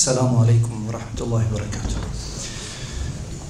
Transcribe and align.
السلام 0.00 0.36
عليكم 0.36 0.74
ورحمة 0.88 1.18
الله 1.20 1.42
وبركاته 1.52 1.98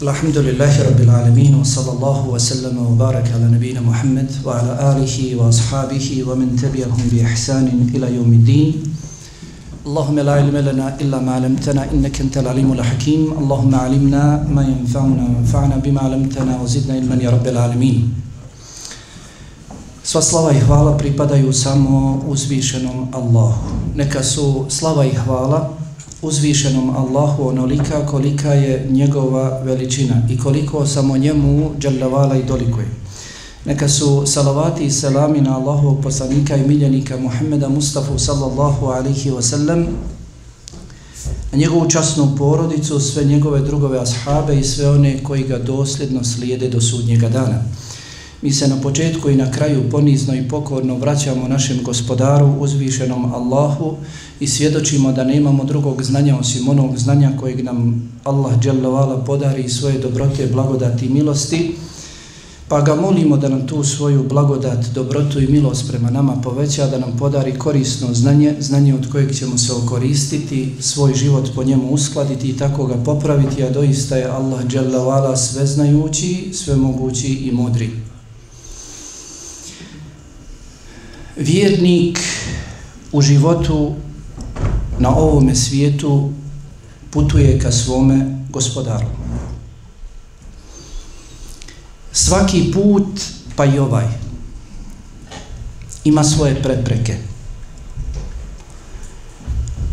الحمد 0.03 0.37
لله 0.39 0.75
رب 0.89 1.01
العالمين 1.01 1.53
وصلى 1.55 1.91
الله 1.93 2.19
وسلم 2.35 2.77
وبارك 2.79 3.27
على 3.35 3.47
نبينا 3.57 3.81
محمد 3.81 4.29
وعلى 4.47 4.73
آله 4.93 5.17
وأصحابه 5.39 6.07
ومن 6.29 6.49
تبعهم 6.63 7.03
بإحسان 7.13 7.67
إلى 7.95 8.07
يوم 8.15 8.31
الدين 8.33 8.69
اللهم 9.87 10.17
لا 10.19 10.33
علم 10.39 10.57
لنا 10.57 10.87
إلا 11.01 11.19
ما 11.19 11.33
علمتنا 11.35 11.83
إنك 11.95 12.21
أنت 12.21 12.37
العليم 12.39 12.73
الحكيم 12.73 13.23
اللهم 13.43 13.73
علمنا 13.75 14.47
ما 14.47 14.63
ينفعنا 14.63 15.23
وانفعنا 15.35 15.77
بما 15.83 16.01
علمتنا 16.01 16.53
وزدنا 16.63 16.95
علما 16.95 17.15
يا 17.27 17.31
رب 17.31 17.47
العالمين 17.47 17.99
Sva 20.07 20.23
slava 20.23 20.53
i 20.55 20.61
hvala 20.63 20.95
pripadaju 20.97 21.51
samo 21.53 22.23
uzvišenom 22.31 23.09
Allahu. 23.13 23.75
Neka 23.99 24.23
su 24.23 24.67
slava 24.71 25.03
i 25.05 25.11
hvala 25.15 25.80
uzvišenom 26.22 26.90
Allahu 26.90 27.48
onolika 27.48 28.06
kolika 28.06 28.54
je 28.54 28.88
njegova 28.90 29.62
veličina 29.64 30.22
i 30.30 30.38
koliko 30.38 30.86
samo 30.86 31.18
njemu 31.18 31.72
dželjavala 31.80 32.38
i 32.38 32.44
dolikuje. 32.44 32.88
Neka 33.66 33.90
su 33.90 34.24
salavati 34.26 34.84
i 34.84 34.92
selami 34.92 35.42
na 35.42 35.58
Allahovog 35.58 36.04
poslanika 36.04 36.56
i 36.56 36.68
miljenika 36.68 37.18
Muhammeda 37.18 37.70
Mustafa 37.70 38.20
sallallahu 38.20 38.86
alihi 38.86 39.32
wasallam 39.32 39.86
na 41.52 41.58
njegovu 41.58 41.90
časnu 41.90 42.36
porodicu, 42.38 43.00
sve 43.00 43.24
njegove 43.24 43.60
drugove 43.60 44.00
ashabe 44.00 44.60
i 44.60 44.64
sve 44.64 44.90
one 44.90 45.24
koji 45.24 45.44
ga 45.44 45.58
dosljedno 45.58 46.24
slijede 46.24 46.70
do 46.70 46.82
sudnjega 46.82 47.30
dana. 47.30 47.64
Mi 48.42 48.52
se 48.52 48.68
na 48.68 48.82
početku 48.82 49.30
i 49.30 49.36
na 49.36 49.52
kraju 49.52 49.90
ponizno 49.92 50.36
i 50.36 50.48
pokorno 50.48 50.96
vraćamo 50.96 51.48
našem 51.48 51.80
gospodaru, 51.84 52.54
uzvišenom 52.60 53.34
Allahu 53.34 53.96
i 54.40 54.48
svjedočimo 54.48 55.12
da 55.12 55.24
nemamo 55.24 55.64
drugog 55.64 56.04
znanja 56.04 56.38
osim 56.40 56.70
onog 56.70 56.98
znanja 56.98 57.32
kojeg 57.40 57.64
nam 57.64 58.10
Allah 58.24 58.60
dželovala 58.60 59.24
podari 59.24 59.70
svoje 59.70 60.00
dobrote, 60.00 60.48
blagodati 60.48 61.06
i 61.06 61.10
milosti, 61.10 61.76
pa 62.68 62.82
ga 62.82 62.96
molimo 62.96 63.38
da 63.38 63.50
nam 63.50 63.68
tu 63.68 63.84
svoju 63.84 64.24
blagodat, 64.30 64.86
dobrotu 64.96 65.42
i 65.42 65.48
milost 65.48 65.88
prema 65.88 66.10
nama 66.10 66.42
poveća, 66.42 66.88
da 66.88 66.98
nam 66.98 67.18
podari 67.20 67.58
korisno 67.58 68.14
znanje, 68.14 68.56
znanje 68.60 68.96
od 68.96 69.12
kojeg 69.12 69.36
ćemo 69.36 69.58
se 69.58 69.74
okoristiti, 69.74 70.70
svoj 70.80 71.14
život 71.14 71.50
po 71.56 71.64
njemu 71.64 71.92
uskladiti 71.92 72.50
i 72.50 72.58
tako 72.58 72.86
ga 72.86 72.96
popraviti, 72.96 73.64
a 73.64 73.70
doista 73.70 74.16
je 74.16 74.26
Allah 74.26 74.66
dželovala 74.68 75.38
sveznajući, 75.38 76.50
svemogući 76.54 77.28
i 77.28 77.52
mudri. 77.52 78.11
Vjernik 81.42 82.20
u 83.12 83.22
životu 83.22 83.96
na 85.00 85.16
ovome 85.16 85.56
svijetu 85.56 86.32
putuje 87.12 87.60
ka 87.60 87.72
svome 87.72 88.46
gospodaru. 88.50 89.08
Svaki 92.12 92.72
put, 92.74 93.08
pa 93.56 93.66
i 93.66 93.80
ovaj, 93.80 94.08
ima 96.04 96.24
svoje 96.24 96.64
prepreke. 96.64 97.18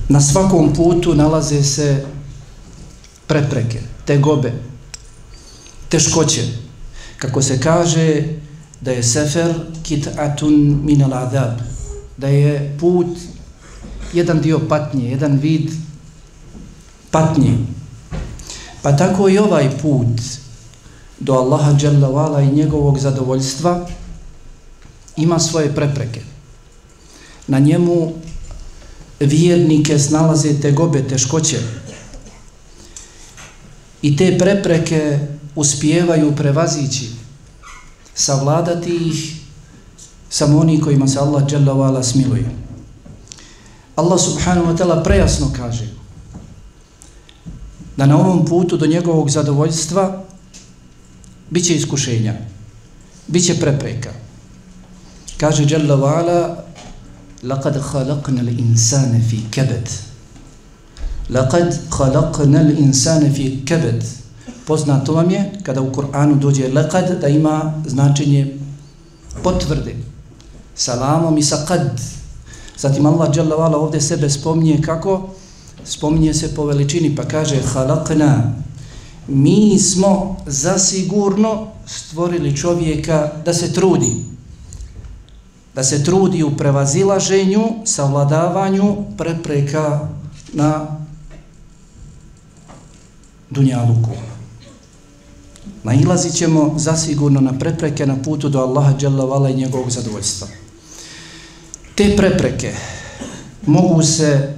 Na 0.08 0.20
svakom 0.20 0.74
putu 0.74 1.14
nalaze 1.14 1.62
se 1.62 2.06
prepreke, 3.26 3.80
tegobe, 4.04 4.52
teškoće. 5.88 6.42
Kako 7.18 7.42
se 7.42 7.60
kaže 7.60 8.22
da 8.80 8.90
je 8.90 9.02
sefer 9.02 9.54
kit'atun 9.82 10.84
min 10.84 11.02
al 11.02 11.30
da 12.16 12.28
je 12.28 12.76
put 12.80 13.18
jedan 14.12 14.40
dio 14.40 14.60
patnje, 14.68 15.10
jedan 15.10 15.38
vid 15.38 15.70
patnje. 17.10 17.58
Pa 18.82 18.96
tako 18.96 19.28
i 19.28 19.38
ovaj 19.38 19.70
put 19.82 20.20
do 21.20 21.32
Allaha 21.32 21.76
Jalla 21.80 22.42
i 22.42 22.52
njegovog 22.52 22.98
zadovoljstva 22.98 23.86
ima 25.16 25.38
svoje 25.38 25.74
prepreke. 25.74 26.20
Na 27.46 27.58
njemu 27.58 28.12
vjernike 29.20 29.98
snalaze 29.98 30.60
te 30.60 30.72
gobe, 30.72 31.08
teškoće. 31.08 31.58
I 34.02 34.16
te 34.16 34.38
prepreke 34.38 35.18
uspijevaju 35.54 36.36
prevazići, 36.36 37.10
savladati 38.17 38.95
ih 38.95 39.35
samo 40.29 40.59
oni 40.59 40.81
kojima 40.81 41.07
se 41.07 41.19
Allah 41.19 41.43
Jalla 41.51 41.73
Vala 41.73 42.03
smiluje. 42.03 42.49
Allah 43.95 44.19
subhanahu 44.21 44.67
wa 44.67 44.77
ta'ala 44.77 45.03
prejasno 45.03 45.51
kaže 45.57 45.87
da 47.97 48.05
na 48.05 48.17
ovom 48.17 48.45
putu 48.45 48.77
do 48.77 48.85
njegovog 48.85 49.29
zadovoljstva 49.29 50.23
bit 51.49 51.65
će 51.65 51.75
iskušenja, 51.75 52.33
bit 53.27 53.45
će 53.45 53.59
prepreka. 53.59 54.09
Kaže 55.37 55.65
Jalla 55.69 55.95
wa'ala 55.95 56.55
لَقَدْ 57.43 57.75
خَلَقْنَا 57.79 58.41
الْإِنسَانَ 58.41 59.21
فِي 59.29 59.37
كَبَدْ 59.51 59.87
لَقَدْ 61.29 61.67
خَلَقْنَا 61.91 62.61
الْإِنسَانَ 62.61 63.33
فِي 63.33 63.65
كَبَدْ 63.65 64.03
Poznato 64.66 65.12
vam 65.12 65.30
je 65.30 65.52
kada 65.62 65.80
u 65.80 65.92
Kur'anu 65.92 66.38
dođe 66.38 66.68
lekad 66.68 67.20
da 67.20 67.28
ima 67.28 67.82
značenje 67.86 68.58
potvrde. 69.42 69.96
Salamom 70.74 71.38
i 71.38 71.42
sakad. 71.42 72.00
Zatim 72.78 73.06
Allah 73.06 73.30
dželle 73.30 73.56
vala 73.56 73.78
ovdje 73.78 74.00
sebe 74.00 74.30
spominje 74.30 74.82
kako? 74.82 75.28
Spominje 75.84 76.34
se 76.34 76.54
po 76.54 76.64
veličini 76.64 77.16
pa 77.16 77.24
kaže 77.24 77.62
halakna 77.62 78.54
mi 79.28 79.78
smo 79.78 80.36
zasigurno 80.46 81.66
stvorili 81.86 82.56
čovjeka 82.56 83.30
da 83.44 83.54
se 83.54 83.72
trudi. 83.72 84.14
Da 85.74 85.84
se 85.84 86.04
trudi 86.04 86.42
u 86.42 86.56
prevazilaženju 86.56 87.64
savladavanju 87.84 88.96
prepreka 89.16 90.08
na 90.52 90.86
dunjaluku 93.50 94.10
nailazit 95.88 96.34
ćemo 96.34 96.74
zasigurno 96.76 97.40
na 97.40 97.58
prepreke 97.58 98.06
na 98.06 98.16
putu 98.22 98.48
do 98.48 98.60
Allaha 98.60 98.96
dželle 98.98 99.52
i 99.52 99.54
njegovog 99.54 99.90
zadovoljstva 99.90 100.48
Te 101.94 102.16
prepreke 102.16 102.74
mogu 103.66 104.02
se 104.02 104.54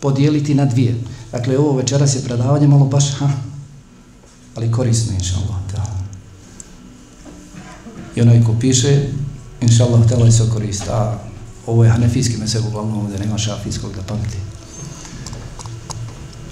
podijeliti 0.00 0.54
na 0.54 0.64
dvije. 0.64 0.94
Dakle, 1.32 1.58
ovo 1.58 1.76
večeras 1.76 2.14
je 2.14 2.24
predavanje 2.24 2.66
malo 2.66 2.84
baš, 2.84 3.10
ha, 3.18 3.30
ali 4.54 4.72
korisno, 4.72 5.12
inša 5.14 5.36
Allah. 5.36 5.58
I 8.16 8.20
onaj 8.20 8.44
ko 8.44 8.54
piše, 8.60 9.08
inša 9.60 9.84
Allah, 9.84 10.04
htjela 10.04 10.30
se 10.30 10.50
korista. 10.54 10.92
A 10.92 11.18
ovo 11.66 11.84
je 11.84 11.90
hanefijski 11.90 12.36
mesel, 12.36 12.62
uglavnom 12.68 12.98
ovdje 12.98 13.18
nema 13.18 13.38
šafijskog 13.38 13.94
da 13.94 14.02
pamti. 14.02 14.38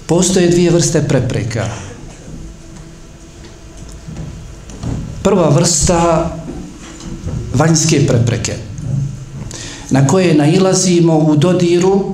Postoje 0.05 0.49
dvije 0.49 0.71
vrste 0.71 1.07
prepreka. 1.07 1.86
Prva 5.27 5.49
vrsta 5.49 6.31
vanjske 7.53 8.07
prepreke 8.07 8.53
na 9.89 10.07
koje 10.07 10.35
nailazimo 10.35 11.17
u 11.17 11.35
dodiru 11.35 12.13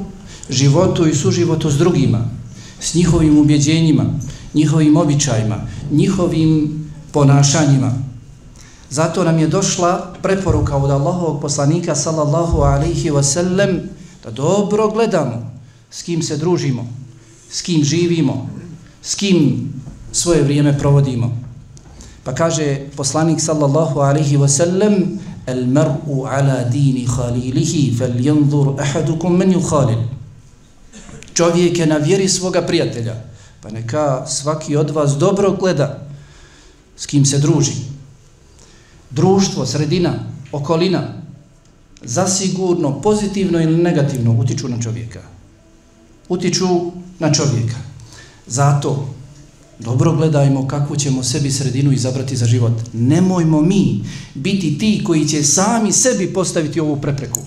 životu 0.49 1.07
i 1.07 1.15
suživotu 1.15 1.69
s 1.71 1.77
drugima, 1.77 2.25
s 2.79 2.93
njihovim 2.93 3.37
ubjeđenjima, 3.37 4.05
njihovim 4.53 4.97
običajima, 4.97 5.55
njihovim 5.91 6.73
ponašanjima. 7.11 7.93
Zato 8.89 9.23
nam 9.23 9.39
je 9.39 9.47
došla 9.47 10.13
preporuka 10.21 10.75
od 10.77 10.91
Allahovog 10.91 11.41
poslanika 11.41 11.95
sallallahu 11.95 12.57
alaihi 12.57 13.11
wasallam 13.11 13.79
da 14.23 14.31
dobro 14.31 14.89
gledamo 14.89 15.51
s 15.91 16.01
kim 16.01 16.21
se 16.21 16.37
družimo, 16.37 16.87
s 17.49 17.61
kim 17.61 17.83
živimo, 17.83 18.49
s 19.01 19.15
kim 19.15 19.69
svoje 20.11 20.43
vrijeme 20.43 20.79
provodimo. 20.79 21.42
Pa 22.23 22.33
kaže 22.33 22.87
poslanik 22.95 23.41
sallallahu 23.41 23.99
alaihi 23.99 24.37
wa 24.37 24.47
sallam 24.47 25.19
El 25.45 25.67
mar'u 25.67 26.23
ala 26.23 26.63
dini 26.63 27.05
khalilihi 27.05 27.91
fel 27.97 28.15
jandur 28.15 28.79
ahadukum 28.79 29.37
men 29.37 29.51
yukhalil. 29.51 29.99
Čovjek 31.33 31.79
je 31.79 31.85
na 31.85 31.97
vjeri 31.97 32.29
svoga 32.29 32.61
prijatelja, 32.61 33.15
pa 33.61 33.69
neka 33.69 34.25
svaki 34.27 34.75
od 34.75 34.89
vas 34.89 35.17
dobro 35.17 35.51
gleda 35.51 36.07
s 36.97 37.05
kim 37.05 37.25
se 37.25 37.37
druži. 37.37 37.73
Društvo, 39.09 39.65
sredina, 39.65 40.13
okolina, 40.51 41.03
zasigurno, 42.01 43.01
pozitivno 43.01 43.61
ili 43.61 43.83
negativno 43.83 44.31
utiču 44.31 44.69
na 44.69 44.81
čovjeka. 44.81 45.21
Utiču 46.29 46.91
na 47.19 47.33
čovjeka. 47.33 47.77
Zato 48.47 49.13
Dobro 49.79 50.13
gledajmo 50.13 50.67
kakvu 50.67 50.95
ćemo 50.95 51.23
sebi 51.23 51.51
sredinu 51.51 51.91
izabrati 51.91 52.35
za 52.35 52.45
život. 52.45 52.73
Nemojmo 52.93 53.61
mi 53.61 54.03
biti 54.33 54.77
ti 54.77 55.03
koji 55.05 55.27
će 55.27 55.43
sami 55.43 55.91
sebi 55.91 56.33
postaviti 56.33 56.79
ovu 56.79 57.01
prepreku. 57.01 57.39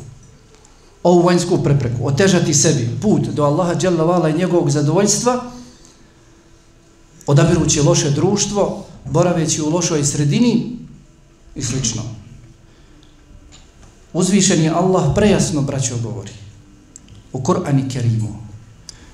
ovu 1.06 1.22
vanjsku 1.22 1.62
prepreku, 1.62 2.06
otežati 2.06 2.54
sebi 2.54 2.88
put 3.02 3.28
do 3.30 3.44
Allaha 3.44 3.74
dželle 3.74 4.04
vala 4.04 4.28
i 4.28 4.38
njegovog 4.38 4.70
zadovoljstva, 4.70 5.44
odabirući 7.26 7.80
loše 7.80 8.10
društvo, 8.10 8.84
boraveći 9.04 9.62
u 9.62 9.70
lošoj 9.70 10.04
sredini 10.04 10.78
i 11.54 11.62
slično. 11.62 12.02
Uzvišen 14.12 14.62
je 14.62 14.70
Allah 14.70 15.12
prejasno, 15.14 15.62
braćo, 15.62 15.94
govori 16.02 16.32
u 17.32 17.40
Kur'ani 17.40 17.90
Kerimu, 17.90 18.34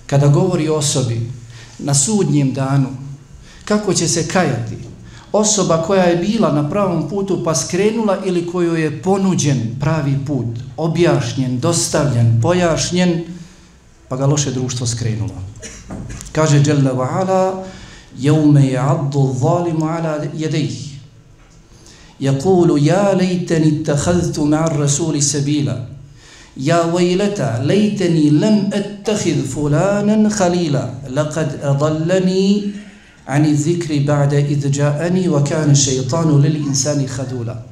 kada 0.07 0.29
govori 0.29 0.69
o 0.69 0.77
osobi 0.77 1.31
na 1.79 1.95
sudnjem 1.95 2.53
danu, 2.53 2.89
kako 3.66 3.94
će 3.94 4.08
se 4.08 4.28
kajati 4.28 4.78
osoba 5.32 5.84
koja 5.84 6.04
je 6.04 6.16
bila 6.16 6.52
na 6.52 6.70
pravom 6.70 7.10
putu 7.10 7.44
pa 7.44 7.56
skrenula 7.56 8.18
ili 8.26 8.48
koju 8.48 8.76
je 8.76 9.02
ponuđen 9.02 9.76
pravi 9.80 10.18
put, 10.28 10.46
objašnjen, 10.78 11.60
dostavljen, 11.60 12.40
pojašnjen, 12.42 13.24
pa 14.10 14.16
ga 14.18 14.26
loše 14.26 14.52
društvo 14.52 14.88
skrenulo. 14.88 15.34
Kaže 16.32 16.64
Jalla 16.66 16.94
wa 16.94 17.08
ala, 17.12 17.64
jevme 18.18 18.66
je 18.66 18.78
abdu 18.78 19.36
zalimu 19.42 19.86
ala 19.86 20.20
jedejih. 20.34 20.88
يقول 22.22 22.84
يا 22.84 23.14
ليتني 23.14 23.82
اتخذت 23.82 24.40
مع 24.40 24.66
الرسول 24.68 25.24
سبيلا 25.24 25.86
يا 26.58 26.86
ويلتا 26.86 27.62
ليتني 27.64 28.30
لم 28.30 28.70
اتخذ 28.74 29.46
فلانا 29.46 30.30
خليلا 30.30 30.90
لقد 31.10 31.60
اضلني 31.64 32.72
ani 33.27 33.57
zikri 33.57 34.01
ba'da 34.01 34.39
idh 34.39 34.77
ja'ani 34.77 35.29
wa 35.29 35.45
kana 35.45 35.75
shaytanu 35.75 36.39
lil 36.39 36.57
insani 36.57 37.07
khadula 37.07 37.63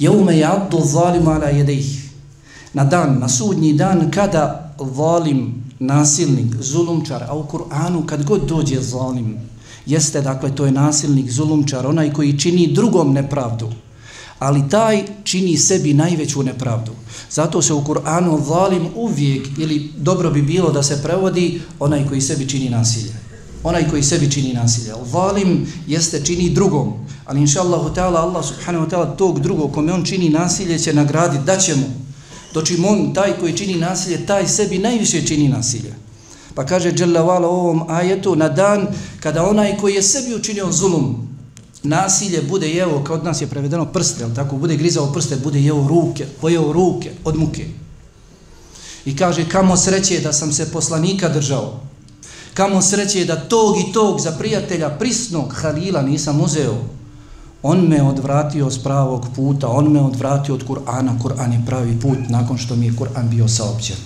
yawma 0.00 0.32
ya'dhu 0.32 0.84
zalimu 0.84 1.30
ala 1.30 1.50
yadayhi 1.50 2.10
na 2.74 2.84
dan 2.84 3.18
na 3.20 3.28
sudnji 3.28 3.72
dan 3.72 4.10
kada 4.10 4.74
zalim 4.96 5.62
nasilnik 5.80 6.56
zulumčar 6.60 7.22
a 7.28 7.36
u 7.36 7.44
Kur'anu 7.46 8.06
kad 8.06 8.24
god 8.24 8.48
dođe 8.48 8.80
zalim 8.80 9.36
jeste 9.86 10.20
dakle 10.20 10.54
to 10.54 10.64
je 10.64 10.72
nasilnik 10.72 11.30
zulumčar 11.30 11.86
onaj 11.86 12.12
koji 12.12 12.38
čini 12.38 12.72
drugom 12.72 13.12
nepravdu 13.12 13.68
ali 14.42 14.68
taj 14.68 15.04
čini 15.24 15.56
sebi 15.56 15.94
najveću 15.94 16.42
nepravdu. 16.42 16.92
Zato 17.30 17.62
se 17.62 17.72
u 17.72 17.84
Kur'anu 17.84 18.44
zalim 18.46 18.86
uvijek, 18.94 19.48
ili 19.58 19.92
dobro 19.96 20.30
bi 20.30 20.42
bilo 20.42 20.72
da 20.72 20.82
se 20.82 21.02
prevodi, 21.02 21.60
onaj 21.78 22.08
koji 22.08 22.20
sebi 22.20 22.48
čini 22.48 22.70
nasilje 22.70 23.21
onaj 23.64 23.90
koji 23.90 24.02
sebi 24.02 24.30
čini 24.30 24.52
nasilje. 24.52 24.92
Valim 25.12 25.66
jeste 25.86 26.24
čini 26.24 26.50
drugom, 26.50 26.92
ali 27.24 27.40
inša 27.40 27.60
Allahu 27.60 28.00
Allah 28.00 28.44
subhanahu 28.44 28.86
wa 28.86 28.90
ta'ala 28.90 29.16
tog 29.16 29.40
drugog 29.40 29.72
kome 29.72 29.92
on 29.92 30.04
čini 30.04 30.28
nasilje 30.28 30.78
će 30.78 30.92
nagraditi, 30.92 31.44
da 31.44 31.56
će 31.58 31.74
mu. 31.74 31.86
Dočim 32.54 32.84
on, 32.84 33.14
taj 33.14 33.38
koji 33.40 33.56
čini 33.56 33.74
nasilje, 33.74 34.26
taj 34.26 34.48
sebi 34.48 34.78
najviše 34.78 35.26
čini 35.26 35.48
nasilje. 35.48 35.94
Pa 36.54 36.66
kaže 36.66 36.92
Jalla 36.98 37.48
u 37.48 37.50
ovom 37.50 37.82
ajetu, 37.88 38.36
na 38.36 38.48
dan 38.48 38.86
kada 39.20 39.48
onaj 39.48 39.76
koji 39.76 39.94
je 39.94 40.02
sebi 40.02 40.34
učinio 40.34 40.72
zulum, 40.72 41.28
nasilje 41.82 42.42
bude 42.42 42.68
jeo, 42.68 43.04
kao 43.04 43.16
od 43.16 43.24
nas 43.24 43.40
je 43.40 43.46
prevedeno 43.46 43.84
prste, 43.84 44.24
ali 44.24 44.34
tako, 44.34 44.56
bude 44.56 44.76
grizao 44.76 45.12
prste, 45.12 45.36
bude 45.36 45.60
jeo 45.60 45.88
ruke, 45.88 46.26
pojeo 46.40 46.72
ruke 46.72 47.10
od 47.24 47.36
muke. 47.36 47.66
I 49.04 49.16
kaže, 49.16 49.48
kamo 49.48 49.76
sreće 49.76 50.20
da 50.20 50.32
sam 50.32 50.52
se 50.52 50.72
poslanika 50.72 51.28
držao, 51.28 51.80
Kamo 52.54 52.82
sreće 52.82 53.24
da 53.24 53.36
tog 53.36 53.76
i 53.76 53.92
tog 53.92 54.20
za 54.20 54.30
prijatelja 54.30 54.88
prisnog 54.88 55.52
Halila 55.52 56.02
nisam 56.02 56.40
uzeo. 56.40 56.74
On 57.62 57.88
me 57.88 58.02
odvratio 58.02 58.70
s 58.70 58.82
pravog 58.82 59.26
puta, 59.36 59.68
on 59.68 59.92
me 59.92 60.00
odvratio 60.00 60.54
od 60.54 60.66
Kur'ana. 60.66 61.18
Kur'an 61.22 61.52
je 61.52 61.62
pravi 61.66 62.00
put 62.00 62.18
nakon 62.28 62.58
što 62.58 62.76
mi 62.76 62.86
je 62.86 62.92
Kur'an 62.92 63.28
bio 63.28 63.48
saopćen. 63.48 63.96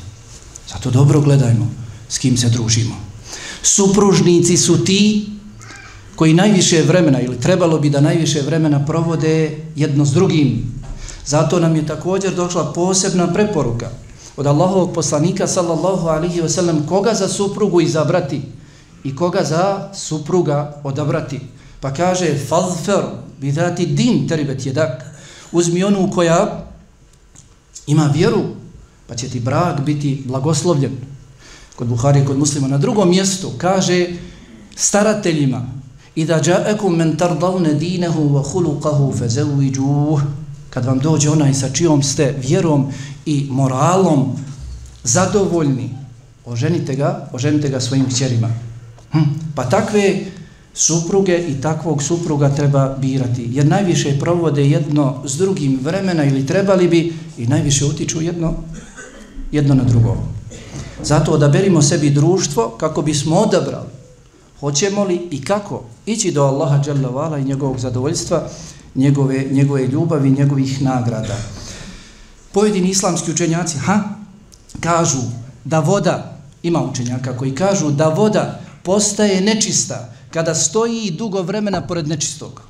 Zato 0.73 0.91
dobro 0.91 1.21
gledajmo 1.21 1.67
s 2.09 2.19
kim 2.19 2.37
se 2.37 2.49
družimo. 2.49 2.95
Supružnici 3.63 4.57
su 4.57 4.85
ti 4.85 5.29
koji 6.17 6.35
najviše 6.35 6.83
vremena, 6.83 7.21
ili 7.21 7.41
trebalo 7.41 7.79
bi 7.79 7.91
da 7.91 8.01
najviše 8.01 8.43
vremena 8.43 8.85
provode 8.87 9.59
jedno 9.77 10.05
s 10.05 10.13
drugim. 10.13 10.75
Zato 11.27 11.61
nam 11.61 11.77
je 11.77 11.87
također 11.87 12.35
došla 12.35 12.73
posebna 12.73 13.33
preporuka– 13.33 13.91
od 14.37 14.47
Allahovog 14.47 14.95
poslanika 14.95 15.47
sallallahu 15.47 16.09
alihi 16.09 16.41
wasallam 16.41 16.87
koga 16.89 17.15
za 17.15 17.29
suprugu 17.29 17.81
izabrati 17.81 18.43
i 19.05 19.17
koga 19.17 19.45
za 19.45 19.89
supruga 19.95 20.81
odabrati. 20.85 21.41
Pa 21.81 21.95
kaže 21.95 22.39
fazfer 22.49 23.05
bidati 23.41 23.87
din 23.87 24.29
teribet 24.29 24.67
jedak 24.67 25.05
uzmi 25.53 25.85
onu 25.85 26.11
koja 26.15 26.65
ima 27.87 28.11
vjeru 28.15 28.43
pa 29.07 29.15
će 29.15 29.29
ti 29.29 29.41
brak 29.41 29.81
biti 29.81 30.23
blagoslovljen. 30.27 30.93
Kod 31.77 31.89
Buhari 31.89 32.25
kod 32.27 32.39
muslima 32.39 32.69
na 32.69 32.79
drugom 32.79 33.11
mjestu 33.11 33.51
kaže 33.59 34.07
starateljima 34.77 35.67
i 36.15 36.25
da 36.25 36.41
ja'akum 36.43 36.97
men 36.97 37.17
tardavne 37.17 37.75
dinehu 37.75 38.21
wa 38.21 38.43
hulukahu 38.53 39.13
fezeviđuh 39.19 40.21
kad 40.77 40.85
vam 40.85 40.99
dođe 40.99 41.31
onaj 41.31 41.55
sa 41.55 41.69
čijom 41.69 42.03
ste 42.03 42.35
vjerom 42.39 42.93
i 43.27 43.47
moralom 43.51 44.37
zadovoljni, 45.05 45.91
oženite 46.45 46.95
ga, 46.95 47.29
oženite 47.33 47.69
ga 47.69 47.81
svojim 47.81 48.09
kćerima. 48.09 48.49
Hm. 49.13 49.19
Pa 49.55 49.65
takve 49.65 50.21
supruge 50.75 51.39
i 51.49 51.61
takvog 51.61 52.03
supruga 52.03 52.49
treba 52.49 52.97
birati, 53.01 53.49
jer 53.51 53.67
najviše 53.67 54.19
provode 54.21 54.69
jedno 54.69 55.23
s 55.25 55.37
drugim 55.37 55.79
vremena 55.83 56.25
ili 56.25 56.47
trebali 56.47 56.89
bi 56.89 57.13
i 57.39 57.47
najviše 57.47 57.85
utiču 57.85 58.21
jedno, 58.23 58.55
jedno 59.53 59.75
na 59.75 59.85
drugo. 59.85 60.17
Zato 61.03 61.33
odaberimo 61.33 61.83
sebi 61.83 62.11
društvo 62.11 62.77
kako 62.79 63.03
bismo 63.03 63.37
odabrali 63.37 63.97
hoćemo 64.61 65.05
li 65.05 65.29
i 65.31 65.45
kako 65.45 65.83
ići 66.07 66.33
do 66.33 66.43
Allaha 66.43 66.83
dželle 66.85 67.41
i 67.41 67.45
njegovog 67.45 67.79
zadovoljstva, 67.79 68.49
njegove, 68.97 69.45
njegove 69.51 69.87
ljubavi, 69.87 70.31
njegovih 70.31 70.83
nagrada 70.83 71.37
pojedini 72.57 72.89
islamski 72.89 73.31
učenjaci 73.31 73.79
ha, 73.79 74.01
kažu 74.81 75.19
da 75.65 75.81
voda, 75.81 76.39
ima 76.63 76.83
učenjaka 76.83 77.37
koji 77.37 77.55
kažu 77.55 77.91
da 77.91 78.09
voda 78.09 78.61
postaje 78.83 79.41
nečista 79.41 80.13
kada 80.31 80.55
stoji 80.55 81.11
dugo 81.11 81.43
vremena 81.43 81.87
pored 81.87 82.09
nečistog. 82.09 82.63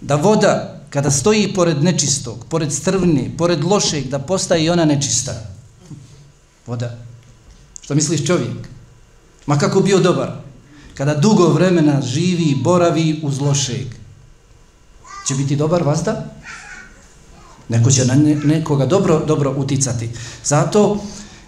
Da 0.00 0.16
voda 0.16 0.84
kada 0.90 1.10
stoji 1.10 1.54
pored 1.54 1.82
nečistog, 1.82 2.44
pored 2.48 2.72
strvne, 2.72 3.30
pored 3.38 3.64
lošeg, 3.64 4.08
da 4.12 4.18
postaje 4.18 4.64
i 4.64 4.70
ona 4.70 4.84
nečista. 4.84 5.32
Voda. 6.66 6.98
Što 7.80 7.94
misliš 7.94 8.26
čovjek? 8.26 8.68
Ma 9.46 9.58
kako 9.58 9.80
bio 9.80 9.98
dobar? 9.98 10.43
Kada 10.94 11.14
dugo 11.14 11.48
vremena 11.48 12.02
živi, 12.02 12.44
i 12.44 12.54
boravi 12.62 13.20
uz 13.22 13.40
lošeg. 13.40 13.86
Će 15.24 15.34
biti 15.34 15.56
dobar 15.56 15.82
vazda? 15.82 16.34
Neko 17.68 17.90
će 17.90 18.04
na 18.04 18.14
nekoga 18.44 18.86
dobro, 18.86 19.24
dobro 19.26 19.54
uticati. 19.56 20.08
Zato 20.44 21.02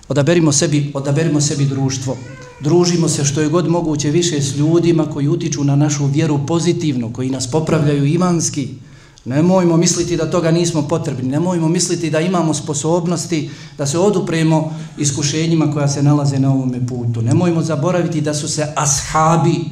odaberimo 0.09 0.53
sebi, 0.53 0.91
odaberimo 0.95 1.41
sebi 1.41 1.65
društvo. 1.65 2.19
Družimo 2.61 3.09
se 3.09 3.25
što 3.25 3.41
je 3.41 3.49
god 3.49 3.69
moguće 3.69 4.11
više 4.11 4.43
s 4.43 4.57
ljudima 4.57 5.11
koji 5.11 5.29
utiču 5.29 5.65
na 5.65 5.77
našu 5.77 6.07
vjeru 6.07 6.47
pozitivno, 6.47 7.13
koji 7.13 7.31
nas 7.31 7.51
popravljaju 7.51 8.05
imanski. 8.05 8.69
Nemojmo 9.27 9.77
misliti 9.77 10.17
da 10.17 10.31
toga 10.31 10.51
nismo 10.51 10.89
potrebni. 10.89 11.31
Nemojmo 11.31 11.69
misliti 11.69 12.11
da 12.11 12.21
imamo 12.21 12.55
sposobnosti 12.55 13.51
da 13.79 13.87
se 13.87 13.99
odupremo 13.99 14.75
iskušenjima 14.99 15.73
koja 15.73 15.89
se 15.89 16.03
nalaze 16.03 16.39
na 16.39 16.53
ovome 16.53 16.87
putu. 16.87 17.23
Nemojmo 17.23 17.63
zaboraviti 17.63 18.21
da 18.21 18.35
su 18.35 18.49
se 18.49 18.67
ashabi 18.77 19.65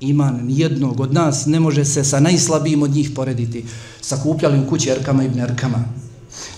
iman 0.00 0.46
nijednog 0.46 1.00
od 1.00 1.14
nas 1.14 1.46
ne 1.46 1.60
može 1.60 1.84
se 1.84 2.04
sa 2.04 2.20
najslabijim 2.20 2.82
od 2.82 2.90
njih 2.90 3.10
porediti. 3.10 3.64
Sakupljali 4.00 4.60
u 4.60 4.68
kući 4.68 4.90
erkama 4.90 5.24
i 5.24 5.28
bnerkama. 5.28 5.84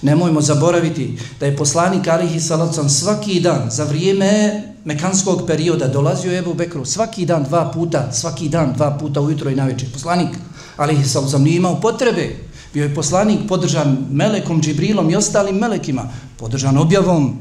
Nemojmo 0.02 0.40
zaboraviti 0.40 1.18
da 1.40 1.46
je 1.46 1.56
poslanik 1.56 2.08
Alihi 2.08 2.40
Salacom 2.40 2.88
svaki 2.88 3.40
dan 3.40 3.70
za 3.70 3.84
vrijeme 3.84 4.62
mekanskog 4.84 5.42
perioda 5.46 5.88
dolazio 5.88 6.38
Ebu 6.38 6.54
Bekru 6.54 6.84
svaki 6.84 7.26
dan 7.26 7.44
dva 7.44 7.70
puta, 7.74 8.12
svaki 8.12 8.48
dan 8.48 8.72
dva 8.72 8.98
puta 9.00 9.20
ujutro 9.20 9.50
i 9.50 9.54
navečer. 9.54 9.92
Poslanik 9.92 10.28
Alihi 10.76 11.04
Salacom 11.04 11.42
nije 11.42 11.56
imao 11.56 11.80
potrebe. 11.80 12.36
Bio 12.74 12.82
je 12.84 12.94
poslanik 12.94 13.40
podržan 13.48 14.06
Melekom, 14.10 14.62
Džibrilom 14.62 15.10
i 15.10 15.16
ostalim 15.16 15.56
Melekima. 15.56 16.08
Podržan 16.36 16.78
objavom, 16.78 17.38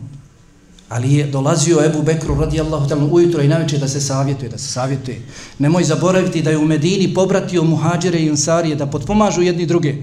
Ali 0.93 1.13
je 1.13 1.27
dolazio 1.27 1.85
Ebu 1.85 2.03
Bekru 2.05 2.35
radijallahu 2.39 2.89
ta'ala 2.89 3.11
ujutro 3.11 3.41
i 3.41 3.47
najveće 3.47 3.77
da 3.77 3.87
se 3.87 4.01
savjetuje, 4.01 4.49
da 4.49 4.57
se 4.57 4.67
savjetuje. 4.67 5.21
Nemoj 5.59 5.83
zaboraviti 5.83 6.41
da 6.41 6.49
je 6.49 6.57
u 6.57 6.65
Medini 6.65 7.13
pobratio 7.13 7.63
muhađire 7.63 8.19
i 8.19 8.29
unsarije 8.29 8.75
da 8.75 8.85
potpomažu 8.85 9.41
jedni 9.41 9.65
druge. 9.65 9.95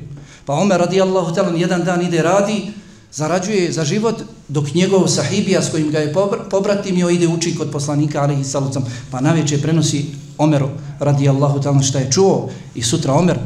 Pa 0.45 0.53
Omer 0.53 0.81
radijallahu 0.81 1.35
ta'ala 1.35 1.55
jedan 1.55 1.85
dan 1.85 2.03
ide 2.03 2.23
radi, 2.23 2.73
zarađuje 3.13 3.73
za 3.73 3.85
život, 3.85 4.23
dok 4.49 4.75
njegov 4.75 5.07
sahibija 5.09 5.63
s 5.63 5.71
kojim 5.71 5.91
ga 5.91 5.99
je 5.99 6.15
pobratimio 6.51 7.11
ide 7.11 7.29
uči 7.29 7.55
kod 7.55 7.71
poslanika 7.71 8.23
alaihi 8.23 8.45
salucam. 8.45 8.85
Pa 9.11 9.21
najveće 9.21 9.63
prenosi 9.63 10.05
Omeru 10.41 10.69
radijallahu 10.99 11.61
ta'ala 11.61 11.83
šta 11.83 11.99
je 11.99 12.11
čuo 12.13 12.49
i 12.75 12.83
sutra 12.83 13.15
Omer 13.15 13.39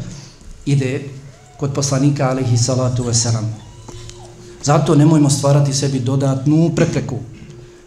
ide 0.67 1.01
kod 1.59 1.75
poslanika 1.75 2.31
alaihi 2.31 2.57
salatu 2.57 3.05
wasalam. 3.05 3.45
Zato 4.65 4.95
nemojmo 4.95 5.31
stvarati 5.31 5.73
sebi 5.73 6.01
dodatnu 6.01 6.71
prepreku. 6.77 7.19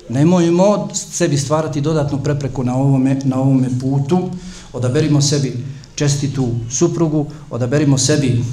Nemojmo 0.10 0.90
sebi 0.94 1.38
stvarati 1.38 1.82
dodatnu 1.82 2.20
prepreku 2.24 2.64
na 2.64 2.76
ovome, 2.76 3.20
na 3.24 3.40
ovome 3.40 3.70
putu. 3.80 4.30
Odaberimo 4.74 5.22
sebi 5.22 5.54
čestitu 5.96 6.48
suprugu, 6.70 7.26
odaberimo 7.50 7.98
sebi 7.98 8.44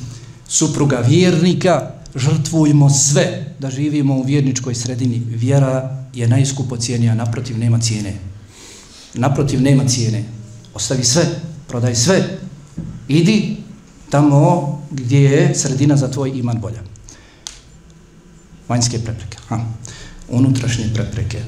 supruga 0.49 0.99
vjernika, 0.99 1.91
žrtvujmo 2.15 2.91
sve 2.91 3.55
da 3.59 3.71
živimo 3.71 4.15
u 4.15 4.23
vjerničkoj 4.23 4.75
sredini. 4.75 5.23
Vjera 5.27 6.07
je 6.15 6.29
najskupo 6.29 6.77
cijenija, 6.77 7.15
naprotiv 7.15 7.59
nema 7.59 7.79
cijene. 7.79 8.15
Naprotiv 9.15 9.63
nema 9.63 9.89
cijene. 9.89 10.25
Ostavi 10.75 11.05
sve, 11.05 11.27
prodaj 11.69 11.95
sve. 11.95 12.39
Idi 13.09 13.57
tamo 14.11 14.75
gdje 14.91 15.21
je 15.21 15.55
sredina 15.55 15.97
za 15.97 16.11
tvoj 16.11 16.39
iman 16.39 16.61
bolja. 16.61 16.83
Vanjske 18.69 18.99
prepreke. 18.99 19.39
Ha. 19.49 19.61
Unutrašnje 20.29 20.91
prepreke. 20.95 21.43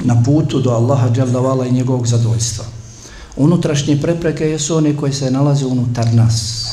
Na 0.00 0.22
putu 0.22 0.60
do 0.60 0.70
Allaha 0.70 1.10
dželdavala 1.10 1.66
i 1.66 1.72
njegovog 1.72 2.06
zadovoljstva. 2.06 2.64
Unutrašnje 3.36 4.00
prepreke 4.02 4.44
jesu 4.44 4.76
one 4.76 4.96
koje 4.96 5.12
se 5.12 5.30
nalaze 5.30 5.66
unutar 5.66 6.14
nas. 6.14 6.68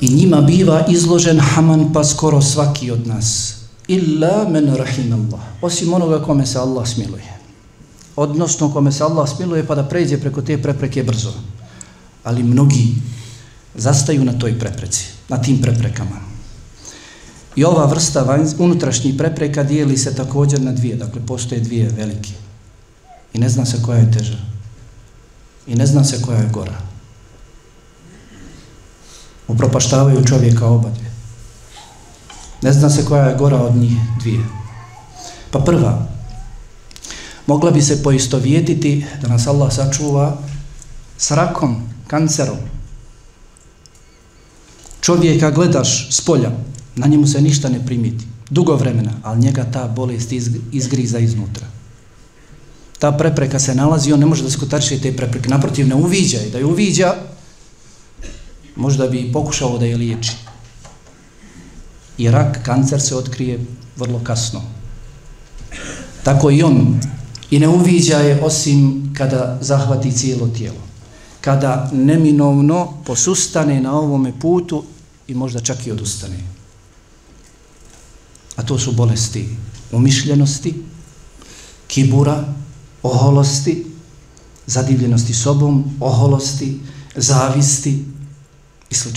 I 0.00 0.08
njima 0.08 0.40
biva 0.40 0.86
izložen 0.88 1.40
haman 1.40 1.92
pa 1.92 2.04
skoro 2.04 2.42
svaki 2.42 2.90
od 2.90 3.06
nas. 3.06 3.54
Illa 3.88 4.48
men 4.48 4.76
rahim 4.76 5.12
Allah. 5.12 5.44
Osim 5.62 5.92
onoga 5.92 6.24
kome 6.24 6.46
se 6.46 6.58
Allah 6.58 6.88
smiluje. 6.88 7.33
Odnosno 8.16 8.72
kome 8.72 8.92
se 8.92 9.04
Allah 9.04 9.28
smiluje 9.28 9.66
pa 9.66 9.74
da 9.74 9.84
pređe 9.88 10.20
preko 10.20 10.42
te 10.42 10.62
prepreke 10.62 11.02
brzo. 11.02 11.32
Ali 12.24 12.42
mnogi 12.42 12.94
zastaju 13.74 14.24
na 14.24 14.38
toj 14.38 14.58
prepreci, 14.58 15.06
na 15.28 15.42
tim 15.42 15.62
preprekama. 15.62 16.20
I 17.56 17.64
ova 17.64 17.86
vrsta 17.86 18.22
vanj, 18.22 18.46
unutrašnjih 18.58 19.14
prepreka 19.18 19.62
dijeli 19.62 19.98
se 19.98 20.14
također 20.14 20.60
na 20.60 20.72
dvije. 20.72 20.96
Dakle, 20.96 21.26
postoje 21.26 21.60
dvije 21.60 21.88
velike. 21.88 22.32
I 23.32 23.38
ne 23.38 23.48
zna 23.48 23.66
se 23.66 23.82
koja 23.82 23.98
je 23.98 24.12
teža. 24.12 24.38
I 25.66 25.74
ne 25.74 25.86
zna 25.86 26.04
se 26.04 26.22
koja 26.22 26.38
je 26.38 26.50
gora. 26.52 26.80
Upropaštavaju 29.48 30.24
čovjeka 30.24 30.66
oba 30.66 30.90
dvije. 30.90 31.10
Ne 32.62 32.72
zna 32.72 32.90
se 32.90 33.04
koja 33.04 33.24
je 33.24 33.36
gora 33.36 33.62
od 33.62 33.76
njih 33.76 33.92
dvije. 34.20 34.44
Pa 35.50 35.58
prva, 35.58 36.13
mogla 37.46 37.70
bi 37.70 37.82
se 37.82 38.02
poistovjetiti 38.02 39.04
da 39.22 39.28
nas 39.28 39.46
Allah 39.46 39.74
sačuva 39.74 40.36
s 41.18 41.30
rakom, 41.30 41.88
kancerom. 42.06 42.58
Čovjeka 45.00 45.50
gledaš 45.50 46.08
s 46.10 46.20
polja, 46.20 46.50
na 46.96 47.06
njemu 47.06 47.26
se 47.26 47.40
ništa 47.40 47.68
ne 47.68 47.86
primiti. 47.86 48.24
Dugo 48.50 48.76
vremena, 48.76 49.12
ali 49.22 49.40
njega 49.40 49.64
ta 49.72 49.88
bolest 49.88 50.32
izgriza 50.72 51.18
iznutra 51.18 51.66
ta 53.04 53.12
prepreka 53.12 53.58
se 53.58 53.74
nalazi, 53.74 54.12
on 54.12 54.20
ne 54.20 54.26
može 54.26 54.42
da 54.42 54.50
se 54.50 54.58
kotarši 54.58 54.96
te 55.02 55.10
prepreke. 55.16 55.48
Naprotiv, 55.48 55.88
ne 55.88 55.94
uviđa 55.94 56.40
i 56.40 56.50
da 56.50 56.58
je 56.58 56.64
uviđa, 56.64 57.14
možda 58.76 59.08
bi 59.12 59.32
pokušao 59.32 59.78
da 59.78 59.84
je 59.84 59.96
liječi. 59.96 60.32
I 62.18 62.30
rak, 62.30 62.62
kancer 62.64 63.00
se 63.00 63.16
otkrije 63.16 63.58
vrlo 63.96 64.20
kasno. 64.24 64.62
Tako 66.22 66.50
i 66.50 66.62
on. 66.62 67.00
I 67.50 67.58
ne 67.58 67.68
uviđa 67.68 68.16
je 68.16 68.42
osim 68.42 69.14
kada 69.18 69.58
zahvati 69.60 70.12
cijelo 70.12 70.48
tijelo. 70.48 70.80
Kada 71.40 71.90
neminovno 71.92 72.92
posustane 73.06 73.80
na 73.80 73.98
ovome 73.98 74.32
putu 74.40 74.84
i 75.28 75.34
možda 75.34 75.60
čak 75.60 75.86
i 75.86 75.92
odustane. 75.92 76.36
A 78.56 78.62
to 78.62 78.78
su 78.78 78.92
bolesti 78.92 79.48
umišljenosti, 79.92 80.74
kibura, 81.86 82.44
oholosti, 83.02 83.86
zadivljenosti 84.66 85.34
sobom, 85.34 85.84
oholosti, 86.00 86.80
zavisti 87.16 88.04
i 88.90 88.94
sl. 88.94 89.08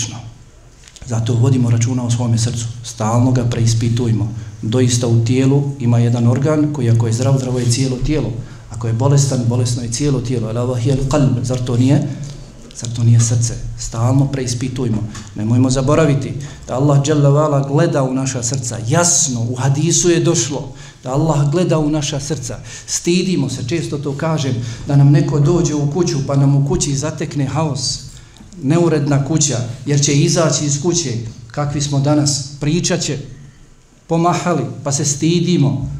Zato 1.06 1.34
vodimo 1.34 1.70
računa 1.70 2.04
o 2.04 2.12
svome 2.12 2.38
srcu. 2.38 2.66
Stalno 2.84 3.32
ga 3.32 3.46
preispitujmo. 3.46 4.34
Doista 4.62 5.08
u 5.08 5.26
tijelu 5.26 5.64
ima 5.80 6.00
jedan 6.00 6.28
organ 6.28 6.74
koji 6.74 6.90
ako 6.90 7.08
je 7.08 7.14
zdrav, 7.14 7.38
zdravo 7.38 7.60
je 7.60 7.72
cijelo 7.72 7.98
tijelo. 8.06 8.32
Ako 8.70 8.88
je 8.88 8.94
bolestan, 8.94 9.40
bolesno 9.50 9.84
je 9.84 9.92
cijelo 9.92 10.22
tijelo. 10.22 10.48
Ala 10.48 10.80
je 10.80 10.98
qalb. 11.10 11.44
Zar 11.44 11.60
to 11.66 11.78
nije? 11.78 12.08
Zar 12.76 12.90
to 12.96 13.04
nije 13.04 13.20
srce? 13.20 13.54
Stalno 13.80 14.28
preispitujmo. 14.28 15.04
Nemojmo 15.36 15.70
zaboraviti 15.70 16.34
da 16.68 16.76
Allah 16.76 17.02
gleda 17.68 18.04
u 18.04 18.14
naša 18.14 18.44
srca. 18.44 18.78
Jasno, 18.88 19.42
u 19.50 19.56
hadisu 19.56 20.10
je 20.10 20.20
došlo 20.20 20.74
da 21.04 21.12
Allah 21.14 21.52
gleda 21.52 21.80
u 21.80 21.90
naša 21.90 22.20
srca. 22.20 22.60
Stidimo 22.88 23.50
se, 23.50 23.68
često 23.68 23.98
to 23.98 24.14
kažem, 24.18 24.56
da 24.88 24.96
nam 24.96 25.12
neko 25.12 25.40
dođe 25.40 25.76
u 25.76 25.92
kuću 25.92 26.18
pa 26.28 26.36
nam 26.36 26.56
u 26.56 26.68
kući 26.68 26.96
zatekne 26.96 27.46
haos, 27.46 28.00
neuredna 28.64 29.26
kuća, 29.26 29.58
jer 29.86 30.02
će 30.02 30.14
izaći 30.14 30.66
iz 30.66 30.82
kuće, 30.82 31.14
kakvi 31.52 31.82
smo 31.82 32.00
danas, 32.00 32.50
pričat 32.60 33.02
će, 33.02 33.18
pomahali, 34.08 34.64
pa 34.84 34.92
se 34.92 35.06
stidimo. 35.06 35.92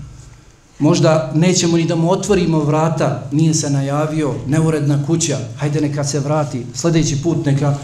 Možda 0.80 1.32
nećemo 1.36 1.78
ni 1.78 1.86
da 1.86 1.96
mu 1.96 2.12
otvorimo 2.12 2.60
vrata, 2.60 3.30
nije 3.32 3.54
se 3.54 3.70
najavio, 3.70 4.34
neuredna 4.48 5.06
kuća, 5.06 5.40
hajde 5.58 5.82
neka 5.82 6.04
se 6.04 6.20
vrati, 6.20 6.66
sljedeći 6.74 7.22
put 7.22 7.46
neka 7.46 7.78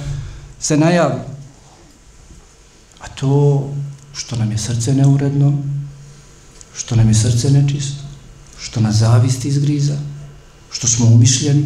se 0.59 0.77
najavi. 0.77 1.19
A 2.99 3.07
to 3.07 3.63
što 4.13 4.35
nam 4.35 4.51
je 4.51 4.57
srce 4.57 4.93
neuredno, 4.93 5.57
što 6.75 6.95
nam 6.95 7.07
je 7.07 7.13
srce 7.13 7.51
nečisto, 7.51 8.03
što 8.57 8.81
nas 8.81 8.95
zavist 8.95 9.45
izgriza, 9.45 9.97
što 10.71 10.87
smo 10.87 11.05
umišljeni, 11.05 11.65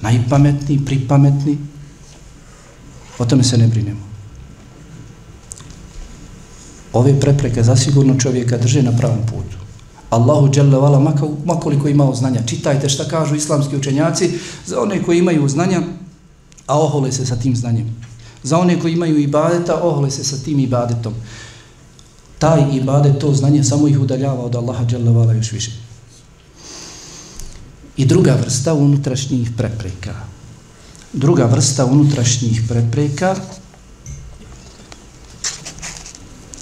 najpametniji, 0.00 0.84
pripametni, 0.84 1.58
o 3.18 3.24
tome 3.24 3.44
se 3.44 3.58
ne 3.58 3.66
brinemo. 3.66 4.03
Ove 6.94 7.20
prepreke 7.20 7.62
zasigurno 7.62 8.14
čovjeka 8.20 8.58
drže 8.58 8.82
na 8.82 8.96
pravom 8.96 9.26
putu. 9.26 9.56
Allahu 10.10 10.48
dželle 10.50 10.78
vala 10.78 11.14
makoliko 11.44 11.88
imao 11.88 12.14
znanja. 12.14 12.42
Čitajte 12.46 12.88
šta 12.88 13.04
kažu 13.04 13.34
islamski 13.34 13.76
učenjaci 13.76 14.30
za 14.66 14.80
one 14.80 15.02
koji 15.02 15.18
imaju 15.18 15.48
znanja, 15.48 15.82
a 16.66 16.78
ohole 16.80 17.12
se 17.12 17.26
sa 17.26 17.36
tim 17.36 17.56
znanjem. 17.56 17.96
Za 18.42 18.58
one 18.58 18.80
koji 18.80 18.92
imaju 18.92 19.18
ibadeta, 19.18 19.80
ohole 19.82 20.10
se 20.10 20.24
sa 20.24 20.36
tim 20.44 20.60
ibadetom 20.60 21.14
taj 22.38 22.76
ibadet, 22.76 23.18
to 23.18 23.34
znanje 23.34 23.64
samo 23.64 23.88
ih 23.88 24.00
udaljava 24.00 24.44
od 24.44 24.54
Allaha 24.54 24.84
dželle 24.84 25.12
vala 25.12 25.32
još 25.32 25.52
više. 25.52 25.70
I 27.96 28.06
druga 28.06 28.36
vrsta 28.40 28.74
unutrašnjih 28.74 29.50
prepreka. 29.56 30.14
Druga 31.12 31.44
vrsta 31.44 31.84
unutrašnjih 31.84 32.62
prepreka 32.68 33.36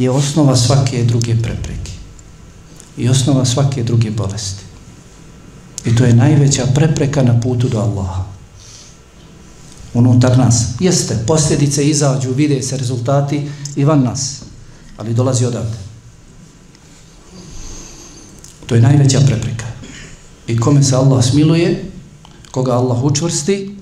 je 0.03 0.11
osnova 0.11 0.57
svake 0.57 1.05
druge 1.05 1.37
prepreke. 1.43 1.93
I 2.97 3.09
osnova 3.09 3.45
svake 3.45 3.83
druge 3.83 4.11
bolesti. 4.11 4.65
I 5.85 5.97
to 5.97 6.05
je 6.05 6.15
najveća 6.15 6.67
prepreka 6.75 7.23
na 7.23 7.41
putu 7.41 7.69
do 7.69 7.79
Allaha. 7.79 8.25
Unutar 9.95 10.39
nas. 10.39 10.65
Jeste, 10.81 11.25
posljedice 11.27 11.89
izađu, 11.89 12.33
vide 12.33 12.63
se 12.63 12.77
rezultati 12.77 13.49
i 13.77 13.85
van 13.85 14.03
nas 14.03 14.43
ali 14.97 15.15
dolazi 15.15 15.45
odavde. 15.45 15.77
To 18.67 18.75
je 18.75 18.81
najveća 18.81 19.21
prepreka. 19.27 19.67
I 20.47 20.61
kome 20.61 20.83
se 20.83 20.97
Allah 20.97 21.25
smiluje, 21.25 21.91
koga 22.51 22.73
Allah 22.73 23.05
učvrsti, 23.05 23.77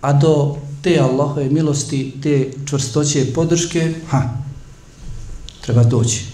a 0.00 0.12
do 0.12 0.56
te 0.82 0.98
Allahove 0.98 1.50
milosti, 1.50 2.14
te 2.22 2.52
čvrstoće 2.66 3.22
i 3.22 3.32
podrške, 3.32 3.94
ha, 4.10 4.22
treba 5.60 5.84
doći. 5.84 6.26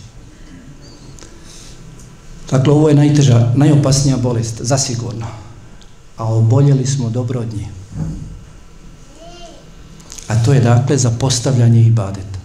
Dakle, 2.50 2.72
ovo 2.72 2.88
je 2.88 2.94
najteža, 2.94 3.52
najopasnija 3.56 4.16
bolest, 4.16 4.60
zasigurno. 4.60 5.26
A 6.16 6.34
oboljeli 6.34 6.86
smo 6.86 7.10
dobro 7.10 7.40
od 7.40 7.54
nje. 7.54 7.68
A 10.28 10.44
to 10.44 10.52
je 10.52 10.60
dakle 10.60 10.96
zapostavljanje 10.96 11.82
ibadeta 11.82 12.36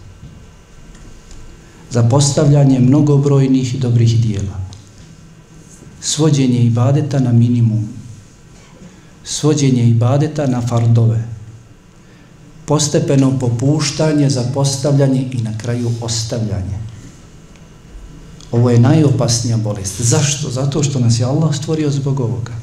Zapostavljanje 1.92 2.80
mnogobrojnih 2.80 3.76
mnogobrojnih 3.76 3.80
dobrih 3.80 4.22
dijela. 4.22 4.60
Svođenje 6.02 6.60
ibadeta 6.60 7.20
na 7.20 7.32
minimum. 7.32 7.90
Svođenje 9.24 9.90
ibadeta 9.90 10.48
na 10.48 10.62
fardove. 10.62 11.28
Postepeno 12.72 13.34
popuštanje 13.40 14.30
zapostavljanje 14.30 15.28
i 15.32 15.42
na 15.42 15.58
kraju 15.58 15.92
ostavljanje. 16.01 16.80
Ovo 18.51 18.70
je 18.70 18.80
najopasnija 18.80 19.58
bolest. 19.58 20.01
Zašto? 20.01 20.50
Zato 20.50 20.84
što 20.84 21.00
nas 21.00 21.20
je 21.20 21.25
Allah 21.25 21.56
stvorio 21.56 21.92
zbog 21.92 22.20
ovoga. 22.20 22.54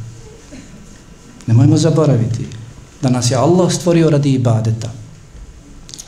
Nemojmo 1.46 1.76
zaboraviti 1.76 2.46
da 3.02 3.10
nas 3.10 3.30
je 3.30 3.36
Allah 3.36 3.72
stvorio 3.72 4.10
radi 4.10 4.32
ibadeta. 4.32 4.90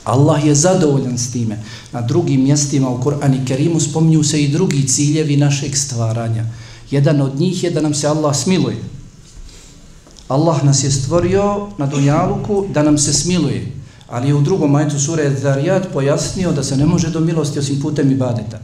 Allah 0.05 0.47
je 0.47 0.55
zadovoljan 0.55 1.19
s 1.19 1.33
time. 1.33 1.59
Na 1.93 2.01
drugim 2.01 2.43
mjestima 2.43 2.89
u 2.89 3.03
Kur'ani 3.03 3.47
Kerimu 3.47 3.81
spominju 3.81 4.25
se 4.25 4.43
i 4.43 4.49
drugi 4.49 4.89
ciljevi 4.89 5.37
našeg 5.37 5.77
stvaranja. 5.77 6.45
Jedan 6.91 7.21
od 7.21 7.41
njih 7.41 7.65
je 7.65 7.71
da 7.71 7.81
nam 7.81 7.95
se 7.95 8.09
Allah 8.09 8.37
smiluje. 8.37 8.81
Allah 10.29 10.65
nas 10.65 10.85
je 10.85 10.91
stvorio 10.91 11.69
na 11.79 11.87
dunjaluku 11.87 12.65
da 12.75 12.83
nam 12.83 12.99
se 12.99 13.13
smiluje. 13.13 13.80
Ali 14.11 14.29
je 14.29 14.35
u 14.35 14.41
drugom 14.41 14.71
majcu 14.71 15.01
sure 15.01 15.31
Zarijat 15.37 15.89
pojasnio 15.93 16.53
da 16.53 16.63
se 16.63 16.77
ne 16.77 16.87
može 16.87 17.11
do 17.11 17.21
milosti 17.21 17.59
osim 17.59 17.81
putem 17.81 18.11
ibadeta. 18.11 18.59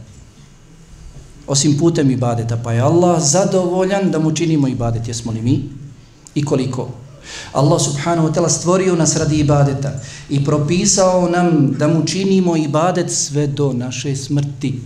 Osim 1.47 1.77
putem 1.77 2.11
ibadeta. 2.11 2.57
Pa 2.57 2.73
je 2.73 2.81
Allah 2.81 3.23
zadovoljan 3.23 4.11
da 4.11 4.19
mu 4.19 4.31
činimo 4.31 4.67
ibadet. 4.67 5.07
Jesmo 5.07 5.31
li 5.31 5.41
mi? 5.41 5.69
I 6.35 6.45
koliko? 6.45 6.89
Allah 7.53 7.81
subhanahu 7.81 8.27
wa 8.27 8.33
ta'ala 8.33 8.49
stvorio 8.49 8.95
nas 8.95 9.15
radi 9.15 9.39
ibadeta 9.39 9.99
i 10.29 10.45
propisao 10.45 11.29
nam 11.29 11.73
da 11.79 11.87
mu 11.87 12.05
činimo 12.05 12.57
ibadet 12.57 13.11
sve 13.11 13.47
do 13.47 13.73
naše 13.73 14.15
smrti. 14.15 14.79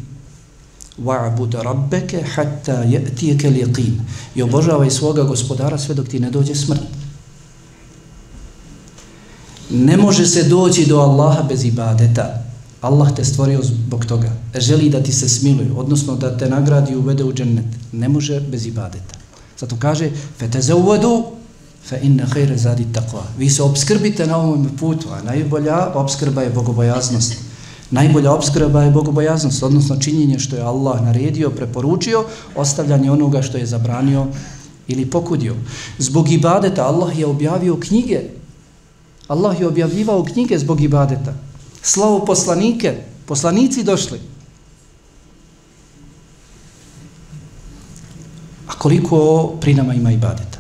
Wa'bud 0.98 1.62
rabbeke 1.62 2.24
hatta 2.36 2.84
ya'tiyaka 2.84 3.48
al-yaqin. 3.48 4.02
I 4.36 4.42
obožavaj 4.42 4.92
svoga 4.92 5.24
gospodara 5.24 5.78
sve 5.78 5.96
dok 5.96 6.08
ti 6.08 6.20
ne 6.20 6.32
dođe 6.32 6.56
smrt. 6.56 7.01
Ne 9.72 9.98
može 9.98 10.28
se 10.28 10.44
doći 10.44 10.86
do 10.86 10.98
Allaha 11.00 11.44
bez 11.44 11.66
ibadeta. 11.66 12.44
Allah 12.82 13.16
te 13.16 13.26
stvorio 13.26 13.60
zbog 13.64 14.06
toga. 14.06 14.30
Želi 14.56 14.90
da 14.90 15.04
ti 15.04 15.12
se 15.12 15.30
smiluje, 15.30 15.72
odnosno 15.76 16.16
da 16.16 16.38
te 16.38 16.50
nagradi 16.50 16.92
i 16.92 16.96
uvede 16.96 17.24
u 17.24 17.34
džennet. 17.34 17.66
Ne 17.92 18.10
može 18.10 18.40
bez 18.40 18.66
ibadeta. 18.66 19.16
Zato 19.60 19.76
kaže, 19.80 20.10
feteze 20.40 20.74
uvedu, 20.74 21.24
fa 21.90 21.98
inna 21.98 22.26
khayra 22.34 22.58
zadi 22.58 22.86
taqwa. 22.94 23.22
Vi 23.38 23.50
se 23.50 23.64
obskrbite 23.64 24.28
na 24.28 24.38
ovom 24.38 24.70
putu, 24.80 25.08
a 25.12 25.24
najbolja 25.24 25.92
obskrba 25.96 26.42
je 26.42 26.50
bogobojaznost. 26.50 27.34
Najbolja 27.92 28.32
obskrba 28.32 28.84
je 28.84 28.92
bogobojaznost, 28.92 29.64
odnosno 29.64 30.00
činjenje 30.00 30.40
što 30.40 30.56
je 30.56 30.62
Allah 30.62 31.02
naredio, 31.02 31.50
preporučio, 31.50 32.24
ostavljanje 32.56 33.12
onoga 33.12 33.42
što 33.42 33.58
je 33.58 33.66
zabranio 33.66 34.28
ili 34.88 35.06
pokudio. 35.06 35.56
Zbog 35.98 36.32
ibadeta 36.32 36.88
Allah 36.88 37.20
je 37.20 37.26
objavio 37.26 37.80
knjige. 37.80 38.22
Allah 39.32 39.60
je 39.60 39.68
objavljivao 39.68 40.26
knjige 40.26 40.60
zbog 40.60 40.82
ibadeta. 40.82 41.34
Slavo 41.82 42.26
poslanike, 42.26 43.04
poslanici 43.26 43.84
došli. 43.84 44.20
A 48.68 48.74
koliko 48.78 49.48
pri 49.62 49.74
nama 49.74 49.94
ima 49.94 50.12
ibadeta? 50.12 50.60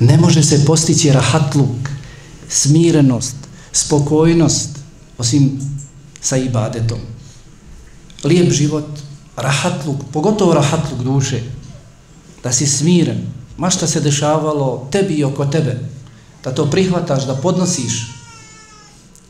Ne 0.00 0.16
može 0.16 0.42
se 0.42 0.64
postići 0.64 1.12
rahatluk, 1.12 1.90
smirenost, 2.48 3.36
spokojnost, 3.72 4.78
osim 5.18 5.60
sa 6.20 6.36
ibadetom. 6.36 7.00
Lijep 8.24 8.52
život, 8.52 8.88
rahatluk, 9.36 9.96
pogotovo 10.12 10.54
rahatluk 10.54 11.00
duše, 11.00 11.42
da 12.42 12.52
si 12.52 12.66
smiren, 12.66 13.35
ma 13.56 13.70
šta 13.70 13.86
se 13.86 14.00
dešavalo 14.00 14.88
tebi 14.92 15.14
i 15.14 15.24
oko 15.24 15.46
tebe, 15.46 15.78
da 16.44 16.54
to 16.54 16.70
prihvataš, 16.70 17.26
da 17.26 17.34
podnosiš, 17.34 18.16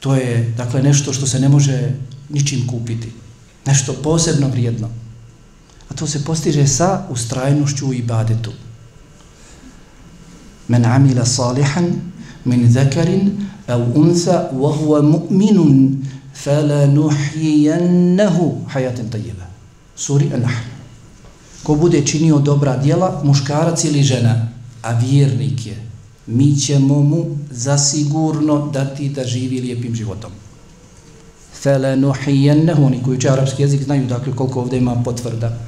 to 0.00 0.14
je, 0.14 0.54
dakle, 0.56 0.82
nešto 0.82 1.12
što 1.12 1.26
se 1.26 1.40
ne 1.40 1.48
može 1.48 1.92
ničim 2.28 2.66
kupiti. 2.66 3.12
Nešto 3.66 3.92
posebno 3.92 4.48
vrijedno. 4.48 4.88
A 5.90 5.94
to 5.94 6.06
se 6.06 6.24
postiže 6.24 6.66
sa 6.66 7.06
ustrajnošću 7.10 7.88
u 7.88 7.94
ibadetu. 7.94 8.52
Men 10.68 10.84
amila 10.84 11.24
salihan 11.24 11.92
min 12.44 12.72
zakarin 12.72 13.48
au 13.66 13.82
unsa 13.94 14.50
wa 14.52 14.72
huwa 14.78 15.02
mu'minun 15.02 16.04
fala 16.34 16.86
nuhyiyannahu 16.86 18.66
hayatan 18.68 19.10
tayyiba. 19.10 19.46
Suri 19.96 20.30
An-Nahl. 20.34 20.75
Ko 21.66 21.74
bude 21.74 22.06
činio 22.06 22.38
dobra 22.38 22.76
djela, 22.76 23.20
muškarac 23.24 23.84
ili 23.84 24.02
žena, 24.02 24.48
a 24.82 24.98
vjernik 24.98 25.66
je, 25.66 25.86
mi 26.26 26.56
ćemo 26.56 27.02
mu 27.02 27.24
zasigurno 27.50 28.70
dati 28.72 29.08
da 29.08 29.24
živi 29.24 29.60
lijepim 29.60 29.94
životom. 29.94 30.30
Fala 31.62 31.88
oni 32.86 33.02
koji 33.04 33.16
uče 33.16 33.28
arapski 33.28 33.62
jezik 33.62 33.82
znaju 33.82 34.06
dakle 34.06 34.36
koliko 34.36 34.60
ovdje 34.60 34.78
ima 34.78 35.02
potvrda. 35.04 35.58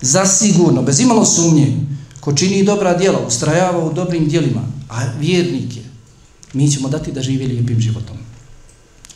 Zasigurno, 0.00 0.82
bez 0.82 1.00
imalo 1.00 1.24
sumnje, 1.24 1.76
ko 2.20 2.32
čini 2.32 2.64
dobra 2.64 2.98
djela, 2.98 3.18
ustrajava 3.26 3.86
u 3.86 3.92
dobrim 3.92 4.28
djelima, 4.28 4.60
a 4.88 5.04
vjernik 5.20 5.76
je, 5.76 5.82
mi 6.52 6.70
ćemo 6.70 6.88
dati 6.88 7.12
da 7.12 7.22
živi 7.22 7.46
lijepim 7.46 7.80
životom. 7.80 8.16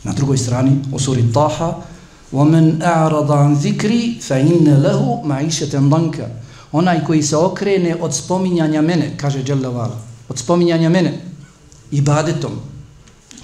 Na 0.03 0.13
drugoj 0.13 0.37
strani, 0.37 0.71
u 0.93 0.99
suri 0.99 1.33
Taha, 1.33 1.75
وَمَنْ 2.32 2.82
أَعْرَضَ 2.82 3.32
عَنْ 3.32 3.54
ذِكْرِ 3.54 3.92
فَإِنَّ 4.20 4.82
لَهُ 4.82 5.22
مَعِشَةً 5.24 5.78
لَنْكَ 5.78 6.28
Onaj 6.72 7.04
koji 7.04 7.22
se 7.22 7.36
okrene 7.36 7.96
od 8.00 8.14
spominjanja 8.14 8.82
mene, 8.82 9.14
kaže 9.16 9.42
Đelevala, 9.42 9.98
od 10.28 10.38
spominjanja 10.38 10.88
mene, 10.88 11.20
ibadetom, 11.90 12.52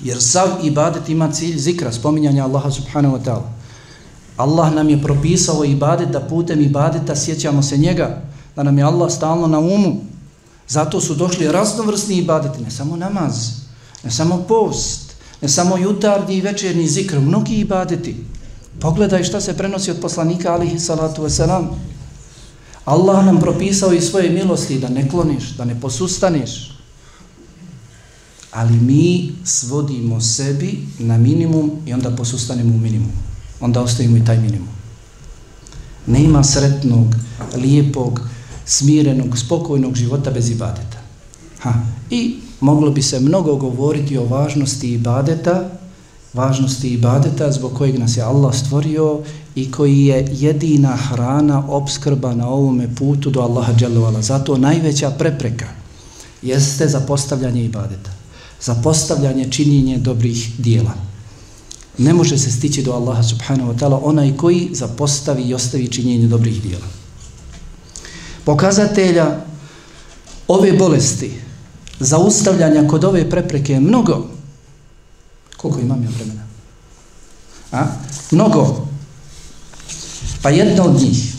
jer 0.03 0.23
sav 0.23 0.49
ibadet 0.65 1.09
ima 1.09 1.33
cilj 1.33 1.59
zikra, 1.59 1.93
spominjanja 1.93 2.45
Allaha 2.45 2.71
subhanahu 2.71 3.17
wa 3.17 3.25
ta'ala. 3.25 3.49
Allah 4.37 4.75
nam 4.75 4.91
je 4.91 5.03
propisao 5.03 5.65
ibadet 5.65 6.09
da 6.09 6.21
putem 6.21 6.61
ibadeta 6.61 7.17
sjećamo 7.17 7.63
se 7.63 7.77
njega, 7.77 8.23
da 8.57 8.63
nam 8.63 8.79
je 8.79 8.85
Allah 8.85 9.13
stalno 9.13 9.47
na 9.47 9.59
umu. 9.59 9.97
Zato 10.69 11.01
su 11.01 11.15
došli 11.15 11.53
raznovrsni 11.53 12.17
ibadeti, 12.17 12.63
ne 12.63 12.71
samo 12.71 12.97
namaz, 12.97 13.51
ne 14.05 14.11
samo 14.11 14.45
post, 14.49 15.13
ne 15.43 15.49
samo 15.49 15.77
jutarnji 15.77 16.37
i 16.37 16.41
večerni 16.41 16.89
zikr, 16.89 17.21
mnogi 17.21 17.55
ibadeti. 17.55 18.17
Pogledaj 18.80 19.24
šta 19.24 19.42
se 19.42 19.58
prenosi 19.58 19.92
od 19.92 20.00
poslanika 20.02 20.54
alihi 20.54 20.80
salatu 20.80 21.24
wasalam. 21.24 21.68
Allah 22.86 23.26
nam 23.26 23.40
propisao 23.40 23.94
i 23.94 24.02
svoje 24.02 24.30
milosti 24.30 24.80
da 24.80 24.90
ne 24.90 25.10
kloniš, 25.10 25.50
da 25.58 25.66
ne 25.66 25.82
posustaneš. 25.82 26.80
Ali 28.52 28.74
mi 28.74 29.32
svodimo 29.46 30.22
sebi 30.22 30.80
na 31.00 31.18
minimum 31.18 31.72
i 31.86 31.94
onda 31.94 32.12
posustanemo 32.12 32.76
u 32.76 32.78
minimum. 32.78 33.12
Onda 33.60 33.82
ostavimo 33.82 34.18
i 34.18 34.26
taj 34.26 34.38
minimum. 34.38 34.68
Nema 36.08 36.44
sretnog, 36.44 37.16
lijepog, 37.56 38.22
smirenog, 38.66 39.38
spokojnog 39.38 39.96
života 39.96 40.32
bez 40.32 40.50
ibadeta. 40.50 40.98
Ha. 41.60 41.74
I 42.10 42.36
moglo 42.60 42.92
bi 42.92 43.02
se 43.02 43.20
mnogo 43.20 43.56
govoriti 43.56 44.18
o 44.18 44.26
važnosti 44.26 44.94
ibadeta, 44.94 45.70
važnosti 46.34 46.94
ibadeta 46.94 47.52
zbog 47.52 47.74
kojeg 47.74 48.00
nas 48.00 48.18
je 48.18 48.24
Allah 48.24 48.56
stvorio 48.56 49.20
i 49.56 49.72
koji 49.72 50.06
je 50.06 50.28
jedina 50.32 50.96
hrana, 50.96 51.64
obskrba 51.68 52.36
na 52.36 52.48
ovome 52.48 52.96
putu 52.96 53.30
do 53.30 53.42
Allaha 53.42 53.74
dželovala. 53.74 54.22
Zato 54.22 54.58
najveća 54.58 55.12
prepreka 55.12 55.68
jeste 56.42 56.88
zapostavljanje 56.88 57.64
ibadeta, 57.64 58.12
zapostavljanje 58.62 59.52
činjenje 59.52 59.98
dobrih 59.98 60.52
dijela. 60.58 60.94
Ne 61.98 62.14
može 62.14 62.38
se 62.38 62.52
stići 62.52 62.84
do 62.84 62.92
Allaha 62.92 63.24
subhanahu 63.24 63.74
wa 63.74 63.80
ta'ala 63.80 64.00
onaj 64.04 64.38
koji 64.38 64.70
zapostavi 64.74 65.44
i 65.44 65.54
ostavi 65.54 65.88
činjenje 65.88 66.28
dobrih 66.28 66.62
dijela. 66.62 66.86
Pokazatelja 68.46 69.38
ove 70.48 70.74
bolesti, 70.74 71.32
zaustavljanja 72.00 72.88
kod 72.88 73.04
ove 73.04 73.30
prepreke 73.30 73.74
je 73.74 73.80
mnogo, 73.80 74.28
Koliko 75.64 75.80
imam 75.80 76.04
ja 76.04 76.10
vremena? 76.10 76.44
A? 77.72 77.86
Mnogo. 78.32 78.88
Pa 80.42 80.50
jedna 80.50 80.84
od 80.84 81.02
njih, 81.02 81.34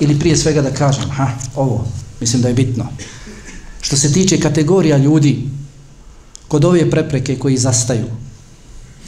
ili 0.00 0.18
prije 0.18 0.36
svega 0.36 0.62
da 0.62 0.70
kažem, 0.70 1.10
ha, 1.10 1.28
ovo, 1.56 1.84
mislim 2.20 2.42
da 2.42 2.48
je 2.48 2.54
bitno, 2.54 2.86
što 3.80 3.96
se 3.96 4.12
tiče 4.12 4.40
kategorija 4.40 4.96
ljudi, 4.96 5.48
kod 6.48 6.64
ove 6.64 6.90
prepreke 6.90 7.38
koji 7.38 7.56
zastaju, 7.56 8.06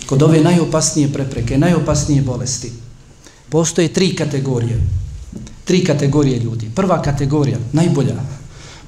kod 0.07 0.23
ove 0.23 0.40
najopasnije 0.40 1.12
prepreke, 1.12 1.59
najopasnije 1.59 2.23
bolesti, 2.23 2.73
postoje 3.49 3.93
tri 3.93 4.17
kategorije. 4.17 4.81
Tri 5.64 5.85
kategorije 5.85 6.38
ljudi. 6.38 6.71
Prva 6.75 7.03
kategorija, 7.03 7.59
najbolja. 7.73 8.14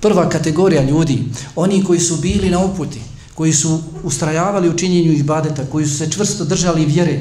Prva 0.00 0.29
kategorija 0.29 0.83
ljudi, 0.83 1.24
oni 1.55 1.85
koji 1.85 2.00
su 2.00 2.16
bili 2.16 2.50
na 2.50 2.64
uputi, 2.64 3.00
koji 3.37 3.53
su 3.53 3.81
ustrajavali 4.03 4.68
u 4.68 4.77
činjenju 4.77 5.12
ibadeta, 5.12 5.64
koji 5.72 5.87
su 5.87 5.96
se 5.96 6.11
čvrsto 6.11 6.44
držali 6.44 6.87
vjere, 6.87 7.20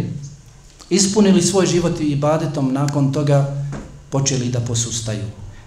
ispunili 0.89 1.41
svoj 1.41 1.65
život 1.65 1.99
ibadetom, 1.99 2.73
nakon 2.73 3.11
toga 3.11 3.65
počeli 4.09 4.49
da 4.49 4.59
posustaju. 4.59 5.25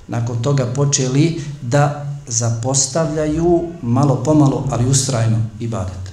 Nakon 0.09 0.43
toga 0.43 0.67
počeli 0.67 1.43
da 1.63 2.17
zapostavljaju 2.27 3.69
malo 3.83 4.23
pomalo, 4.25 4.67
ali 4.71 4.91
ustrajno 4.91 5.43
ibadet. 5.61 6.13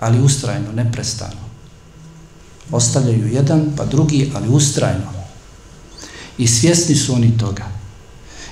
Ali 0.00 0.20
ustrajno, 0.20 0.72
neprestano. 0.72 1.40
Ostavljaju 2.70 3.32
jedan, 3.32 3.72
pa 3.76 3.84
drugi, 3.84 4.32
ali 4.34 4.48
ustrajno. 4.48 5.12
I 6.38 6.46
svjesni 6.46 6.94
su 6.94 7.14
oni 7.14 7.38
toga. 7.38 7.64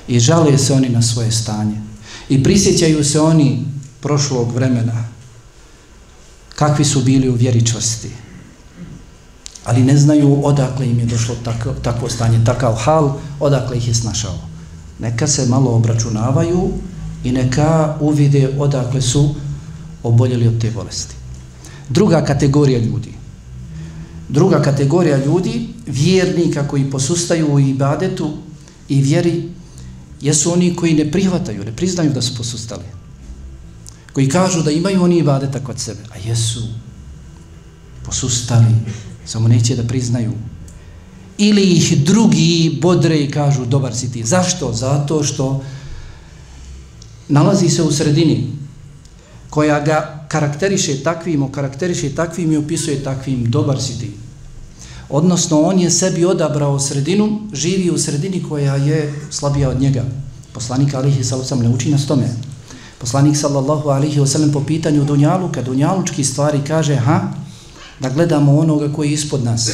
I 0.09 0.21
žalije 0.21 0.59
se 0.59 0.73
oni 0.73 0.89
na 0.89 1.03
svoje 1.03 1.33
stanje. 1.33 1.81
I 2.29 2.43
prisjećaju 2.43 3.05
se 3.05 3.21
oni 3.21 3.74
prošlog 4.05 4.53
vremena, 4.53 5.05
kakvi 6.55 6.85
su 6.85 7.01
bili 7.03 7.29
u 7.29 7.35
vjeričosti, 7.35 8.11
ali 9.65 9.83
ne 9.83 9.97
znaju 9.97 10.45
odakle 10.45 10.87
im 10.87 10.99
je 10.99 11.07
došlo 11.07 11.35
tako, 11.45 11.73
takvo 11.73 12.09
stanje, 12.09 12.45
takav 12.45 12.75
hal, 12.75 13.17
odakle 13.41 13.77
ih 13.77 13.89
je 13.89 13.95
snašao. 13.95 14.39
Neka 14.99 15.27
se 15.27 15.47
malo 15.47 15.71
obračunavaju 15.77 16.71
i 17.25 17.33
neka 17.33 17.97
uvide 18.01 18.49
odakle 18.59 19.03
su 19.03 19.35
oboljeli 20.03 20.49
od 20.49 20.61
te 20.61 20.71
bolesti. 20.71 21.15
Druga 21.89 22.25
kategorija 22.25 22.79
ljudi. 22.79 23.15
Druga 24.29 24.63
kategorija 24.63 25.25
ljudi, 25.25 25.69
vjernika 25.87 26.69
koji 26.69 26.91
posustaju 26.91 27.55
u 27.55 27.61
ibadetu 27.61 28.31
i 28.89 29.01
vjeri, 29.03 29.49
jesu 30.21 30.53
oni 30.53 30.77
koji 30.77 30.95
ne 30.95 31.11
prihvataju, 31.13 31.65
ne 31.65 31.77
priznaju 31.77 32.13
da 32.13 32.23
su 32.23 32.37
posustali. 32.37 33.04
Koji 34.15 34.29
kažu 34.29 34.63
da 34.63 34.71
imaju 34.71 35.03
oni 35.03 35.19
ibadeta 35.19 35.61
kod 35.65 35.81
sebe, 35.81 36.01
a 36.15 36.29
jesu 36.29 36.63
posustali, 38.05 38.75
samo 39.27 39.49
neće 39.49 39.77
da 39.77 39.83
priznaju. 39.83 40.33
Ili 41.39 41.63
ih 41.63 42.05
drugi 42.05 42.79
bodre 42.83 43.19
i 43.19 43.31
kažu 43.31 43.65
dobar 43.65 43.95
si 43.95 44.13
ti. 44.13 44.25
Zašto? 44.25 44.73
Zato 44.73 45.25
što 45.25 45.65
nalazi 47.29 47.69
se 47.69 47.83
u 47.83 47.93
sredini 47.93 48.53
koja 49.51 49.81
ga 49.81 50.27
karakteriše 50.29 51.03
takvim, 51.03 51.53
karakteriše 51.53 52.15
takvim 52.15 52.53
i 52.53 52.57
opisuje 52.57 53.05
takvim 53.05 53.51
dobar 53.51 53.83
si 53.83 53.99
ti. 53.99 54.13
Odnosno, 55.09 55.61
on 55.61 55.79
je 55.79 55.91
sebi 55.91 56.25
odabrao 56.25 56.81
sredinu, 56.81 57.41
živi 57.53 57.91
u 57.91 57.99
sredini 57.99 58.43
koja 58.43 58.77
je 58.77 59.15
slabija 59.31 59.71
od 59.71 59.81
njega. 59.81 60.05
Poslanik 60.53 60.95
alihi 60.95 61.25
sallam 61.25 61.63
ne 61.63 61.69
uči 61.69 61.91
nas 61.91 62.07
tome. 62.07 62.54
Poslanik 63.05 63.37
sallallahu 63.37 63.93
alihi 63.93 64.17
wasallam 64.21 64.49
po 64.53 64.65
pitanju 64.65 65.05
Dunjaluka, 65.05 65.63
Dunjalučki 65.63 66.25
stvari 66.25 66.61
kaže, 66.67 66.97
ha, 66.97 67.21
da 68.01 68.09
gledamo 68.09 68.59
onoga 68.59 68.89
koji 68.93 69.09
je 69.09 69.15
ispod 69.15 69.45
nas. 69.45 69.69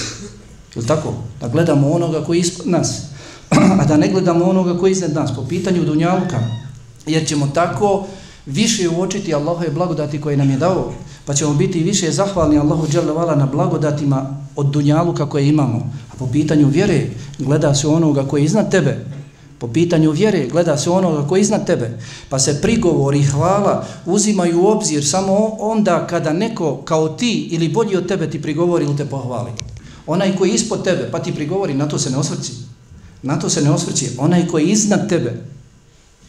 Je 0.74 0.86
tako? 0.86 1.14
Da 1.40 1.48
gledamo 1.48 1.90
onoga 1.90 2.24
koji 2.24 2.38
je 2.38 2.40
ispod 2.40 2.68
nas. 2.68 3.02
A 3.80 3.84
da 3.84 3.96
ne 3.96 4.08
gledamo 4.08 4.44
onoga 4.44 4.78
koji 4.78 4.90
je 4.90 4.92
iznad 4.92 5.14
nas. 5.14 5.30
Po 5.36 5.44
pitanju 5.48 5.84
Dunjaluka. 5.84 6.40
Jer 7.06 7.26
ćemo 7.26 7.46
tako 7.46 8.06
više 8.46 8.88
uočiti 8.88 9.34
Allahove 9.34 9.70
blagodati 9.70 10.20
koje 10.20 10.36
nam 10.36 10.50
je 10.50 10.56
dao. 10.56 10.92
Pa 11.24 11.34
ćemo 11.34 11.54
biti 11.54 11.82
više 11.82 12.10
zahvalni 12.10 12.58
Allahu 12.58 12.86
dželevala 12.88 13.36
na 13.36 13.46
blagodatima 13.46 14.36
od 14.56 14.66
Dunjaluka 14.66 15.26
koje 15.26 15.48
imamo. 15.48 15.92
A 16.12 16.16
po 16.18 16.26
pitanju 16.26 16.68
vjere 16.68 17.06
gleda 17.38 17.74
se 17.74 17.88
onoga 17.88 18.26
koji 18.26 18.42
je 18.42 18.44
iznad 18.44 18.70
tebe. 18.70 19.19
Po 19.60 19.68
pitanju 19.68 20.10
vjere 20.10 20.46
gleda 20.46 20.76
se 20.78 20.90
ono 20.90 21.28
koji 21.28 21.40
je 21.40 21.42
iznad 21.42 21.66
tebe. 21.66 21.98
Pa 22.28 22.38
se 22.38 22.60
prigovor 22.60 23.14
i 23.14 23.22
hvala 23.22 23.84
uzimaju 24.06 24.62
u 24.62 24.66
obzir 24.66 25.06
samo 25.06 25.56
onda 25.58 26.06
kada 26.06 26.32
neko 26.32 26.76
kao 26.76 27.08
ti 27.08 27.48
ili 27.50 27.68
bolji 27.68 27.96
od 27.96 28.08
tebe 28.08 28.30
ti 28.30 28.42
prigovori 28.42 28.84
ili 28.84 28.96
te 28.96 29.04
pohvali. 29.04 29.50
Onaj 30.06 30.36
koji 30.36 30.48
je 30.48 30.54
ispod 30.54 30.84
tebe 30.84 31.08
pa 31.12 31.18
ti 31.18 31.34
prigovori, 31.34 31.74
na 31.74 31.88
to 31.88 31.98
se 31.98 32.10
ne 32.10 32.16
osvrci. 32.16 32.52
Na 33.22 33.38
to 33.38 33.50
se 33.50 33.62
ne 33.62 33.70
osvrci. 33.70 34.10
Onaj 34.18 34.46
koji 34.46 34.66
je 34.66 34.72
iznad 34.72 35.08
tebe 35.08 35.44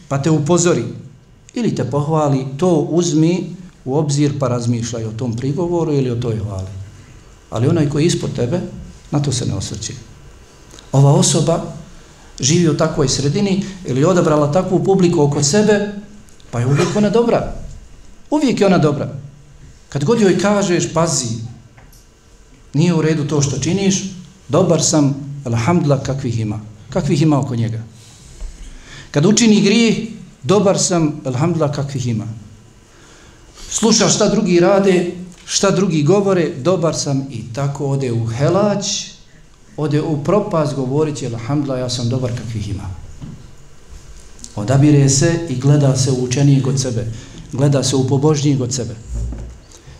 pa 0.08 0.22
te 0.22 0.30
upozori 0.30 0.84
ili 1.54 1.76
te 1.76 1.84
pohvali, 1.84 2.46
to 2.58 2.88
uzmi 2.90 3.56
u 3.86 3.96
obzir 3.96 4.40
pa 4.40 4.48
razmišljaj 4.48 5.06
o 5.06 5.12
tom 5.12 5.36
prigovoru 5.36 5.94
ili 5.94 6.12
o 6.12 6.16
toj 6.16 6.38
hvali. 6.38 6.68
Ali 7.50 7.68
onaj 7.68 7.90
koji 7.90 8.04
je 8.04 8.08
ispod 8.08 8.36
tebe, 8.36 8.60
na 9.12 9.20
to 9.22 9.32
se 9.32 9.46
ne 9.46 9.54
osvrći. 9.54 9.94
Ova 10.92 11.14
osoba 11.14 11.81
živi 12.40 12.70
u 12.70 12.78
takvoj 12.78 13.08
sredini 13.08 13.64
ili 13.86 14.06
odabrala 14.06 14.52
takvu 14.52 14.84
publiku 14.84 15.22
oko 15.22 15.44
sebe, 15.44 15.94
pa 16.52 16.60
je 16.60 16.66
uvijek 16.66 16.96
ona 16.96 17.10
dobra. 17.10 17.54
Uvijek 18.30 18.60
je 18.62 18.68
ona 18.68 18.78
dobra. 18.78 19.14
Kad 19.90 20.04
god 20.04 20.22
joj 20.22 20.40
kažeš, 20.40 20.94
pazi, 20.94 21.28
nije 22.74 22.94
u 22.94 23.02
redu 23.02 23.28
to 23.28 23.42
što 23.42 23.60
činiš, 23.60 24.04
dobar 24.48 24.84
sam, 24.84 25.16
alhamdulillah, 25.46 26.06
kakvih 26.06 26.40
ima. 26.40 26.60
Kakvih 26.90 27.22
ima 27.22 27.40
oko 27.40 27.56
njega. 27.56 27.84
Kad 29.12 29.26
učini 29.26 29.62
grijeh, 29.62 29.98
dobar 30.44 30.80
sam, 30.80 31.22
alhamdulillah, 31.26 31.76
kakvih 31.76 32.08
ima. 32.08 32.28
Sluša 33.70 34.10
šta 34.10 34.30
drugi 34.30 34.60
rade, 34.60 35.12
šta 35.46 35.72
drugi 35.72 36.04
govore, 36.04 36.50
dobar 36.58 36.96
sam 36.96 37.28
i 37.32 37.54
tako 37.54 37.88
ode 37.88 38.12
u 38.12 38.26
helać, 38.26 39.12
ode 39.78 40.02
u 40.02 40.24
propast 40.24 40.76
govorit 40.76 41.18
će, 41.18 41.28
alhamdulillah, 41.28 41.80
ja 41.80 41.90
sam 41.90 42.10
dobar 42.10 42.32
kakvih 42.38 42.70
ima. 42.70 42.90
Odabire 44.56 45.10
se 45.10 45.40
i 45.50 45.56
gleda 45.56 45.96
se 45.96 46.12
u 46.12 46.24
učenijeg 46.24 46.68
od 46.68 46.80
sebe, 46.80 47.08
gleda 47.52 47.84
se 47.84 47.96
u 47.96 48.08
pobožnijeg 48.08 48.62
od 48.62 48.74
sebe. 48.74 48.96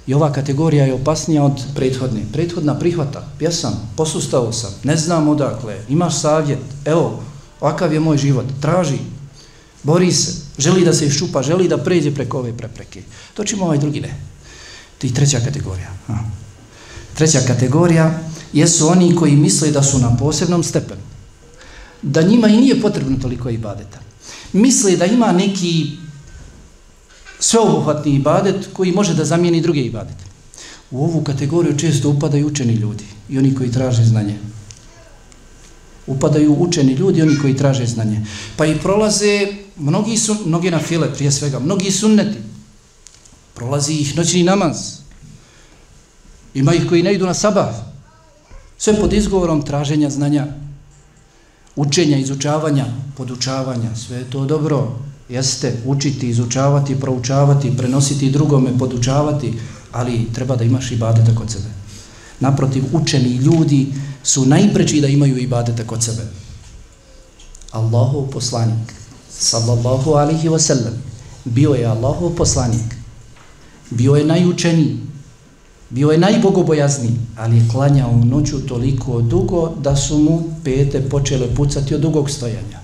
I 0.08 0.14
ova 0.14 0.32
kategorija 0.32 0.86
je 0.86 0.94
opasnija 0.94 1.44
od 1.44 1.62
prethodne. 1.76 2.22
Prethodna 2.34 2.80
prihvata, 2.80 3.28
pjesam, 3.40 3.90
posustao 3.96 4.54
sam, 4.54 4.72
ne 4.84 4.98
znam 4.98 5.30
odakle, 5.30 5.78
imaš 5.90 6.20
savjet, 6.20 6.60
evo, 6.86 7.24
ovakav 7.62 7.94
je 7.94 8.00
moj 8.00 8.18
život, 8.18 8.46
traži, 8.62 8.98
bori 9.84 10.12
se, 10.12 10.34
želi 10.58 10.86
da 10.86 10.94
se 10.94 11.06
iščupa, 11.06 11.42
želi 11.42 11.68
da 11.68 11.78
pređe 11.78 12.12
preko 12.16 12.40
ove 12.40 12.58
prepreke. 12.58 13.04
To 13.34 13.44
čimo 13.44 13.66
ovaj 13.66 13.78
drugi 13.78 14.02
ne. 14.02 14.16
je 15.02 15.14
treća 15.14 15.40
kategorija. 15.40 15.90
Ha. 16.08 16.18
Treća 17.14 17.40
kategorija 17.48 18.20
jesu 18.54 18.88
oni 18.88 19.16
koji 19.16 19.36
misle 19.36 19.72
da 19.72 19.84
su 19.84 20.00
na 20.00 20.18
posebnom 20.18 20.64
stepenu. 20.64 21.02
Da 22.02 22.22
njima 22.22 22.48
i 22.48 22.58
nije 22.58 22.82
potrebno 22.82 23.18
toliko 23.22 23.50
ibadeta. 23.50 24.00
Misle 24.54 24.96
da 24.96 25.06
ima 25.06 25.32
neki 25.32 25.92
sveobuhvatni 27.40 28.16
ibadet 28.16 28.68
koji 28.74 28.92
može 28.92 29.14
da 29.14 29.26
zamijeni 29.26 29.62
druge 29.62 29.82
ibadete. 29.82 30.24
U 30.92 31.04
ovu 31.04 31.24
kategoriju 31.24 31.78
često 31.78 32.10
upadaju 32.10 32.48
učeni 32.48 32.74
ljudi 32.74 33.06
i 33.30 33.38
oni 33.38 33.56
koji 33.56 33.72
traže 33.72 34.06
znanje 34.06 34.38
upadaju 36.08 36.56
učeni 36.60 36.94
ljudi, 36.94 37.22
oni 37.22 37.38
koji 37.40 37.58
traže 37.58 37.86
znanje. 37.86 38.26
Pa 38.58 38.66
i 38.66 38.80
prolaze 38.80 39.48
mnogi 39.78 40.18
su, 40.18 40.38
mnogi 40.46 40.72
na 40.72 40.80
file 40.80 41.14
prije 41.14 41.32
svega, 41.32 41.60
mnogi 41.60 41.92
sunneti. 41.92 42.38
Prolazi 43.54 43.94
ih 43.94 44.18
noćni 44.18 44.44
namaz. 44.44 44.78
Ima 46.54 46.74
ih 46.74 46.90
koji 46.90 47.04
ne 47.04 47.14
idu 47.14 47.26
na 47.26 47.34
sabah. 47.34 47.91
Sve 48.82 48.96
pod 49.00 49.14
izgovorom 49.14 49.62
traženja 49.62 50.10
znanja, 50.10 50.48
učenja, 51.76 52.18
izučavanja, 52.18 52.86
podučavanja. 53.18 53.96
Sve 53.96 54.18
je 54.18 54.30
to 54.30 54.46
dobro. 54.46 54.98
Jeste 55.30 55.74
učiti, 55.86 56.30
izučavati, 56.30 57.00
proučavati, 57.00 57.78
prenositi 57.78 58.30
drugome, 58.30 58.78
podučavati, 58.78 59.54
ali 59.92 60.34
treba 60.34 60.56
da 60.56 60.64
imaš 60.64 60.92
ibadeta 60.92 61.36
kod 61.36 61.52
sebe. 61.52 61.70
Naprotiv, 62.40 62.84
učeni 62.92 63.36
ljudi, 63.36 63.94
su 64.24 64.46
najpreći 64.46 65.02
da 65.02 65.08
imaju 65.08 65.38
ibadeta 65.38 65.84
kod 65.84 66.04
sebe. 66.04 66.26
Allahov 67.72 68.30
poslanik, 68.32 68.94
sallallahu 69.30 70.12
alihi 70.12 70.50
wasallam, 70.50 70.98
bio 71.46 71.74
je 71.74 71.86
Allahov 71.86 72.36
poslanik, 72.36 72.96
bio 73.90 74.16
je 74.16 74.26
najučeniji, 74.26 74.98
bio 75.92 76.12
je 76.12 76.18
najbogobojazniji, 76.18 77.16
ali 77.38 77.58
je 77.58 77.68
klanjao 77.72 78.16
noću 78.26 78.60
toliko 78.68 79.22
dugo 79.22 79.74
da 79.82 79.96
su 79.96 80.18
mu 80.18 80.44
pete 80.64 81.10
počele 81.10 81.56
pucati 81.56 81.96
od 81.96 82.02
dugog 82.02 82.30
stojanja. 82.30 82.80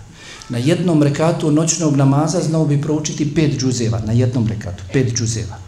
Na 0.49 0.57
jednom 0.57 1.03
rekatu 1.03 1.51
noćnog 1.51 1.95
namaza 1.95 2.41
znao 2.41 2.65
bi 2.65 2.81
proučiti 2.81 3.35
pet 3.35 3.59
džuzeva, 3.59 4.01
na 4.05 4.13
jednom 4.13 4.47
rekatu, 4.47 4.83
pet 4.93 5.13
džuzeva 5.15 5.67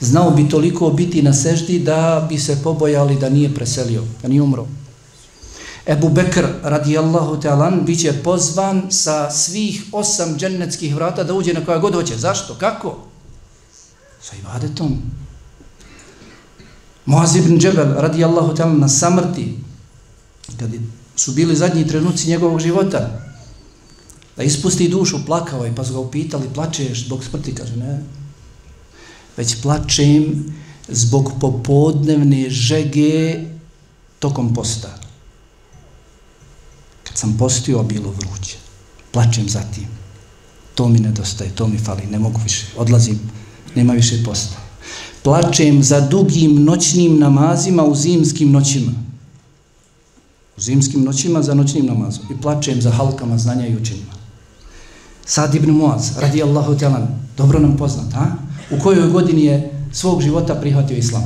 znao 0.00 0.30
bi 0.30 0.48
toliko 0.48 0.90
biti 0.90 1.22
na 1.22 1.34
seždi 1.34 1.78
da 1.78 2.26
bi 2.28 2.38
se 2.38 2.62
pobojali 2.62 3.16
da 3.16 3.28
nije 3.28 3.54
preselio, 3.54 4.04
da 4.22 4.28
nije 4.28 4.42
umro. 4.42 4.66
Ebu 5.86 6.08
Bekr 6.08 6.46
radijallahu 6.62 7.36
ta'alan 7.36 7.84
bit 7.84 8.00
će 8.00 8.12
pozvan 8.12 8.82
sa 8.90 9.30
svih 9.30 9.82
osam 9.92 10.36
džennetskih 10.38 10.94
vrata 10.94 11.24
da 11.24 11.34
uđe 11.34 11.52
na 11.52 11.64
koja 11.64 11.78
god 11.78 11.94
hoće. 11.94 12.16
Zašto? 12.16 12.54
Kako? 12.54 12.98
Sa 14.22 14.36
ibadetom. 14.36 14.98
Muaz 17.08 17.36
ibn 17.36 17.56
Džebel 17.58 17.94
radijallahu 17.96 18.52
ta'ala, 18.56 18.78
na 18.78 18.88
samrti 18.88 19.54
kad 20.58 20.70
su 21.16 21.32
bili 21.32 21.56
zadnji 21.56 21.86
trenuci 21.86 22.28
njegovog 22.28 22.60
života 22.60 23.20
da 24.36 24.42
ispusti 24.42 24.88
dušu, 24.88 25.24
plakao 25.26 25.64
je 25.64 25.74
pa 25.74 25.84
su 25.84 25.92
ga 25.92 25.98
upitali 25.98 26.48
plačeš 26.54 27.04
zbog 27.06 27.24
smrti? 27.24 27.54
Kaže 27.54 27.76
ne, 27.76 28.02
već 29.36 29.62
plačem 29.62 30.52
zbog 30.88 31.32
popodnevne 31.40 32.50
žege 32.50 33.44
tokom 34.18 34.54
posta. 34.54 34.98
Kad 37.02 37.16
sam 37.16 37.36
postio, 37.38 37.82
bilo 37.82 38.10
vruće. 38.10 38.56
Plačem 39.10 39.48
za 39.48 39.62
tim. 39.74 39.88
To 40.74 40.88
mi 40.88 40.98
nedostaje, 40.98 41.50
to 41.54 41.66
mi 41.66 41.78
fali, 41.78 42.06
ne 42.10 42.18
mogu 42.18 42.40
više. 42.44 42.66
Odlazim, 42.76 43.20
nema 43.74 43.92
više 43.92 44.24
posta. 44.24 44.67
Plačem 45.22 45.82
za 45.82 46.00
dugim 46.00 46.64
noćnim 46.64 47.18
namazima 47.18 47.84
u 47.84 47.94
zimskim 47.94 48.52
noćima. 48.52 48.92
U 50.56 50.60
zimskim 50.60 51.04
noćima 51.04 51.42
za 51.42 51.54
noćnim 51.54 51.86
namazom. 51.86 52.24
I 52.30 52.40
plačem 52.42 52.82
za 52.82 52.90
halkama 52.90 53.38
znanja 53.38 53.66
i 53.66 53.76
učenjima. 53.76 54.12
Sad 55.24 55.54
ibn 55.54 55.70
Muaz, 55.70 56.18
radi 56.18 56.42
Allahu 56.42 56.78
telan, 56.78 57.08
dobro 57.36 57.58
nam 57.58 57.76
poznat, 57.76 58.12
ha? 58.12 58.26
U 58.70 58.78
kojoj 58.82 59.10
godini 59.10 59.44
je 59.44 59.72
svog 59.92 60.22
života 60.22 60.54
prihvatio 60.54 60.96
islam? 60.96 61.24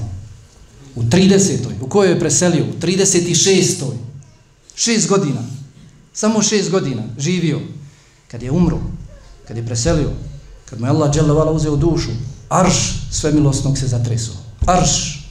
U 0.94 1.02
30. 1.02 1.59
U 1.81 1.87
kojoj 1.87 2.12
je 2.12 2.20
preselio? 2.20 2.64
U 2.64 2.81
36. 2.81 3.85
Šest 4.74 5.09
godina. 5.09 5.40
Samo 6.12 6.42
šest 6.42 6.70
godina 6.70 7.02
živio. 7.18 7.61
Kad 8.31 8.42
je 8.42 8.50
umro, 8.50 8.78
kad 9.48 9.57
je 9.57 9.66
preselio, 9.66 10.11
kad 10.64 10.81
mu 10.81 10.87
je 10.87 10.90
Allah 10.90 11.12
dželevala 11.12 11.52
uzeo 11.52 11.76
dušu, 11.76 12.11
arš 12.53 12.95
svemilosnog 13.11 13.79
se 13.79 13.87
zatresuo. 13.87 14.35
Arš. 14.67 15.23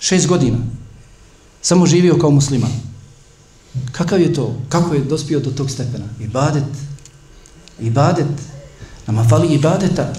Šest 0.00 0.26
godina. 0.26 0.58
Samo 1.62 1.86
živio 1.86 2.18
kao 2.18 2.30
musliman. 2.30 2.70
Kakav 3.92 4.20
je 4.20 4.34
to? 4.34 4.54
Kako 4.68 4.94
je 4.94 5.04
dospio 5.04 5.40
do 5.40 5.50
tog 5.50 5.70
stepena? 5.70 6.04
Ibadet. 6.20 6.64
Ibadet. 7.80 8.26
Nama 9.06 9.28
fali 9.28 9.54
ibadeta. 9.54 10.12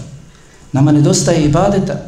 Nama 0.72 0.92
nedostaje 0.92 1.46
ibadeta. 1.46 2.02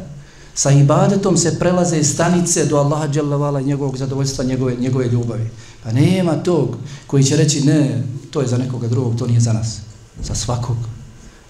Sa 0.54 0.70
ibadetom 0.70 1.36
se 1.36 1.58
prelaze 1.58 2.04
stanice 2.04 2.64
do 2.64 2.76
Allaha 2.76 3.08
dželavala 3.08 3.60
njegovog 3.60 3.96
zadovoljstva, 3.96 4.44
njegove, 4.44 4.76
njegove 4.76 5.08
ljubavi. 5.08 5.50
Pa 5.84 5.92
nema 5.92 6.34
tog 6.34 6.76
koji 7.06 7.24
će 7.24 7.36
reći 7.36 7.60
ne, 7.60 8.02
to 8.30 8.40
je 8.40 8.48
za 8.48 8.58
nekoga 8.58 8.88
drugog, 8.88 9.18
to 9.18 9.26
nije 9.26 9.40
za 9.40 9.52
nas. 9.52 9.78
Za 10.22 10.34
svakog 10.34 10.76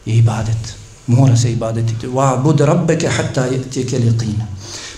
je 0.06 0.16
ibadet. 0.16 0.79
Mora 1.10 1.36
se 1.36 1.52
ibadetiti. 1.52 2.06
Wa 2.06 2.36
bud 2.42 2.60
rabbeke 2.60 3.08
hatta 3.08 3.48
tijeke 3.72 3.98
liqina. 3.98 4.46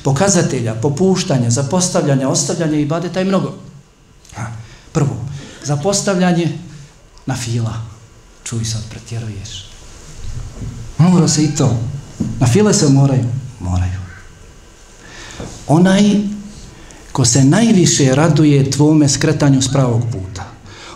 Pokazatelja, 0.05 0.75
popuštanja, 0.75 1.51
zapostavljanja, 1.51 2.29
ostavljanja 2.29 2.79
ibadeta 2.79 3.19
je 3.19 3.25
mnogo. 3.25 3.55
Ha. 4.35 4.47
Prvo, 4.93 5.17
zapostavljanje 5.65 6.59
na 7.27 7.37
fila. 7.37 7.75
Čuj 8.45 8.65
sad, 8.65 8.83
pretjeruješ. 8.91 9.71
Mora 10.99 11.29
se 11.29 11.45
i 11.45 11.55
to. 11.57 11.77
Na 12.41 12.47
file 12.47 12.75
se 12.75 12.89
moraju. 12.89 13.25
Moraju. 13.61 14.01
Onaj 15.69 16.03
ko 17.13 17.25
se 17.25 17.45
najviše 17.45 18.15
raduje 18.15 18.71
tvome 18.71 19.09
skretanju 19.09 19.63
s 19.63 19.73
pravog 19.73 20.03
puta. 20.13 20.45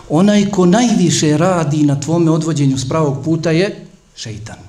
Onaj 0.09 0.49
ko 0.51 0.65
najviše 0.65 1.37
radi 1.37 1.83
na 1.83 1.99
tvome 1.99 2.31
odvođenju 2.31 2.77
s 2.77 2.89
pravog 2.89 3.23
puta 3.23 3.51
je 3.51 3.85
šeitan. 4.15 4.66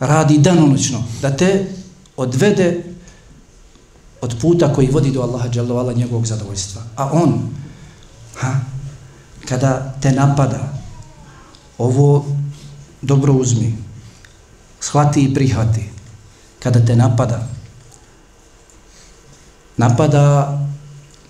Radi 0.00 0.38
danonoćno 0.38 1.04
da 1.22 1.36
te 1.36 1.66
odvede 2.16 2.84
od 4.20 4.34
puta 4.40 4.72
koji 4.74 4.90
vodi 4.90 5.10
do 5.10 5.22
Allaha 5.22 5.48
dželovala 5.48 5.92
njegovog 5.92 6.26
zadovoljstva. 6.26 6.82
A 6.96 7.10
on, 7.12 7.50
ha, 8.34 8.54
kada 9.48 9.94
te 10.02 10.12
napada, 10.12 10.72
ovo 11.78 12.26
dobro 13.02 13.32
uzmi, 13.32 13.76
shvati 14.80 15.22
i 15.24 15.34
prihvati, 15.34 15.90
kada 16.58 16.86
te 16.86 16.96
napada, 16.96 17.48
napada 19.76 20.58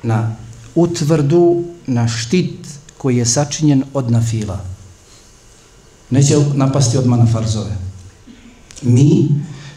na 0.03 0.37
utvrdu, 0.75 1.65
na 1.87 2.09
štit 2.09 2.69
koji 2.99 3.17
je 3.17 3.27
sačinjen 3.27 3.85
od 3.95 4.11
nafila. 4.11 4.61
Neće 6.11 6.37
napasti 6.55 6.99
od 6.99 7.07
mana 7.07 7.27
farzove. 7.33 7.88
Mi 8.82 9.30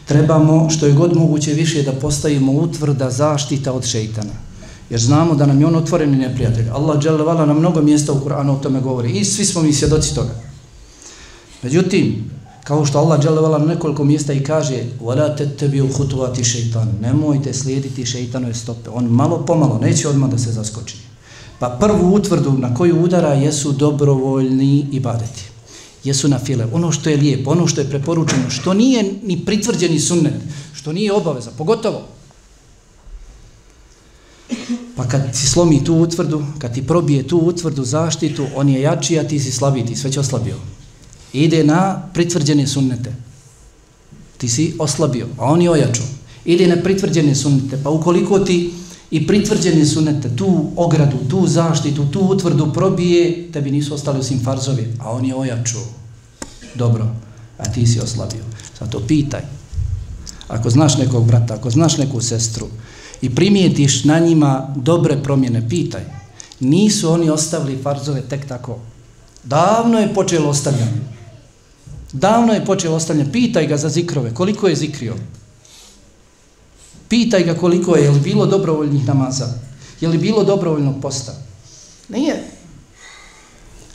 trebamo 0.05 0.71
što 0.71 0.87
je 0.87 0.93
god 0.93 1.17
moguće 1.17 1.53
više 1.53 1.83
da 1.83 1.93
postavimo 1.93 2.53
utvrda 2.53 3.11
zaštita 3.11 3.73
od 3.73 3.85
šeitana. 3.85 4.33
Jer 4.91 5.01
znamo 5.01 5.35
da 5.35 5.47
nam 5.47 5.61
je 5.61 5.67
on 5.67 5.77
otvoreni 5.77 6.17
neprijatelj. 6.17 6.71
Allah 6.71 6.99
dželevala 6.99 7.47
na 7.47 7.53
mnogo 7.53 7.83
mjesta 7.83 8.13
u 8.13 8.21
Kur'anu 8.25 8.51
o 8.51 8.63
tome 8.63 8.81
govori. 8.81 9.11
I 9.11 9.25
svi 9.25 9.45
smo 9.45 9.63
mi 9.63 9.73
svjedoci 9.73 10.15
toga. 10.15 10.35
Međutim, 11.63 12.31
kao 12.65 12.87
što 12.87 12.99
Allah 12.99 13.21
dželevala 13.21 13.59
na 13.59 13.65
nekoliko 13.65 14.05
mjesta 14.05 14.33
i 14.33 14.43
kaže 14.43 14.83
وَلَا 15.01 15.37
تَتَّبِيُوا 15.37 15.93
خُتُوَاتِ 15.93 16.39
شَيْطَانِ 16.39 16.87
Nemojte 17.01 17.53
slijediti 17.53 18.07
šeitanove 18.07 18.55
stope. 18.55 18.91
On 18.91 19.05
malo 19.05 19.45
pomalo, 19.47 19.79
neće 19.79 20.09
odmah 20.09 20.31
da 20.31 20.39
se 20.39 20.53
zaskoči. 20.53 20.97
Pa 21.59 21.79
prvu 21.81 22.15
utvrdu 22.15 22.53
na 22.53 22.75
koju 22.75 23.05
udara 23.05 23.33
jesu 23.33 23.73
dobrovoljni 23.73 24.87
ibadeti. 24.93 25.50
Jesu 26.04 26.28
na 26.28 26.40
file. 26.40 26.66
Ono 26.74 26.92
što 26.92 27.10
je 27.10 27.18
lijepo, 27.18 27.52
ono 27.52 27.68
što 27.68 27.82
je 27.82 27.90
preporučeno, 27.90 28.50
što 28.50 28.74
nije 28.74 29.14
ni 29.24 29.46
pritvrđeni 29.46 30.00
sunnet, 30.00 30.34
što 30.74 30.94
nije 30.94 31.14
obaveza, 31.14 31.52
pogotovo. 31.58 32.08
Pa 34.96 35.08
kad 35.08 35.32
ti 35.32 35.48
slomi 35.48 35.84
tu 35.84 35.96
utvrdu, 35.96 36.46
kad 36.60 36.74
ti 36.74 36.88
probije 36.88 37.28
tu 37.28 37.38
utvrdu 37.38 37.84
zaštitu, 37.86 38.48
on 38.56 38.70
je 38.70 38.82
jači, 38.82 39.20
a 39.20 39.28
ti 39.28 39.40
si 39.40 39.52
slabiji, 39.52 39.86
ti 39.86 39.96
sve 39.96 40.12
će 40.12 40.20
oslabio 40.20 40.56
ide 41.34 41.64
na 41.64 42.02
pritvrđene 42.14 42.68
sunnete. 42.68 43.16
Ti 44.38 44.50
si 44.50 44.74
oslabio, 44.80 45.28
a 45.38 45.46
on 45.46 45.62
je 45.62 45.72
ojačao. 45.72 46.06
Ide 46.46 46.68
na 46.68 46.76
pritvrđene 46.84 47.36
sunnete, 47.36 47.80
pa 47.84 47.90
ukoliko 47.90 48.40
ti 48.40 48.74
i 49.12 49.28
pritvrđene 49.28 49.86
sunete, 49.86 50.36
tu 50.36 50.72
ogradu, 50.76 51.18
tu 51.30 51.48
zaštitu, 51.48 52.06
tu 52.06 52.20
utvrdu 52.20 52.74
probije, 52.74 53.52
tebi 53.52 53.72
nisu 53.72 53.94
ostali 53.94 54.20
osim 54.20 54.40
farzovi, 54.44 54.94
a 55.00 55.12
on 55.12 55.26
je 55.26 55.36
ojačao. 55.36 55.82
Dobro, 56.76 57.08
a 57.58 57.72
ti 57.72 57.88
si 57.88 58.00
oslabio. 58.00 58.44
Zato 58.80 59.00
pitaj, 59.08 59.42
ako 60.48 60.70
znaš 60.70 60.98
nekog 60.98 61.26
brata, 61.26 61.54
ako 61.54 61.70
znaš 61.70 61.98
neku 61.98 62.22
sestru 62.22 62.68
i 63.22 63.36
primijetiš 63.36 64.04
na 64.04 64.20
njima 64.20 64.74
dobre 64.76 65.24
promjene, 65.24 65.70
pitaj. 65.70 66.02
Nisu 66.60 67.12
oni 67.12 67.30
ostavili 67.30 67.82
farzove 67.84 68.22
tek 68.22 68.48
tako. 68.48 68.80
Davno 69.44 70.00
je 70.00 70.14
počelo 70.14 70.50
ostavljanje. 70.50 71.02
Davno 72.14 72.54
je 72.54 72.66
počeo 72.66 72.94
ostavljanje. 72.94 73.32
Pitaj 73.32 73.68
ga 73.68 73.78
za 73.78 73.90
zikrove. 73.90 74.34
Koliko 74.34 74.68
je 74.68 74.76
zikrio? 74.76 75.16
Pitaj 77.12 77.44
ga 77.44 77.54
koliko 77.54 77.96
je. 77.96 78.04
Je 78.04 78.12
li 78.12 78.20
bilo 78.20 78.46
dobrovoljnih 78.46 79.08
namaza? 79.08 79.48
Je 80.02 80.08
li 80.08 80.18
bilo 80.18 80.44
dobrovoljnog 80.44 81.02
posta? 81.02 81.34
Nije. 82.10 82.44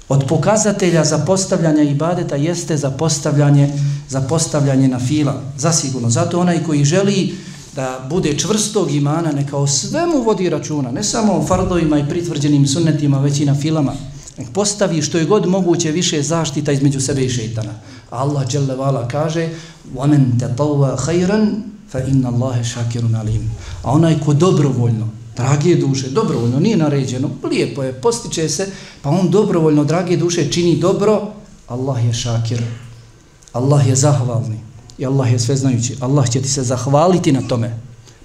Od 0.08 0.24
pokazatelja 0.28 1.04
za 1.04 1.18
postavljanje 1.18 1.84
ibadeta 1.90 2.36
jeste 2.36 2.76
za 2.76 2.90
postavljanje, 2.90 3.72
za 4.08 4.20
postavljanje 4.20 4.88
na 4.88 4.98
fila. 4.98 5.42
Zasigurno. 5.58 6.10
Zato 6.10 6.40
onaj 6.40 6.64
koji 6.64 6.84
želi 6.84 7.34
da 7.74 8.06
bude 8.10 8.38
čvrstog 8.38 8.92
imana, 8.92 9.32
neka 9.32 9.56
o 9.56 9.66
svemu 9.66 10.22
vodi 10.22 10.50
računa. 10.50 10.90
Ne 10.90 11.04
samo 11.04 11.32
o 11.32 11.46
fardovima 11.46 11.98
i 11.98 12.08
pritvrđenim 12.08 12.66
sunnetima, 12.66 13.20
već 13.20 13.40
i 13.40 13.44
na 13.44 13.54
filama. 13.54 13.92
Nek 14.38 14.48
postavi 14.52 15.02
što 15.02 15.18
je 15.18 15.24
god 15.24 15.46
moguće 15.46 15.90
više 15.90 16.22
zaštita 16.22 16.72
između 16.72 17.00
sebe 17.00 17.24
i 17.24 17.30
šeitana. 17.30 17.72
Allah 18.10 18.48
dželle 18.48 18.76
vala 18.76 19.08
kaže: 19.08 19.48
"Wa 19.94 20.20
tatawwa 20.40 20.96
khayran 20.96 21.75
fa 21.88 22.00
inna 22.00 22.28
Allaha 22.28 22.64
šakirun 22.64 23.14
alim." 23.14 23.50
A 23.82 23.92
onaj 23.92 24.20
ko 24.24 24.32
dobrovoljno, 24.32 25.08
drage 25.36 25.76
duše, 25.76 26.08
dobrovoljno 26.08 26.60
nije 26.60 26.76
naređeno, 26.76 27.30
lijepo 27.50 27.82
je, 27.82 27.92
postiče 27.92 28.48
se, 28.48 28.68
pa 29.02 29.10
on 29.10 29.30
dobrovoljno, 29.30 29.84
drage 29.84 30.16
duše, 30.16 30.52
čini 30.52 30.76
dobro, 30.76 31.32
Allah 31.68 32.04
je 32.04 32.12
šakir. 32.12 32.62
Allah 33.52 33.88
je 33.88 33.96
zahvalni. 33.96 34.60
I 34.98 35.06
Allah 35.06 35.32
je 35.32 35.38
sveznajući. 35.38 35.96
Allah 36.00 36.30
će 36.30 36.40
ti 36.42 36.48
se 36.48 36.62
zahvaliti 36.62 37.32
na 37.32 37.42
tome. 37.48 37.78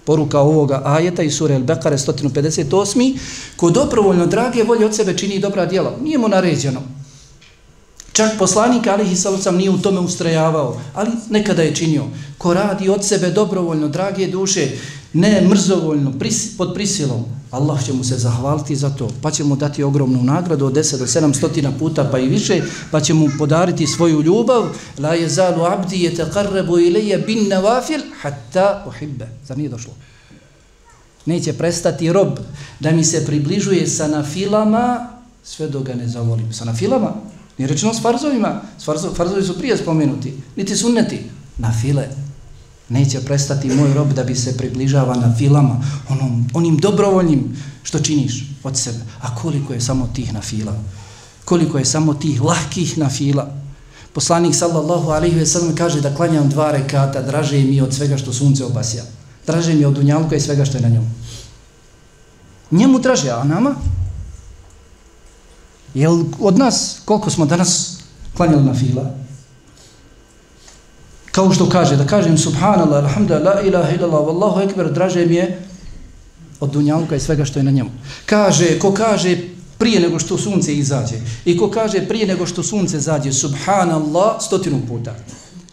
Poruka 0.05 0.39
ovoga 0.39 0.81
ajeta 0.85 1.23
iz 1.23 1.35
sure 1.35 1.55
Al-Bekare 1.55 1.97
158. 1.97 3.17
Ko 3.55 3.69
dobrovoljno, 3.69 4.25
drage 4.25 4.63
volje 4.63 4.85
od 4.85 4.95
sebe 4.95 5.17
čini 5.17 5.39
dobra 5.39 5.65
djela. 5.65 5.97
Nije 6.03 6.17
mu 6.17 6.27
naređeno. 6.27 6.81
Čak 8.21 8.37
poslanik 8.37 8.85
Alihi 8.87 9.15
Salucam 9.15 9.57
nije 9.57 9.69
u 9.69 9.81
tome 9.81 9.99
ustrajavao, 9.99 10.81
ali 10.93 11.11
nekada 11.29 11.61
je 11.61 11.75
činio. 11.75 12.05
Ko 12.37 12.53
radi 12.53 12.89
od 12.89 13.05
sebe 13.05 13.29
dobrovoljno, 13.29 13.87
drage 13.87 14.27
duše, 14.27 14.67
ne 15.13 15.41
mrzovoljno, 15.49 16.11
pris, 16.19 16.57
pod 16.57 16.73
prisilom, 16.73 17.25
Allah 17.51 17.85
će 17.85 17.93
mu 17.93 18.03
se 18.03 18.17
zahvaliti 18.17 18.75
za 18.75 18.89
to, 18.89 19.09
pa 19.21 19.31
će 19.31 19.43
mu 19.43 19.55
dati 19.55 19.83
ogromnu 19.83 20.23
nagradu 20.23 20.65
od 20.65 20.73
10 20.73 20.97
do 20.97 21.05
700 21.05 21.79
puta 21.79 22.09
pa 22.11 22.19
i 22.19 22.27
više, 22.27 22.61
pa 22.91 22.99
će 22.99 23.13
mu 23.13 23.29
podariti 23.37 23.87
svoju 23.87 24.21
ljubav. 24.21 24.69
La 24.99 25.13
je 25.13 25.29
zalu 25.29 25.63
abdi 25.63 26.03
je 26.03 26.15
teqarrebu 26.15 26.79
ilije 26.79 27.17
bin 27.17 27.47
nevafil, 27.47 28.01
hatta 28.21 28.85
uhibbe. 28.87 29.27
Zar 29.45 29.57
nije 29.57 29.69
došlo? 29.69 29.93
Neće 31.25 31.53
prestati 31.53 32.13
rob 32.13 32.39
da 32.79 32.91
mi 32.91 33.03
se 33.03 33.25
približuje 33.25 33.87
sa 33.87 34.07
nafilama 34.07 35.09
sve 35.43 35.67
dok 35.67 35.83
ga 35.83 35.93
ne 35.93 36.07
zavolim. 36.07 36.53
Sa 36.53 36.65
nafilama? 36.65 37.30
Nije 37.61 37.69
rečeno 37.69 37.93
s 37.93 38.01
farzovima. 38.01 38.61
S 38.77 38.85
farzo, 38.85 39.13
farzovi 39.13 39.43
su 39.43 39.57
prije 39.57 39.77
spomenuti. 39.77 40.33
Niti 40.55 40.75
sunneti. 40.75 41.19
Na 41.57 41.73
file. 41.81 42.07
Neće 42.89 43.19
prestati 43.21 43.69
moj 43.69 43.93
rob 43.93 44.13
da 44.13 44.23
bi 44.23 44.35
se 44.35 44.57
približava 44.57 45.15
na 45.15 45.35
filama, 45.37 45.81
onom, 46.09 46.49
onim 46.53 46.77
dobrovoljnim 46.77 47.57
što 47.83 47.99
činiš 47.99 48.45
od 48.63 48.77
sebe. 48.77 48.97
A 49.21 49.35
koliko 49.35 49.73
je 49.73 49.81
samo 49.81 50.09
tih 50.13 50.33
na 50.33 50.41
fila? 50.41 50.73
Koliko 51.45 51.77
je 51.77 51.85
samo 51.85 52.13
tih 52.13 52.41
lahkih 52.41 52.97
na 52.97 53.09
fila? 53.09 53.51
Poslanik 54.13 54.55
sallallahu 54.55 55.09
alaihi 55.09 55.35
ve 55.35 55.45
sallam 55.45 55.75
kaže 55.75 56.01
da 56.01 56.15
klanjam 56.15 56.49
dva 56.49 56.71
rekata, 56.71 57.21
draže 57.21 57.61
mi 57.61 57.81
od 57.81 57.93
svega 57.93 58.17
što 58.17 58.33
sunce 58.33 58.65
obasja. 58.65 59.03
Draže 59.47 59.73
mi 59.73 59.85
od 59.85 59.93
dunjalka 59.93 60.35
i 60.35 60.41
svega 60.41 60.65
što 60.65 60.77
je 60.77 60.81
na 60.81 60.89
njom. 60.89 61.05
Njemu 62.71 62.99
draže, 62.99 63.29
a 63.29 63.43
nama? 63.43 63.75
Jel 65.93 66.23
od 66.39 66.57
nas, 66.57 67.01
koliko 67.05 67.29
smo 67.29 67.45
danas 67.45 67.97
klanjali 68.37 68.63
na 68.63 68.73
fila? 68.73 69.11
Kao 71.31 71.53
što 71.53 71.69
kaže, 71.69 71.95
da 71.95 72.05
kažem 72.05 72.37
subhanallah, 72.37 73.03
alhamdulillah, 73.03 73.55
la 73.55 73.61
ilaha 73.61 73.91
illallah, 73.95 74.21
wallahu 74.27 74.69
ekber, 74.69 74.91
draže 74.91 75.25
mi 75.25 75.35
je 75.35 75.61
od 76.59 76.69
dunjalka 76.69 77.15
i 77.15 77.19
svega 77.19 77.45
što 77.45 77.59
je 77.59 77.63
na 77.63 77.71
njemu. 77.71 77.89
Kaže, 78.25 78.79
ko 78.79 78.93
kaže 78.93 79.37
prije 79.77 79.99
nego 79.99 80.19
što 80.19 80.37
sunce 80.37 80.75
izađe 80.75 81.15
i 81.45 81.57
ko 81.57 81.69
kaže 81.71 82.07
prije 82.07 82.27
nego 82.27 82.45
što 82.45 82.63
sunce 82.63 82.99
zađe, 82.99 83.33
subhanallah, 83.33 84.41
stotinu 84.41 84.81
puta. 84.87 85.15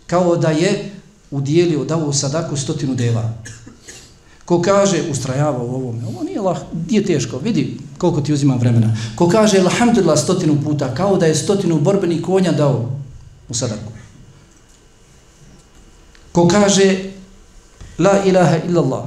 Kao 0.06 0.36
da 0.36 0.50
je 0.50 0.90
udijelio, 1.30 1.84
dao 1.84 2.12
sadaku 2.12 2.56
stotinu 2.56 2.94
deva. 2.94 3.32
Ko 4.48 4.62
kaže, 4.62 5.02
ustrajava 5.10 5.62
u 5.62 5.74
ovome, 5.74 6.06
ovo 6.06 6.22
nije, 6.24 6.40
lah, 6.40 6.58
nije 6.88 7.02
teško, 7.04 7.38
vidi 7.38 7.76
koliko 7.98 8.20
ti 8.20 8.32
uzima 8.32 8.54
vremena. 8.56 8.96
Ko 9.16 9.28
kaže, 9.28 9.58
alhamdulillah, 9.58 10.18
stotinu 10.18 10.56
puta, 10.64 10.94
kao 10.94 11.16
da 11.16 11.26
je 11.26 11.34
stotinu 11.34 11.80
borbenih 11.80 12.22
konja 12.22 12.52
dao 12.52 12.90
u 13.48 13.54
sadaku. 13.54 13.92
Ko 16.32 16.48
kaže, 16.48 17.12
la 17.98 18.24
ilaha 18.24 18.56
illallah, 18.68 19.04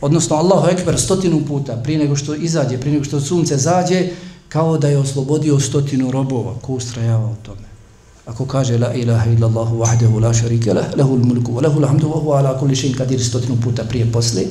odnosno 0.00 0.36
Allahu 0.36 0.68
ekber 0.68 1.00
stotinu 1.00 1.40
puta, 1.46 1.80
prije 1.84 1.98
nego 1.98 2.16
što 2.16 2.34
izađe, 2.34 2.80
prije 2.80 2.92
nego 2.92 3.04
što 3.04 3.20
sunce 3.20 3.56
zađe, 3.56 4.08
kao 4.48 4.78
da 4.78 4.88
je 4.88 4.98
oslobodio 4.98 5.60
stotinu 5.60 6.10
robova, 6.10 6.54
ko 6.62 6.72
ustrajava 6.72 7.30
u 7.30 7.36
tome. 7.42 7.65
Ako 8.26 8.46
kaže 8.46 8.78
la 8.78 8.90
ilaha 8.94 9.30
illa 9.30 9.46
Allahu 9.46 9.78
wahdahu 9.78 10.18
la 10.20 10.34
sharika 10.34 10.74
lah, 10.74 10.90
lehu 10.98 11.14
al-mulku 11.14 11.54
wa 11.54 11.62
lahu 11.62 11.78
al-hamdu 11.78 12.10
wa 12.10 12.18
huwa 12.18 12.38
ala 12.38 12.58
kulli 12.58 12.74
shay'in 12.74 12.98
qadir 12.98 13.22
stotinu 13.22 13.54
puta 13.62 13.84
prije 13.84 14.12
posle, 14.12 14.42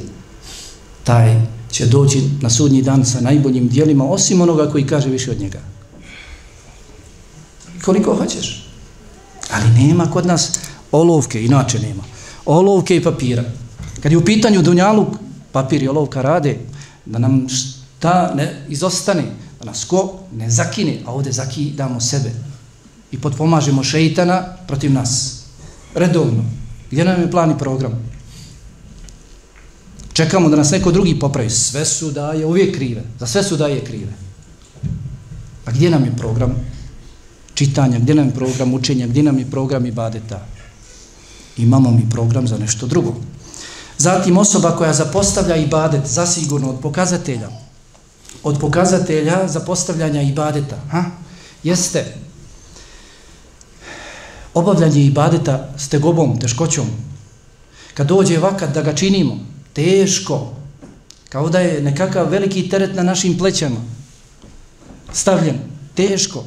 taj 1.04 1.42
će 1.72 1.86
doći 1.86 2.24
na 2.42 2.50
sudnji 2.50 2.82
dan 2.82 3.06
sa 3.06 3.22
najboljim 3.22 3.68
dijelima 3.68 4.06
osim 4.10 4.42
onoga 4.42 4.72
koji 4.72 4.88
kaže 4.88 5.10
više 5.10 5.32
od 5.32 5.40
njega. 5.40 5.60
Koliko 7.86 8.16
hoćeš? 8.16 8.68
Ali 9.52 9.70
nema 9.70 10.06
kod 10.12 10.26
nas 10.26 10.52
olovke, 10.92 11.44
inače 11.44 11.80
nema. 11.80 12.04
Olovke 12.46 12.96
i 12.96 13.04
papira. 13.04 13.44
Kad 14.04 14.12
je 14.12 14.18
u 14.18 14.26
pitanju 14.26 14.62
dunjaluk, 14.62 15.08
papir 15.52 15.84
i 15.84 15.88
olovka 15.88 16.22
rade, 16.22 16.60
da 17.06 17.20
nam 17.20 17.48
šta 17.50 18.34
ne 18.36 18.66
izostane, 18.70 19.24
da 19.60 19.66
nas 19.66 19.84
ko 19.86 20.20
ne 20.36 20.50
zakine, 20.50 21.00
a 21.06 21.12
ovdje 21.12 21.32
zakidamo 21.32 22.02
sebe 22.02 22.32
i 23.16 23.22
potpomažemo 23.22 23.84
šeitana 23.84 24.44
protiv 24.68 24.92
nas. 24.92 25.42
Redovno. 25.96 26.44
Gdje 26.92 27.06
nam 27.06 27.22
je 27.22 27.32
plan 27.32 27.52
i 27.52 27.58
program? 27.58 27.94
Čekamo 30.14 30.50
da 30.50 30.56
nas 30.56 30.72
neko 30.72 30.92
drugi 30.92 31.20
popravi. 31.20 31.50
Sve 31.50 31.86
su 31.86 32.12
daje 32.12 32.46
uvijek 32.46 32.76
krive. 32.76 33.04
Za 33.20 33.28
sve 33.28 33.44
su 33.44 33.58
daje 33.58 33.84
krive. 33.86 34.14
A 35.66 35.72
gdje 35.72 35.90
nam 35.90 36.06
je 36.06 36.16
program 36.18 36.56
čitanja? 37.54 38.00
Gdje 38.00 38.16
nam 38.16 38.28
je 38.28 38.34
program 38.34 38.74
učenja? 38.74 39.08
Gdje 39.08 39.24
nam 39.24 39.40
je 39.40 39.52
program 39.52 39.86
ibadeta? 39.86 40.46
Imamo 41.58 41.92
mi 41.92 42.10
program 42.10 42.48
za 42.48 42.58
nešto 42.58 42.88
drugo. 42.88 43.16
Zatim 43.98 44.38
osoba 44.38 44.76
koja 44.78 44.94
zapostavlja 44.94 45.56
ibadet 45.56 46.06
zasigurno 46.06 46.70
od 46.70 46.80
pokazatelja 46.80 47.50
od 48.44 48.60
pokazatelja 48.60 49.48
zapostavljanja 49.48 50.22
ibadeta 50.22 50.76
ha? 50.92 51.04
jeste 51.64 52.16
obavljanje 54.56 55.04
ibadeta 55.04 55.70
s 55.78 55.90
tegobom, 55.90 56.40
teškoćom. 56.40 56.88
Kad 57.94 58.08
dođe 58.08 58.38
vakat 58.38 58.74
da 58.74 58.82
ga 58.82 58.96
činimo, 58.96 59.40
teško, 59.74 60.54
kao 61.30 61.50
da 61.50 61.60
je 61.60 61.82
nekakav 61.82 62.30
veliki 62.30 62.70
teret 62.70 62.96
na 62.96 63.04
našim 63.04 63.38
plećama, 63.38 63.84
stavljen, 65.14 65.60
teško. 65.96 66.44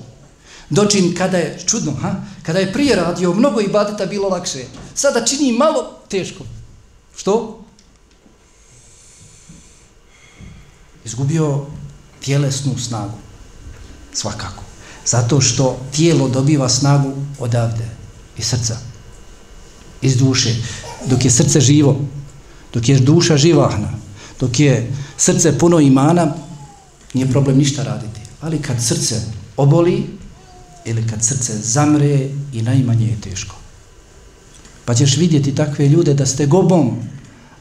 Dočin 0.70 1.14
kada 1.16 1.38
je, 1.38 1.58
čudno, 1.66 1.92
ha? 1.92 2.14
kada 2.42 2.58
je 2.58 2.72
prije 2.72 2.96
radio, 2.96 3.34
mnogo 3.34 3.60
ibadeta 3.60 4.06
bilo 4.06 4.28
lakše. 4.28 4.64
Sada 4.94 5.24
čini 5.24 5.52
malo, 5.52 6.00
teško. 6.08 6.44
Što? 7.16 7.64
Izgubio 11.04 11.66
tjelesnu 12.24 12.78
snagu. 12.78 13.18
Svakako. 14.12 14.62
Zato 15.06 15.40
što 15.40 15.78
tijelo 15.92 16.28
dobiva 16.28 16.68
snagu 16.68 17.12
odavde 17.38 17.97
iz 18.38 18.46
srca, 18.46 18.76
iz 20.02 20.16
duše. 20.16 20.54
Dok 21.06 21.24
je 21.24 21.30
srce 21.30 21.60
živo, 21.60 22.00
dok 22.74 22.88
je 22.88 22.98
duša 22.98 23.36
živahna, 23.36 23.92
dok 24.40 24.60
je 24.60 24.92
srce 25.16 25.58
puno 25.58 25.80
imana, 25.80 26.34
nije 27.14 27.30
problem 27.30 27.58
ništa 27.58 27.82
raditi. 27.82 28.20
Ali 28.40 28.62
kad 28.62 28.82
srce 28.82 29.20
oboli 29.56 30.06
ili 30.84 31.06
kad 31.06 31.24
srce 31.24 31.58
zamre 31.58 32.28
i 32.52 32.62
najmanje 32.62 33.06
je 33.06 33.20
teško. 33.20 33.56
Pa 34.84 34.94
ćeš 34.94 35.16
vidjeti 35.16 35.54
takve 35.54 35.88
ljude 35.88 36.14
da 36.14 36.26
ste 36.26 36.46
gobom, 36.46 36.96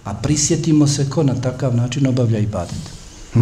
a 0.03 0.13
prisjetimo 0.13 0.87
se 0.87 1.09
ko 1.09 1.23
na 1.23 1.41
takav 1.41 1.75
način 1.75 2.07
obavlja 2.07 2.39
i 2.39 2.45
badet. 2.45 2.79
Hm. 3.33 3.41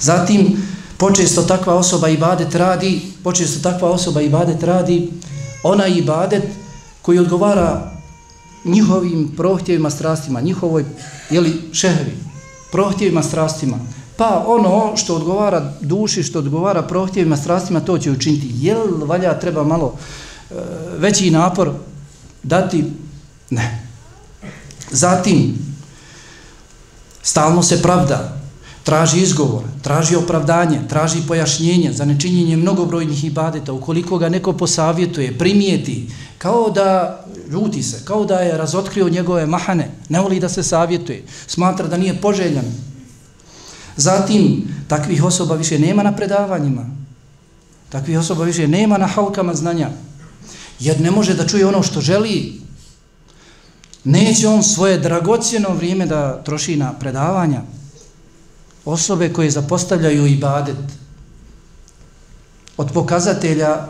Zatim, 0.00 0.62
počesto 0.96 1.42
takva 1.42 1.74
osoba 1.74 2.08
ibadet 2.08 2.54
radi, 2.54 3.00
počesto 3.22 3.60
takva 3.70 3.90
osoba 3.90 4.20
ibadet 4.20 4.62
radi, 4.62 5.10
ona 5.62 5.86
ibadet 5.86 6.42
koji 7.02 7.18
odgovara 7.18 7.92
njihovim 8.64 9.32
prohtjevima 9.36 9.90
strastima, 9.90 10.40
njihovoj, 10.40 10.84
jeli, 11.30 11.62
šehri, 11.72 12.12
prohtjevima 12.72 13.22
strastima, 13.22 13.78
pa 14.16 14.44
ono 14.46 14.96
što 14.96 15.16
odgovara 15.16 15.72
duši, 15.80 16.22
što 16.22 16.38
odgovara 16.38 16.82
prohtjevima 16.82 17.36
strastima, 17.36 17.80
to 17.80 17.98
će 17.98 18.10
učiniti. 18.10 18.50
Jel 18.54 19.04
valja 19.04 19.38
treba 19.38 19.64
malo 19.64 19.94
e, 20.50 20.54
veći 20.98 21.30
napor 21.30 21.72
dati? 22.42 22.84
Ne. 23.50 23.86
Zatim, 24.90 25.58
stalno 27.22 27.62
se 27.62 27.82
pravda, 27.82 28.39
traži 28.90 29.20
izgovor, 29.22 29.62
traži 29.82 30.16
opravdanje, 30.16 30.80
traži 30.88 31.20
pojašnjenje 31.28 31.92
za 31.92 32.04
nečinjenje 32.04 32.56
mnogobrojnih 32.56 33.24
ibadeta, 33.24 33.72
ukoliko 33.72 34.18
ga 34.18 34.28
neko 34.28 34.52
posavjetuje, 34.52 35.38
primijeti, 35.38 36.10
kao 36.38 36.70
da 36.70 37.20
ljuti 37.50 37.82
se, 37.82 38.00
kao 38.04 38.24
da 38.24 38.40
je 38.40 38.56
razotkrio 38.58 39.08
njegove 39.08 39.46
mahane, 39.46 39.90
ne 40.08 40.20
voli 40.20 40.40
da 40.40 40.48
se 40.48 40.62
savjetuje, 40.62 41.22
smatra 41.46 41.86
da 41.86 41.96
nije 41.96 42.18
poželjan. 42.20 42.66
Zatim, 43.96 44.66
takvih 44.88 45.24
osoba 45.24 45.54
više 45.54 45.78
nema 45.78 46.02
na 46.02 46.16
predavanjima, 46.16 46.90
takvih 47.88 48.18
osoba 48.18 48.44
više 48.44 48.68
nema 48.68 48.98
na 48.98 49.06
halkama 49.06 49.54
znanja, 49.54 49.90
jer 50.80 51.00
ne 51.00 51.10
može 51.10 51.34
da 51.34 51.46
čuje 51.46 51.66
ono 51.66 51.82
što 51.82 52.00
želi, 52.00 52.60
neće 54.04 54.48
on 54.48 54.62
svoje 54.62 54.98
dragocjeno 54.98 55.74
vrijeme 55.74 56.06
da 56.06 56.42
troši 56.42 56.76
na 56.76 56.92
predavanja, 56.92 57.62
osobe 58.84 59.32
koje 59.32 59.50
zapostavljaju 59.50 60.26
ibadet 60.26 60.76
od 62.76 62.92
pokazatelja 62.92 63.86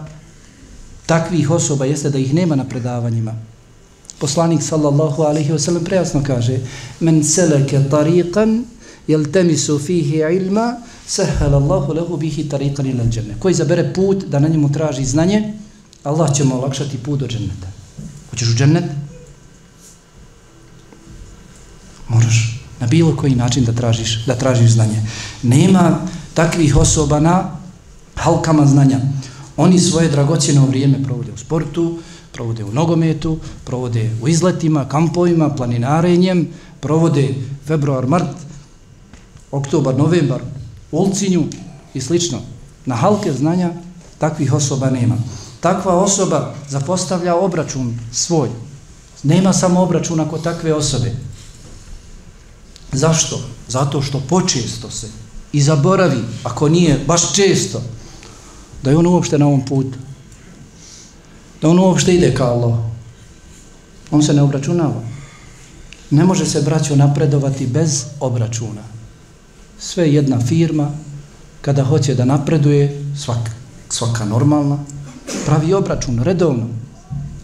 takvih 1.07 1.51
osoba 1.51 1.85
jeste 1.85 2.11
da 2.11 2.19
ih 2.19 2.35
nema 2.35 2.57
na 2.57 2.65
predavanjima. 2.65 3.35
Poslanik 4.19 4.63
sallallahu 4.63 5.23
alaihi 5.23 5.53
wasallam 5.53 5.85
prejasno 5.85 6.23
kaže 6.27 6.59
Men 7.01 7.25
seleke 7.25 7.79
tariqan 7.91 8.65
jel 9.07 9.25
temisu 9.33 9.79
fihi 9.79 10.23
ilma 10.37 10.77
sehel 11.07 11.55
Allahu 11.55 11.93
lehu 11.93 12.17
bihi 12.17 12.49
tariqan 12.49 12.87
ila 12.87 13.05
džene. 13.05 13.35
Koji 13.39 13.55
zabere 13.55 13.93
put 13.95 14.25
da 14.25 14.39
na 14.39 14.49
njemu 14.49 14.73
traži 14.73 15.05
znanje, 15.05 15.55
Allah 16.05 16.35
će 16.35 16.45
mu 16.45 16.59
olakšati 16.59 16.99
put 16.99 17.21
do 17.21 17.27
dženneta. 17.27 17.69
Hoćeš 18.31 18.49
u 18.49 18.55
džennet? 18.55 18.85
Na 22.81 22.87
bilo 22.87 23.17
koji 23.17 23.35
način 23.35 23.65
da 23.65 23.73
tražiš, 23.73 24.25
da 24.27 24.35
tražiš 24.35 24.71
znanje. 24.71 25.03
Nema 25.43 25.99
takvih 26.35 26.77
osoba 26.77 27.21
na 27.21 27.51
halkama 28.15 28.67
znanja. 28.67 29.01
Oni 29.57 29.79
svoje 29.79 30.09
dragocjeno 30.09 30.67
vrijeme 30.67 31.03
provode 31.05 31.33
u 31.33 31.37
sportu, 31.37 31.99
provode 32.33 32.65
u 32.65 32.73
nogometu, 32.73 33.39
provode 33.65 34.11
u 34.23 34.29
izletima, 34.29 34.89
kampovima, 34.89 35.51
planinarenjem, 35.55 36.49
provode 36.81 37.35
februar, 37.67 38.07
mart, 38.07 38.37
oktobar, 39.51 39.99
novembar, 39.99 40.41
ulcinju 40.93 41.45
i 41.95 42.01
slično. 42.01 42.39
Na 42.87 42.95
halke 42.95 43.33
znanja 43.33 43.71
takvih 44.19 44.53
osoba 44.53 44.91
nema. 44.91 45.17
Takva 45.61 45.95
osoba 45.95 46.55
zapostavlja 46.69 47.37
obračun 47.37 47.99
svoj. 48.13 48.49
Nema 49.23 49.53
samo 49.53 49.83
obračuna 49.83 50.29
kod 50.29 50.43
takve 50.43 50.75
osobe. 50.75 51.13
Zašto? 52.93 53.41
Zato 53.69 54.03
što 54.03 54.21
počesto 54.29 54.91
se 54.91 55.09
i 55.53 55.63
zaboravi, 55.63 56.23
ako 56.45 56.69
nije 56.69 57.05
baš 57.07 57.35
često, 57.35 57.83
da 58.83 58.91
je 58.91 58.97
on 58.97 59.07
uopšte 59.07 59.39
na 59.39 59.47
ovom 59.47 59.65
putu. 59.65 59.99
Da 61.63 61.69
on 61.69 61.79
uopšte 61.79 62.15
ide 62.15 62.35
ka 62.35 62.45
Allah. 62.45 62.79
On 64.11 64.23
se 64.23 64.33
ne 64.33 64.43
obračunava. 64.43 65.03
Ne 66.11 66.25
može 66.25 66.47
se 66.47 66.63
braćo 66.63 66.97
napredovati 66.97 67.67
bez 67.67 68.05
obračuna. 68.21 68.83
Sve 69.79 70.13
jedna 70.13 70.41
firma, 70.41 70.91
kada 71.61 71.85
hoće 71.85 72.15
da 72.15 72.25
napreduje, 72.25 73.05
svaka, 73.17 73.51
svaka 73.89 74.25
normalna, 74.25 74.79
pravi 75.47 75.75
obračun, 75.75 76.23
redovno. 76.23 76.67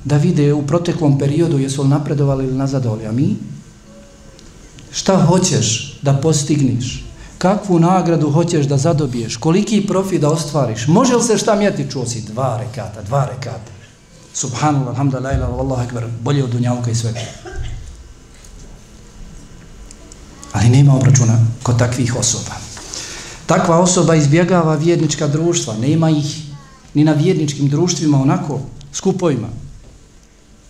da 0.05 0.17
vide 0.17 0.53
u 0.55 0.67
proteklom 0.67 1.19
periodu 1.19 1.59
jesu 1.59 1.83
li 1.83 1.89
napredovali 1.89 2.45
ili 2.45 2.55
nazadovali, 2.55 3.07
a 3.07 3.13
mi? 3.13 3.37
Šta 4.97 5.17
hoćeš 5.27 5.99
da 6.03 6.13
postigniš? 6.13 7.05
Kakvu 7.39 7.79
nagradu 7.79 8.31
hoćeš 8.31 8.67
da 8.67 8.77
zadobiješ? 8.77 9.37
Koliki 9.37 9.87
profit 9.87 10.21
da 10.21 10.31
ostvariš? 10.31 10.87
Može 10.87 11.17
li 11.17 11.23
se 11.23 11.39
šta 11.39 11.55
mjeti? 11.55 11.91
Čuo 11.91 12.07
si 12.07 12.21
dva 12.21 12.61
rekata, 12.65 13.03
dva 13.03 13.29
rekata. 13.35 13.73
Subhanallah, 14.35 14.89
alhamdulillah, 14.89 15.49
Allahu 15.49 15.83
akbar, 15.83 16.07
bolje 16.21 16.45
od 16.45 16.51
dunjavka 16.51 16.91
i 16.91 16.95
svega. 16.95 17.21
Ali 20.53 20.69
nema 20.69 20.97
obračuna 20.97 21.39
kod 21.63 21.79
takvih 21.79 22.17
osoba. 22.17 22.57
Takva 23.47 23.79
osoba 23.79 24.15
izbjegava 24.15 24.75
vjernička 24.75 25.29
društva, 25.29 25.75
nema 25.75 26.11
ih 26.11 26.43
ni 26.95 27.05
na 27.05 27.13
vjerničkim 27.13 27.69
društvima 27.69 28.23
onako, 28.23 28.61
skupovima, 28.93 29.49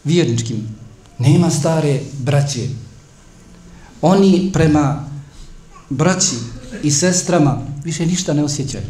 vjerničkim. 0.05 0.69
Nema 1.19 1.51
stare 1.51 2.01
braće. 2.19 2.86
Oni 4.03 4.51
prema 4.53 5.05
braći 5.91 6.37
i 6.83 6.91
sestrama 6.91 7.59
više 7.85 8.07
ništa 8.07 8.35
ne 8.35 8.45
osjećaju. 8.45 8.85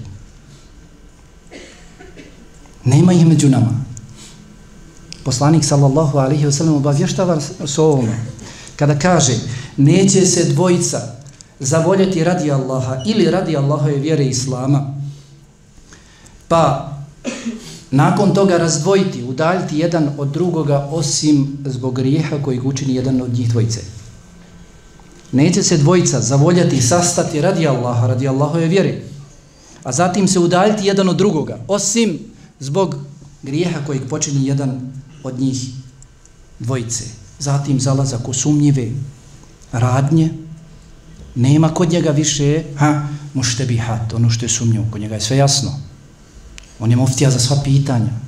Nema 2.85 3.13
ih 3.13 3.27
među 3.27 3.49
nama. 3.49 3.85
Poslanik 5.25 5.65
sallallahu 5.65 6.19
alaihi 6.19 6.47
wa 6.47 6.53
sallam 6.53 6.75
obavještava 6.75 7.41
s 7.65 7.79
ovom. 7.79 8.09
Kada 8.77 8.99
kaže, 8.99 9.33
neće 9.77 10.27
se 10.27 10.45
dvojica 10.45 11.01
zavoljeti 11.61 12.25
radi 12.25 12.51
Allaha 12.51 13.03
ili 13.07 13.31
radi 13.31 13.57
Allahove 13.57 13.95
vjere 13.95 14.25
Islama, 14.25 14.95
pa 16.49 16.93
nakon 17.91 18.35
toga 18.35 18.57
razdvojiti, 18.57 19.25
udaljiti 19.25 19.79
jedan 19.79 20.09
od 20.19 20.29
drugoga 20.29 20.89
osim 20.91 21.59
zbog 21.65 21.95
grijeha 21.95 22.37
koji 22.45 22.61
učini 22.61 22.95
jedan 22.95 23.21
od 23.21 23.33
njih 23.33 23.49
dvojice. 23.49 23.81
Neće 25.33 25.63
se 25.63 25.77
dvojica 25.77 26.21
zavoljati 26.21 26.77
i 26.77 26.83
sastati 26.83 27.41
radi 27.41 27.67
Allaha, 27.69 28.07
radi 28.07 28.29
Allahove 28.29 28.67
vjere, 28.67 29.03
a 29.83 29.93
zatim 29.93 30.29
se 30.29 30.39
udaljiti 30.39 30.87
jedan 30.87 31.09
od 31.09 31.17
drugoga, 31.17 31.59
osim 31.69 32.19
zbog 32.61 32.97
grijeha 33.43 33.81
kojeg 33.87 34.09
počini 34.09 34.47
jedan 34.47 34.93
od 35.23 35.41
njih 35.41 35.71
dvojice. 36.59 37.05
Zatim 37.39 37.81
zalazak 37.81 38.29
u 38.29 38.33
sumnjive 38.33 38.91
radnje, 39.73 40.31
nema 41.35 41.75
kod 41.75 41.91
njega 41.91 42.11
više, 42.11 42.63
ha, 42.77 43.09
muštebihat, 43.35 44.13
ono 44.13 44.31
što 44.31 44.45
je 44.45 44.49
sumnjivo, 44.49 44.85
kod 44.91 45.01
njega 45.01 45.15
je 45.15 45.21
sve 45.21 45.37
jasno. 45.37 45.71
On 46.81 46.91
je 46.91 46.97
muftija 46.97 47.31
za 47.31 47.39
sva 47.39 47.57
pitanja. 47.65 48.26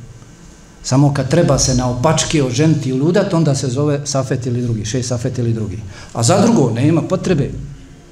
Samo 0.82 1.14
kad 1.14 1.30
treba 1.30 1.58
se 1.58 1.74
na 1.74 1.90
opačke 1.90 2.44
oženiti 2.44 2.88
i 2.88 2.92
ludat, 2.92 3.34
onda 3.34 3.54
se 3.54 3.68
zove 3.68 4.00
Safet 4.06 4.46
ili 4.46 4.62
drugi, 4.62 4.84
šest 4.84 5.08
Safet 5.08 5.38
ili 5.38 5.52
drugi. 5.52 5.78
A 6.12 6.22
za 6.22 6.40
drugo, 6.40 6.70
nema 6.70 7.02
potrebe. 7.02 7.50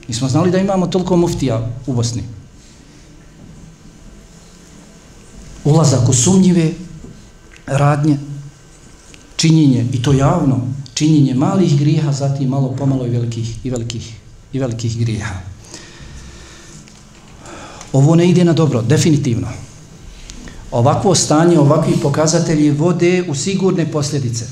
Nismo 0.09 0.29
znali 0.29 0.51
da 0.51 0.59
imamo 0.59 0.87
toliko 0.87 1.17
muftija 1.17 1.71
u 1.87 1.93
Bosni. 1.93 2.23
Ulazak 5.65 6.09
u 6.09 6.13
sumnjive 6.13 6.73
radnje, 7.67 8.19
činjenje, 9.37 9.87
i 9.93 10.03
to 10.03 10.13
javno, 10.13 10.61
činjenje 10.95 11.35
malih 11.35 11.79
griha, 11.79 12.13
zatim 12.13 12.49
malo 12.49 12.77
pomalo 12.79 13.07
i 13.07 13.11
velikih, 13.11 13.67
i 13.67 13.71
velikih, 13.71 14.15
i 14.53 14.59
velikih 14.59 14.99
griha. 14.99 15.35
Ovo 17.93 18.15
ne 18.15 18.29
ide 18.29 18.45
na 18.45 18.53
dobro, 18.53 18.83
definitivno. 18.83 19.49
Ovakvo 20.71 21.15
stanje, 21.15 21.59
ovakvi 21.59 21.93
pokazatelji 22.03 22.71
vode 22.71 23.25
u 23.29 23.35
sigurne 23.35 23.93
posljedice. 23.93 24.45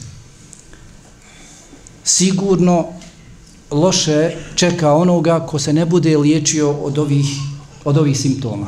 Sigurno 2.04 2.86
loše 3.70 4.36
čeka 4.54 4.92
onoga 4.92 5.46
ko 5.46 5.58
se 5.58 5.72
ne 5.72 5.86
bude 5.86 6.18
liječio 6.18 6.70
od 6.72 6.98
ovih, 6.98 7.26
od 7.84 7.98
ovih 7.98 8.18
simptoma. 8.18 8.66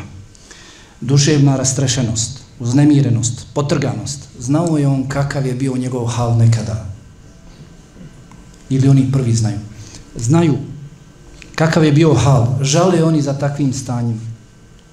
Duševna 1.00 1.56
rastrešenost, 1.56 2.40
uznemirenost, 2.60 3.46
potrganost. 3.54 4.28
Znao 4.38 4.78
je 4.78 4.86
on 4.86 5.08
kakav 5.08 5.46
je 5.46 5.54
bio 5.54 5.76
njegov 5.76 6.06
hal 6.06 6.36
nekada. 6.36 6.86
Ili 8.68 8.88
oni 8.88 9.12
prvi 9.12 9.34
znaju. 9.34 9.58
Znaju 10.16 10.58
kakav 11.54 11.84
je 11.84 11.92
bio 11.92 12.14
hal. 12.14 12.46
Žale 12.60 13.04
oni 13.04 13.22
za 13.22 13.38
takvim 13.38 13.72
stanjem. 13.72 14.20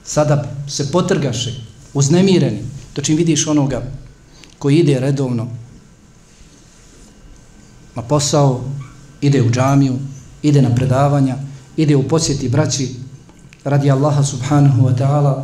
Sada 0.04 0.52
se 0.68 0.92
potrgaše, 0.92 1.73
uznemireni. 1.94 2.60
To 2.94 3.02
čim 3.02 3.18
vidiš 3.18 3.48
onoga 3.48 3.84
koji 4.60 4.78
ide 4.78 5.00
redovno 5.00 5.48
na 7.96 8.02
posao, 8.02 8.62
ide 9.22 9.42
u 9.42 9.52
džamiju, 9.52 10.00
ide 10.42 10.62
na 10.62 10.76
predavanja, 10.76 11.38
ide 11.78 11.96
u 11.96 12.08
posjeti 12.08 12.50
braći 12.50 12.96
radi 13.64 13.92
Allaha 13.92 14.24
subhanahu 14.24 14.82
wa 14.82 14.98
ta'ala, 14.98 15.44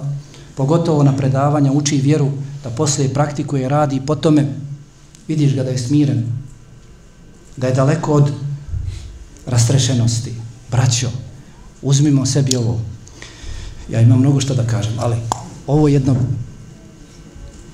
pogotovo 0.55 1.03
na 1.03 1.17
predavanja, 1.17 1.71
uči 1.71 1.97
vjeru, 1.97 2.31
da 2.63 2.69
poslije 2.69 3.13
praktikuje, 3.13 3.69
radi 3.69 3.95
i 3.95 4.05
po 4.05 4.15
tome 4.15 4.45
vidiš 5.27 5.55
ga 5.55 5.63
da 5.63 5.69
je 5.69 5.77
smiren, 5.77 6.25
da 7.57 7.67
je 7.67 7.73
daleko 7.73 8.13
od 8.13 8.31
rastrešenosti. 9.45 10.33
Braćo, 10.71 11.09
uzmimo 11.81 12.25
sebi 12.25 12.55
ovo. 12.55 12.79
Ja 13.89 14.01
imam 14.01 14.19
mnogo 14.19 14.41
što 14.41 14.55
da 14.55 14.67
kažem, 14.67 14.93
ali 14.97 15.15
ovo 15.69 15.87
je 15.87 15.93
jedno 15.93 16.15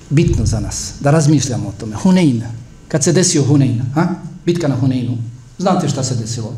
bitno 0.10 0.46
za 0.46 0.60
nas, 0.60 0.94
da 1.00 1.12
razmišljamo 1.12 1.70
o 1.70 1.74
tome. 1.80 1.96
Hunein, 1.96 2.44
kad 2.88 3.04
se 3.04 3.14
desio 3.14 3.44
Hunein, 3.44 3.82
ha? 3.94 4.08
bitka 4.46 4.68
na 4.68 4.76
Huneinu, 4.76 5.18
znate 5.58 5.90
šta 5.90 6.04
se 6.04 6.16
desilo? 6.16 6.54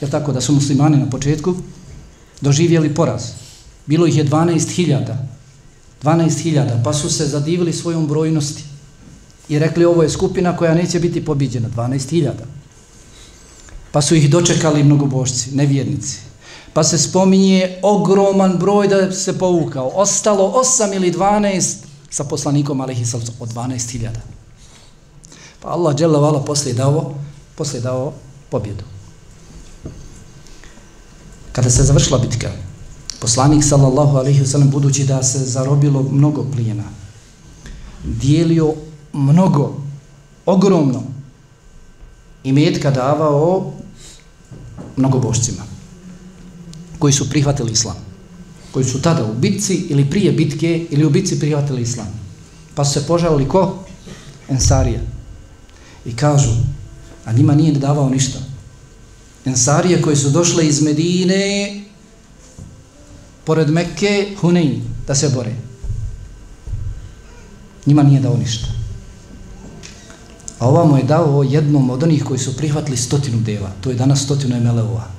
Je 0.00 0.10
tako 0.10 0.32
da 0.32 0.40
su 0.40 0.52
muslimani 0.52 0.96
na 0.96 1.10
početku 1.10 1.54
doživjeli 2.40 2.94
poraz? 2.94 3.22
Bilo 3.86 4.06
ih 4.06 4.16
je 4.16 4.26
12.000, 4.26 5.16
12.000, 6.02 6.82
pa 6.84 6.92
su 6.92 7.10
se 7.10 7.26
zadivili 7.26 7.72
svojom 7.72 8.06
brojnosti 8.06 8.64
i 9.48 9.58
rekli 9.58 9.84
ovo 9.84 10.02
je 10.02 10.10
skupina 10.10 10.56
koja 10.56 10.74
neće 10.74 11.00
biti 11.00 11.24
pobiđena, 11.24 11.68
12.000. 11.68 12.30
Pa 13.92 14.02
su 14.02 14.14
ih 14.14 14.30
dočekali 14.30 14.84
mnogobošci, 14.84 15.54
nevjernici. 15.54 16.27
Pa 16.78 16.84
se 16.84 16.98
spominje 16.98 17.78
ogroman 17.82 18.58
broj 18.58 18.88
da 18.88 19.12
se 19.12 19.38
povukao. 19.38 19.90
Ostalo 19.94 20.62
8 20.78 20.94
ili 20.94 21.12
12 21.12 21.74
sa 22.10 22.24
poslanikom 22.24 22.80
Alehi 22.80 23.06
Salcu 23.06 23.32
od 23.40 23.48
12.000. 23.54 24.08
Pa 25.60 25.68
Allah 25.68 25.96
dželle 25.96 26.18
vala 26.18 26.44
posle 26.44 26.72
dao, 26.72 27.14
posle 27.56 27.80
dao 27.80 28.12
pobjedu. 28.50 28.84
Kada 31.52 31.70
se 31.70 31.82
završila 31.82 32.18
bitka, 32.18 32.50
poslanik 33.20 33.64
sallallahu 33.64 34.16
alaihi 34.16 34.40
ve 34.40 34.46
sellem 34.46 34.70
budući 34.70 35.04
da 35.04 35.22
se 35.22 35.38
zarobilo 35.38 36.02
mnogo 36.02 36.46
plijena, 36.52 36.84
dijelio 38.04 38.74
mnogo, 39.12 39.74
ogromno 40.46 41.02
i 42.44 42.52
metka 42.52 42.90
davao 42.90 43.72
mnogobošcima 44.96 45.67
koji 46.98 47.12
su 47.12 47.30
prihvatili 47.30 47.72
islam 47.72 48.08
koji 48.70 48.84
su 48.84 49.02
tada 49.02 49.24
u 49.24 49.34
bitci 49.34 49.74
ili 49.74 50.10
prije 50.10 50.32
bitke 50.32 50.86
ili 50.90 51.04
u 51.04 51.10
bitci 51.10 51.40
prihvatili 51.40 51.82
islam. 51.82 52.06
Pa 52.74 52.84
su 52.84 52.92
se 52.92 53.06
požalili 53.06 53.48
ko? 53.48 53.84
Ensarija. 54.48 55.00
I 56.06 56.16
kažu, 56.16 56.50
a 57.24 57.32
njima 57.32 57.54
nije 57.54 57.72
davao 57.72 58.08
ništa. 58.08 58.38
Ensarije 59.44 60.02
koji 60.02 60.16
su 60.16 60.30
došle 60.30 60.66
iz 60.66 60.82
Medine 60.82 61.74
pored 63.44 63.70
Mekke, 63.70 64.36
Hunein, 64.40 64.82
da 65.06 65.14
se 65.14 65.28
bore. 65.28 65.54
Njima 67.86 68.02
nije 68.02 68.20
dao 68.20 68.36
ništa. 68.36 68.66
A 70.58 70.68
ovamo 70.68 70.96
je 70.96 71.04
dao 71.04 71.42
jednom 71.42 71.90
od 71.90 72.02
onih 72.02 72.24
koji 72.24 72.38
su 72.38 72.56
prihvatili 72.56 72.96
stotinu 72.96 73.40
deva. 73.40 73.70
To 73.80 73.90
je 73.90 73.96
danas 73.96 74.22
stotinu 74.22 74.60
MLO-a. 74.60 75.17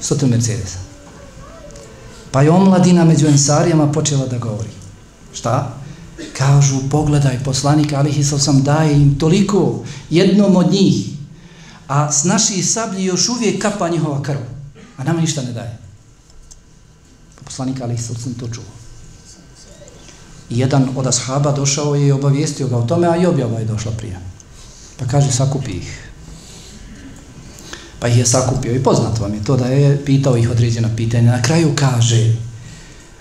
Stotinu 0.00 0.30
Mercedesa. 0.30 0.78
Pa 2.30 2.42
je 2.42 2.50
omladina 2.50 3.04
među 3.04 3.26
ensarijama 3.26 3.92
počela 3.92 4.26
da 4.26 4.38
govori. 4.38 4.68
Šta? 5.32 5.74
Kažu, 6.36 6.80
pogledaj, 6.90 7.44
poslanik 7.44 7.92
Alihi 7.92 8.24
sam 8.24 8.62
daje 8.62 9.02
im 9.02 9.18
toliko, 9.18 9.84
jednom 10.10 10.56
od 10.56 10.72
njih, 10.72 11.06
a 11.88 12.12
s 12.12 12.24
naših 12.24 12.70
sablji 12.70 13.04
još 13.04 13.28
uvijek 13.28 13.62
kapa 13.62 13.88
njihova 13.88 14.22
krv, 14.22 14.40
a 14.96 15.04
nama 15.04 15.20
ništa 15.20 15.42
ne 15.42 15.52
daje. 15.52 15.78
Pa 17.36 17.44
poslanik 17.44 17.80
Alihi 17.80 18.02
sam 18.02 18.34
to 18.34 18.48
čuo. 18.48 18.64
I 20.50 20.58
jedan 20.58 20.88
od 20.96 21.06
ashaba 21.06 21.52
došao 21.52 21.94
je 21.94 22.06
i 22.06 22.12
obavijestio 22.12 22.68
ga 22.68 22.76
o 22.76 22.86
tome, 22.86 23.06
a 23.06 23.16
i 23.16 23.26
objava 23.26 23.58
je 23.58 23.64
došla 23.64 23.92
prije. 23.92 24.20
Pa 24.96 25.06
kaže, 25.06 25.32
sakupi 25.32 25.70
ih 25.70 26.07
pa 28.00 28.08
ih 28.08 28.18
je 28.18 28.26
sakupio 28.26 28.74
i 28.74 28.82
poznat 28.82 29.18
vam 29.18 29.34
je 29.34 29.44
to 29.44 29.56
da 29.56 29.66
je 29.66 30.04
pitao 30.04 30.36
ih 30.36 30.50
određena 30.50 30.88
pitanja. 30.96 31.32
Na 31.32 31.42
kraju 31.42 31.72
kaže, 31.74 32.36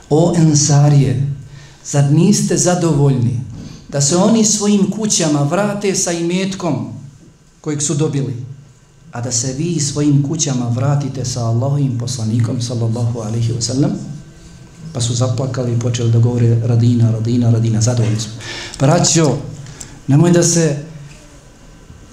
o 0.10 0.34
ensarije, 0.38 1.28
zar 1.86 2.12
niste 2.12 2.58
zadovoljni 2.58 3.40
da 3.90 4.02
se 4.02 4.18
oni 4.18 4.46
svojim 4.46 4.92
kućama 4.92 5.44
vrate 5.44 5.96
sa 5.96 6.12
imetkom 6.12 6.90
kojeg 7.62 7.82
su 7.82 7.94
dobili, 7.94 8.36
a 9.12 9.22
da 9.22 9.32
se 9.32 9.54
vi 9.54 9.80
svojim 9.80 10.24
kućama 10.24 10.68
vratite 10.70 11.26
sa 11.26 11.46
Allahovim 11.46 11.98
poslanikom, 11.98 12.62
sallallahu 12.62 13.20
alaihi 13.20 13.54
wa 13.54 13.62
sallam, 13.62 13.92
pa 14.94 15.02
su 15.02 15.14
zaplakali 15.14 15.74
i 15.74 15.80
počeli 15.80 16.12
da 16.12 16.20
govore 16.20 16.60
radina, 16.64 17.12
radina, 17.12 17.52
radina, 17.52 17.82
zadovoljni 17.82 18.20
smo. 18.20 18.32
Braćo, 18.80 19.38
nemoj 20.08 20.32
da 20.32 20.44
se 20.44 20.78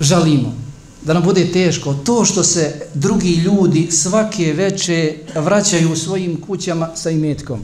žalimo, 0.01 0.64
da 1.05 1.15
nam 1.15 1.23
bude 1.23 1.53
teško, 1.53 1.95
to 1.95 2.25
što 2.25 2.45
se 2.45 2.87
drugi 2.95 3.35
ljudi 3.35 3.89
svake 3.91 4.53
veče 4.53 5.15
vraćaju 5.35 5.93
u 5.93 5.97
svojim 5.97 6.41
kućama 6.41 6.91
sa 6.95 7.11
imetkom. 7.11 7.61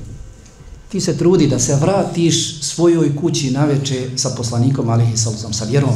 Ti 0.88 1.00
se 1.00 1.18
trudi 1.18 1.46
da 1.46 1.58
se 1.58 1.76
vratiš 1.76 2.62
svojoj 2.62 3.16
kući 3.16 3.50
na 3.50 3.64
veče 3.64 4.10
sa 4.16 4.30
poslanikom, 4.36 4.88
alihi 4.88 5.16
sallam, 5.16 5.52
sa 5.52 5.64
vjerom, 5.64 5.94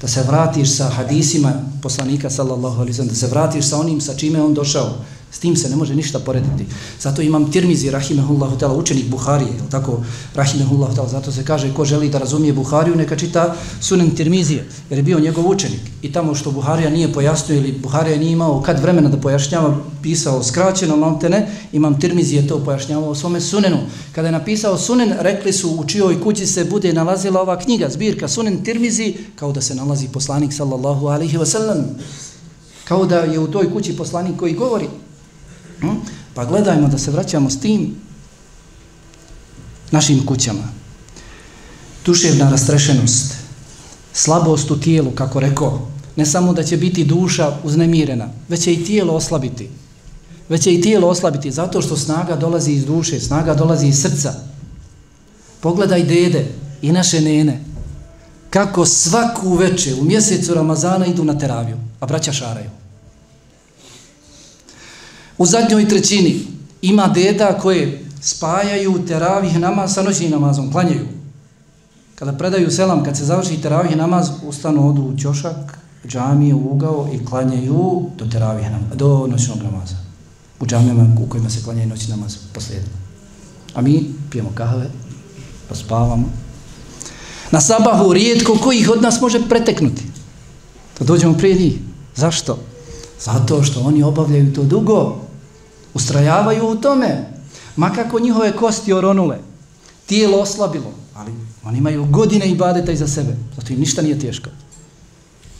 da 0.00 0.08
se 0.08 0.22
vratiš 0.22 0.76
sa 0.76 0.88
hadisima 0.88 1.52
poslanika, 1.82 2.30
sallallahu 2.30 2.80
alaihi 2.80 2.94
sallam, 2.94 3.08
da 3.08 3.14
se 3.14 3.26
vratiš 3.26 3.68
sa 3.68 3.80
onim 3.80 4.00
sa 4.00 4.14
čime 4.14 4.42
on 4.42 4.54
došao, 4.54 4.94
S 5.36 5.38
tim 5.38 5.56
se 5.56 5.68
ne 5.68 5.76
može 5.76 5.94
ništa 5.94 6.18
porediti. 6.18 6.64
Zato 7.00 7.22
imam 7.22 7.52
Tirmizi, 7.52 7.90
rahimehullahu 7.90 8.56
ta'ala, 8.56 8.78
učenik 8.78 9.10
Buharije, 9.10 9.48
je 9.48 9.70
tako, 9.70 10.00
rahimehullahu 10.34 10.96
ta'ala, 10.96 11.08
zato 11.08 11.32
se 11.32 11.44
kaže, 11.44 11.74
ko 11.74 11.84
želi 11.84 12.08
da 12.08 12.18
razumije 12.18 12.52
Buhariju, 12.52 12.96
neka 12.96 13.16
čita 13.16 13.54
sunen 13.80 14.10
Tirmizije, 14.10 14.64
jer 14.90 14.98
je 14.98 15.02
bio 15.02 15.20
njegov 15.20 15.48
učenik. 15.48 15.80
I 16.02 16.12
tamo 16.12 16.34
što 16.34 16.50
Buharija 16.50 16.90
nije 16.90 17.12
pojasnio 17.12 17.58
ili 17.58 17.72
Buharija 17.72 18.18
nije 18.18 18.32
imao 18.32 18.62
kad 18.62 18.80
vremena 18.80 19.08
da 19.08 19.16
pojašnjava, 19.16 19.76
pisao 20.02 20.42
skraćeno, 20.42 20.96
maltene, 20.96 21.48
imam 21.72 22.00
Tirmizije 22.00 22.48
to 22.48 22.64
pojašnjavao 22.64 23.14
svome 23.14 23.40
sunenu. 23.40 23.78
Kada 24.14 24.28
je 24.28 24.32
napisao 24.32 24.78
sunen, 24.78 25.12
rekli 25.20 25.52
su 25.52 25.70
u 25.70 25.84
čijoj 25.84 26.20
kući 26.20 26.46
se 26.46 26.64
bude 26.64 26.92
nalazila 26.92 27.40
ova 27.40 27.58
knjiga, 27.58 27.88
zbirka 27.90 28.28
sunen 28.28 28.64
Tirmizi, 28.64 29.14
kao 29.34 29.52
da 29.52 29.60
se 29.60 29.74
nalazi 29.74 30.08
poslanik, 30.08 30.52
sallallahu 30.52 31.06
alaihi 31.06 31.38
wasallam. 31.38 31.82
Kao 32.84 33.04
da 33.04 33.18
je 33.18 33.38
u 33.38 33.46
toj 33.46 33.72
kući 33.72 33.96
poslanik 33.96 34.36
koji 34.36 34.54
govori, 34.54 34.88
Hm? 35.86 35.96
Pa 36.34 36.44
gledajmo 36.44 36.88
da 36.88 36.98
se 36.98 37.10
vraćamo 37.10 37.50
s 37.50 37.60
tim 37.60 37.94
našim 39.90 40.26
kućama. 40.26 40.68
Duševna 42.04 42.50
rastrešenost, 42.50 43.34
slabost 44.12 44.70
u 44.70 44.80
tijelu, 44.80 45.10
kako 45.10 45.40
rekao, 45.40 45.88
ne 46.16 46.26
samo 46.26 46.52
da 46.52 46.62
će 46.62 46.76
biti 46.76 47.04
duša 47.04 47.58
uznemirena, 47.64 48.28
već 48.48 48.62
će 48.62 48.72
i 48.72 48.84
tijelo 48.84 49.14
oslabiti. 49.14 49.68
Već 50.48 50.62
će 50.62 50.74
i 50.74 50.82
tijelo 50.82 51.08
oslabiti 51.08 51.50
zato 51.50 51.82
što 51.82 51.96
snaga 51.96 52.36
dolazi 52.36 52.72
iz 52.72 52.84
duše, 52.84 53.20
snaga 53.20 53.54
dolazi 53.54 53.86
iz 53.86 54.02
srca. 54.02 54.34
Pogledaj 55.60 56.02
dede 56.02 56.46
i 56.82 56.92
naše 56.92 57.20
nene, 57.20 57.64
kako 58.50 58.86
svaku 58.86 59.54
veče 59.54 59.94
u 59.94 60.04
mjesecu 60.04 60.54
Ramazana 60.54 61.06
idu 61.06 61.24
na 61.24 61.38
teraviju, 61.38 61.76
a 62.00 62.06
braća 62.06 62.32
šaraju. 62.32 62.70
U 65.38 65.46
zadnjoj 65.46 65.88
trećini 65.88 66.40
ima 66.82 67.06
deda 67.06 67.58
koje 67.58 68.04
spajaju 68.20 69.06
teravih 69.06 69.58
namaz 69.58 69.94
sa 69.94 70.02
noćnim 70.02 70.30
namazom, 70.30 70.72
klanjaju. 70.72 71.06
Kada 72.14 72.32
predaju 72.32 72.70
selam, 72.70 73.04
kad 73.04 73.16
se 73.16 73.24
završi 73.24 73.62
teravih 73.62 73.96
namaz, 73.96 74.30
ustanu 74.46 74.88
odu 74.88 75.02
u 75.02 75.16
ćošak, 75.18 75.78
džamije 76.08 76.54
u 76.54 76.72
ugao 76.72 77.08
i 77.12 77.24
klanjaju 77.24 78.10
do 78.16 78.26
teravih 78.26 78.70
namaz, 78.70 78.96
do 78.96 79.26
noćnog 79.26 79.58
namaza. 79.62 79.96
U 80.60 80.66
džamijama 80.66 81.06
u 81.26 81.28
kojima 81.28 81.50
se 81.50 81.62
klanjaju 81.64 81.88
noćni 81.88 82.10
namaz 82.10 82.36
posljedno. 82.52 82.88
A 83.74 83.82
mi 83.82 84.14
pijemo 84.30 84.50
kahve, 84.54 84.90
pa 85.68 85.74
spavamo. 85.74 86.28
Na 87.50 87.60
sabahu 87.60 88.12
rijetko 88.12 88.58
kojih 88.62 88.90
od 88.90 89.02
nas 89.02 89.20
može 89.20 89.48
preteknuti. 89.48 90.02
Da 90.98 91.04
dođemo 91.04 91.34
prije 91.34 91.54
njih. 91.54 91.78
Zašto? 92.14 92.58
Zato 93.20 93.62
što 93.62 93.80
oni 93.80 94.02
obavljaju 94.02 94.52
to 94.54 94.62
dugo 94.62 95.25
ustrajavaju 95.96 96.68
u 96.68 96.76
tome, 96.76 97.24
makako 97.76 98.20
njihove 98.20 98.52
kosti 98.52 98.92
oronule, 98.92 99.38
tijelo 100.06 100.38
oslabilo, 100.38 100.92
ali 101.14 101.32
oni 101.64 101.78
imaju 101.78 102.04
godine 102.04 102.46
i 102.46 102.58
iza 102.92 103.08
sebe, 103.08 103.36
zato 103.56 103.72
im 103.72 103.80
ništa 103.80 104.02
nije 104.02 104.18
teško. 104.18 104.50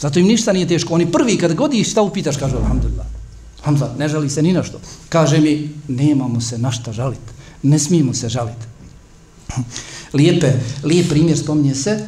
Zato 0.01 0.19
im 0.19 0.27
ništa 0.27 0.53
nije 0.53 0.69
teško. 0.69 0.95
Oni 0.95 1.13
prvi, 1.13 1.39
kad 1.39 1.55
god 1.55 1.75
ih 1.75 1.87
šta 1.87 2.03
upitaš, 2.03 2.37
kažu, 2.37 2.57
alhamdulillah, 2.57 3.07
Hamza, 3.63 3.95
ne 3.99 4.09
žali 4.09 4.31
se 4.31 4.43
ni 4.43 4.53
na 4.53 4.63
što. 4.63 4.81
Kaže 5.09 5.41
mi, 5.41 5.71
nemamo 5.89 6.41
se 6.41 6.59
na 6.59 6.71
šta 6.71 6.93
žaliti, 6.93 7.33
ne 7.63 7.79
smijemo 7.79 8.15
se 8.15 8.29
žaliti. 8.29 8.67
Lijepe, 10.19 10.53
lijep 10.85 11.09
primjer 11.09 11.39
spominje 11.39 11.75
se, 11.75 12.07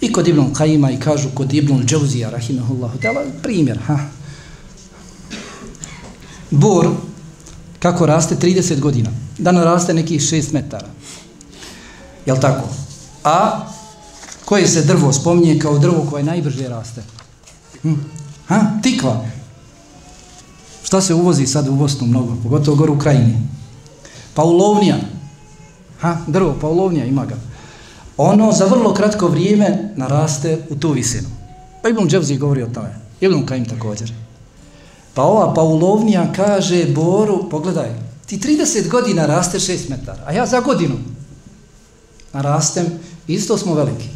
i 0.00 0.12
kod 0.12 0.28
Ibn 0.28 0.52
Kajima 0.52 0.90
i 0.90 1.00
kažu 1.00 1.28
kod 1.34 1.54
Ibn 1.54 1.86
Džauzija, 1.86 2.30
rahimahullahu 2.30 2.98
ta'ala, 2.98 3.24
primjer, 3.42 3.78
ha, 3.86 3.98
bor 6.50 6.88
kako 7.78 8.06
raste 8.06 8.36
30 8.36 8.80
godina. 8.80 9.10
Dana 9.38 9.64
raste 9.64 9.94
nekih 9.94 10.20
6 10.20 10.52
metara. 10.52 10.86
Jel 12.26 12.36
tako? 12.40 12.68
A 13.24 13.66
koje 14.44 14.66
se 14.66 14.82
drvo 14.82 15.12
spominje 15.12 15.58
kao 15.58 15.78
drvo 15.78 16.06
koje 16.10 16.24
najbrže 16.24 16.68
raste? 16.68 17.02
Hm? 17.82 17.94
Ha? 18.46 18.60
Tikva. 18.82 19.24
Šta 20.82 21.00
se 21.00 21.14
uvozi 21.14 21.46
sad 21.46 21.68
u 21.68 21.72
Bosnu 21.72 22.06
mnogo? 22.06 22.36
Pogotovo 22.42 22.76
gore 22.76 22.92
u 22.92 22.98
krajini. 22.98 23.38
Paulovnija. 24.34 24.96
Ha? 26.00 26.16
Drvo, 26.26 26.56
paulovnija 26.60 27.04
ima 27.04 27.26
ga. 27.26 27.36
Ono 28.16 28.52
za 28.52 28.64
vrlo 28.64 28.94
kratko 28.94 29.28
vrijeme 29.28 29.92
naraste 29.96 30.58
u 30.70 30.76
tu 30.76 30.92
visinu. 30.92 31.28
Pa 31.82 31.88
Ibn 31.88 32.08
Dževzi 32.08 32.36
govori 32.36 32.62
o 32.62 32.66
tome. 32.66 32.94
Ibn 33.20 33.46
Kajim 33.46 33.64
također. 33.64 34.12
Pa 35.16 35.22
ova 35.22 35.54
Paulovnija 35.54 36.32
kaže 36.36 36.84
Boru, 36.94 37.48
pogledaj, 37.50 37.88
ti 38.26 38.38
30 38.38 38.88
godina 38.88 39.26
raste 39.26 39.58
6 39.58 39.90
metara, 39.90 40.22
a 40.26 40.32
ja 40.32 40.46
za 40.46 40.60
godinu 40.60 40.98
narastem, 42.32 42.86
isto 43.26 43.58
smo 43.58 43.74
veliki. 43.74 44.08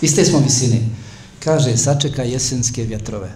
Iste 0.00 0.24
smo 0.24 0.38
visine. 0.38 0.80
Kaže, 1.44 1.76
sačekaj 1.76 2.32
jesenske 2.32 2.84
vjetrove. 2.84 3.30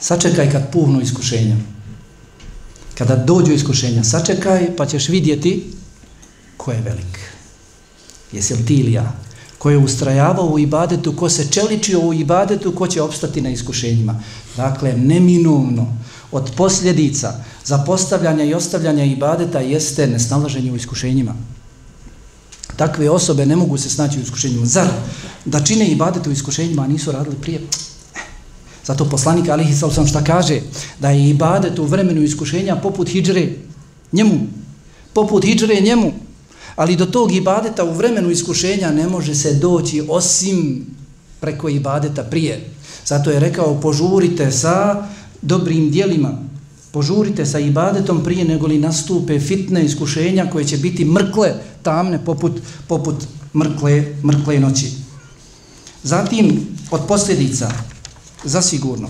Sačekaj 0.00 0.50
kad 0.52 0.72
puhnu 0.72 1.00
iskušenja. 1.00 1.56
Kada 2.98 3.16
dođu 3.16 3.52
iskušenja, 3.52 4.04
sačekaj 4.04 4.76
pa 4.76 4.86
ćeš 4.86 5.08
vidjeti 5.08 5.72
ko 6.56 6.72
je 6.72 6.80
velik. 6.80 7.18
Jesi 8.32 8.54
li 8.54 8.66
ti 8.66 8.74
ili 8.74 8.92
ja? 8.92 9.12
Ko 9.64 9.70
je 9.70 9.78
ustrajavao 9.78 10.46
u 10.46 10.58
ibadetu, 10.58 11.12
ko 11.16 11.28
se 11.28 11.46
čeličio 11.50 12.00
u 12.00 12.12
ibadetu, 12.12 12.72
ko 12.72 12.86
će 12.86 13.02
opstati 13.02 13.40
na 13.40 13.50
iskušenjima. 13.50 14.20
Dakle, 14.56 14.92
neminovno 14.92 15.86
od 16.32 16.50
posljedica 16.56 17.32
zapostavljanja 17.64 18.44
i 18.44 18.54
ostavljanja 18.54 19.04
ibadeta 19.04 19.60
jeste 19.60 20.06
nesnalaženje 20.06 20.72
u 20.72 20.76
iskušenjima. 20.76 21.34
Takve 22.76 23.10
osobe 23.10 23.46
ne 23.46 23.56
mogu 23.56 23.78
se 23.78 23.90
snaći 23.90 24.18
u 24.18 24.22
iskušenjima. 24.22 24.66
Zar 24.66 24.88
da 25.44 25.64
čine 25.64 25.88
ibadete 25.88 26.28
u 26.28 26.32
iskušenjima, 26.32 26.82
a 26.82 26.88
nisu 26.88 27.12
radili 27.12 27.36
prije? 27.36 27.60
Eh, 27.60 28.20
zato 28.84 29.08
poslanik 29.08 29.48
Alihi 29.48 29.74
sam 29.74 30.06
šta 30.06 30.24
kaže? 30.24 30.60
Da 31.00 31.10
je 31.10 31.30
ibadet 31.30 31.78
u 31.78 31.84
vremenu 31.84 32.22
iskušenja 32.22 32.76
poput 32.76 33.08
hijđre 33.08 33.48
njemu. 34.12 34.40
Poput 35.12 35.44
hijđre 35.44 35.80
njemu. 35.80 36.12
Ali 36.76 36.96
do 36.96 37.06
tog 37.06 37.32
ibadeta 37.32 37.84
u 37.84 37.94
vremenu 37.94 38.30
iskušenja 38.30 38.90
ne 38.90 39.08
može 39.08 39.34
se 39.34 39.54
doći 39.54 40.02
osim 40.08 40.86
preko 41.40 41.68
ibadeta 41.68 42.22
prije. 42.22 42.70
Zato 43.06 43.30
je 43.30 43.40
rekao 43.40 43.80
požurite 43.80 44.50
sa 44.52 45.06
dobrim 45.42 45.90
dijelima. 45.90 46.38
Požurite 46.90 47.46
sa 47.46 47.58
ibadetom 47.58 48.24
prije 48.24 48.44
nego 48.44 48.66
li 48.66 48.78
nastupe 48.78 49.40
fitne 49.40 49.84
iskušenja 49.84 50.50
koje 50.50 50.64
će 50.64 50.76
biti 50.76 51.04
mrkle, 51.04 51.54
tamne 51.82 52.24
poput, 52.24 52.52
poput 52.88 53.14
mrkle, 53.54 54.04
mrkle 54.24 54.60
noći. 54.60 54.90
Zatim 56.02 56.66
od 56.90 57.00
posljedica 57.08 57.70
zasigurno 58.44 59.08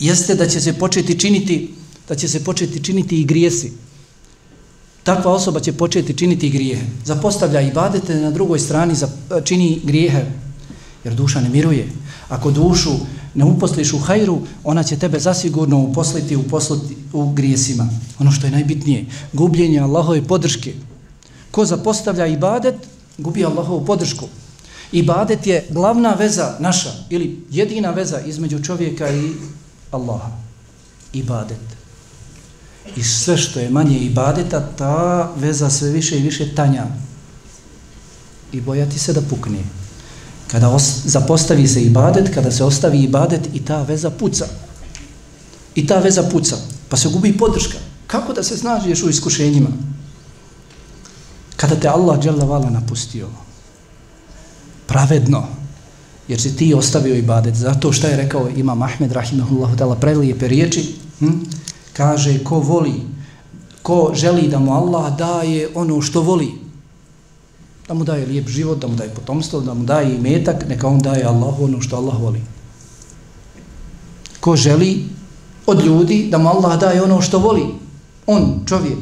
jeste 0.00 0.34
da 0.34 0.48
će 0.48 0.60
se 0.60 0.72
početi 0.72 1.18
činiti 1.18 1.74
da 2.08 2.14
će 2.14 2.28
se 2.28 2.44
početi 2.44 2.84
činiti 2.84 3.20
i 3.20 3.24
grijesi 3.24 3.72
takva 5.02 5.32
osoba 5.32 5.60
će 5.60 5.72
početi 5.72 6.14
činiti 6.14 6.50
grijehe. 6.50 6.86
Zapostavlja 7.04 7.60
i 7.60 7.72
badete 7.72 8.14
na 8.14 8.30
drugoj 8.30 8.58
strani 8.58 8.94
za, 8.94 9.08
e, 9.30 9.40
čini 9.44 9.80
grijehe, 9.84 10.24
jer 11.04 11.14
duša 11.14 11.40
ne 11.40 11.48
miruje. 11.48 11.88
Ako 12.28 12.50
dušu 12.50 12.90
ne 13.34 13.44
uposliš 13.44 13.92
u 13.92 13.98
hajru, 13.98 14.40
ona 14.64 14.82
će 14.82 14.98
tebe 14.98 15.20
zasigurno 15.20 15.78
uposliti 15.78 16.36
u, 16.36 16.44
u 17.12 17.32
grijesima. 17.32 17.88
Ono 18.18 18.32
što 18.32 18.46
je 18.46 18.50
najbitnije, 18.50 19.06
gubljenje 19.32 19.80
Allahove 19.80 20.24
podrške. 20.24 20.74
Ko 21.50 21.64
zapostavlja 21.64 22.26
ibadet, 22.26 22.74
gubi 23.18 23.44
Allahovu 23.44 23.84
podršku. 23.84 24.26
Ibadet 24.92 25.46
je 25.46 25.66
glavna 25.70 26.14
veza 26.14 26.56
naša, 26.58 26.92
ili 27.10 27.44
jedina 27.50 27.90
veza 27.90 28.20
između 28.20 28.62
čovjeka 28.64 29.10
i 29.10 29.32
Allaha. 29.90 30.30
Ibadet 31.12 31.77
i 32.96 33.02
sve 33.02 33.36
što 33.36 33.60
je 33.60 33.70
manje 33.70 33.98
ibadeta, 33.98 34.60
ta 34.76 35.32
veza 35.36 35.70
sve 35.70 35.90
više 35.90 36.18
i 36.18 36.22
više 36.22 36.54
tanja. 36.54 36.86
i 38.52 38.60
bojati 38.60 38.98
se 38.98 39.12
da 39.12 39.20
pukne. 39.20 39.58
Kada 40.46 40.68
os, 40.68 41.04
zapostavi 41.04 41.68
se 41.68 41.82
ibadet, 41.82 42.34
kada 42.34 42.50
se 42.50 42.64
ostavi 42.64 43.02
ibadet 43.02 43.48
i 43.54 43.64
ta 43.64 43.82
veza 43.82 44.10
puca. 44.10 44.46
I 45.74 45.86
ta 45.86 45.98
veza 45.98 46.22
puca. 46.22 46.56
Pa 46.88 46.96
se 46.96 47.08
gubi 47.08 47.36
podrška. 47.38 47.78
Kako 48.06 48.32
da 48.32 48.42
se 48.42 48.56
snažiješ 48.56 49.02
u 49.02 49.08
iskušenjima? 49.08 49.68
Kada 51.56 51.76
te 51.76 51.88
Allah 51.88 52.20
dželle 52.20 52.46
vala 52.46 52.70
napustio. 52.70 53.28
Pravedno. 54.86 55.46
Jer 56.28 56.40
si 56.40 56.56
ti 56.56 56.74
ostavio 56.74 57.14
ibadet. 57.14 57.54
Zato 57.54 57.92
što 57.92 58.06
je 58.06 58.16
rekao 58.16 58.48
Imam 58.56 58.82
Ahmed 58.82 59.12
rahimahullahu 59.12 59.76
ta'ala 59.76 60.00
prelijepe 60.00 60.48
riječi. 60.48 60.94
Hm? 61.18 61.44
Kaže, 61.98 62.44
ko 62.46 62.60
voli, 62.62 62.94
ko 63.82 64.12
želi 64.14 64.46
da 64.48 64.58
mu 64.58 64.70
Allah 64.70 65.16
daje 65.18 65.68
ono 65.74 65.98
što 66.02 66.22
voli, 66.22 66.52
da 67.88 67.94
mu 67.94 68.04
daje 68.04 68.26
lijep 68.26 68.48
život, 68.48 68.78
da 68.78 68.86
mu 68.86 68.94
daje 68.94 69.10
potomstvo, 69.10 69.60
da 69.60 69.74
mu 69.74 69.84
daje 69.84 70.14
imetak, 70.14 70.68
neka 70.68 70.88
on 70.88 70.98
daje 70.98 71.24
Allahu 71.24 71.64
ono 71.64 71.80
što 71.82 71.96
Allah 71.96 72.20
voli. 72.20 72.42
Ko 74.40 74.56
želi 74.56 75.04
od 75.66 75.84
ljudi 75.84 76.28
da 76.30 76.38
mu 76.38 76.48
Allah 76.48 76.78
daje 76.80 77.02
ono 77.02 77.18
što 77.22 77.38
voli, 77.38 77.66
on, 78.26 78.62
čovjek, 78.66 78.98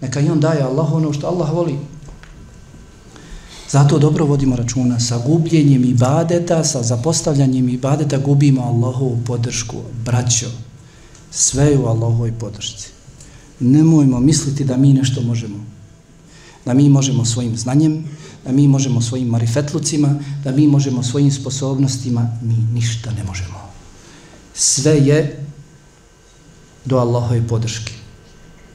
neka 0.00 0.20
i 0.20 0.30
on 0.30 0.40
daje 0.40 0.62
Allahu 0.62 0.96
ono 0.96 1.12
što 1.12 1.26
Allah 1.26 1.52
voli. 1.52 1.76
Zato 3.70 3.98
dobro 3.98 4.24
vodimo 4.24 4.56
računa 4.56 5.00
sa 5.00 5.18
gubljenjem 5.26 5.84
ibadeta, 5.84 6.64
sa 6.64 6.82
zapostavljanjem 6.82 7.68
ibadeta 7.68 8.18
gubimo 8.18 8.62
Allahovu 8.62 9.18
podršku, 9.26 9.76
braćo, 10.04 10.48
sve 11.30 11.78
u 11.78 11.86
Allahovoj 11.86 12.32
podršci. 12.32 12.88
Nemojmo 13.60 14.20
misliti 14.20 14.64
da 14.64 14.76
mi 14.76 14.92
nešto 14.92 15.22
možemo 15.22 15.70
da 16.64 16.74
mi 16.74 16.88
možemo 16.88 17.24
svojim 17.24 17.56
znanjem, 17.56 18.04
da 18.44 18.52
mi 18.52 18.68
možemo 18.68 19.00
svojim 19.00 19.28
marifetlucima, 19.28 20.14
da 20.44 20.52
mi 20.52 20.66
možemo 20.66 21.02
svojim 21.02 21.32
sposobnostima, 21.32 22.38
mi 22.42 22.56
ništa 22.72 23.10
ne 23.10 23.24
možemo. 23.24 23.58
Sve 24.54 24.98
je 24.98 25.46
do 26.84 26.98
Allahove 26.98 27.48
podrške, 27.48 27.92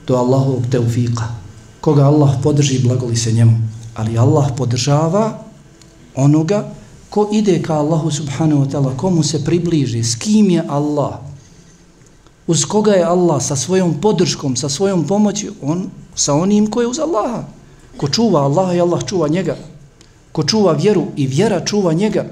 do 0.08 0.16
Allahovog 0.16 0.64
teufika. 0.72 1.28
Koga 1.82 2.04
Allah 2.06 2.38
podrži, 2.44 2.80
blagoli 2.80 3.16
se 3.16 3.32
njemu. 3.32 3.58
Ali 3.96 4.18
Allah 4.18 4.52
podržava 4.58 5.44
onoga 6.16 6.74
ko 7.10 7.30
ide 7.32 7.62
ka 7.62 7.74
Allahu 7.74 8.12
subhanahu 8.12 8.66
wa 8.66 8.72
ta'ala, 8.72 8.98
komu 8.98 9.24
se 9.24 9.44
približi, 9.46 10.04
s 10.04 10.16
kim 10.16 10.50
je 10.50 10.64
Allah, 10.68 11.20
uz 12.48 12.66
koga 12.66 12.92
je 12.92 13.04
Allah 13.04 13.44
sa 13.44 13.56
svojom 13.56 14.02
podrškom, 14.02 14.56
sa 14.56 14.70
svojom 14.70 15.08
pomoći, 15.08 15.52
on 15.62 15.90
sa 16.16 16.34
onim 16.34 16.68
ko 16.72 16.82
je 16.82 16.88
uz 16.88 17.00
Allaha. 17.00 17.44
Ko 17.98 18.10
čuva 18.10 18.44
Allaha 18.44 18.74
i 18.74 18.82
Allah 18.82 19.06
čuva 19.06 19.28
njega. 19.28 19.58
Ko 20.32 20.44
čuva 20.44 20.74
vjeru 20.74 21.06
i 21.16 21.28
vjera 21.28 21.66
čuva 21.66 21.94
njega. 21.94 22.26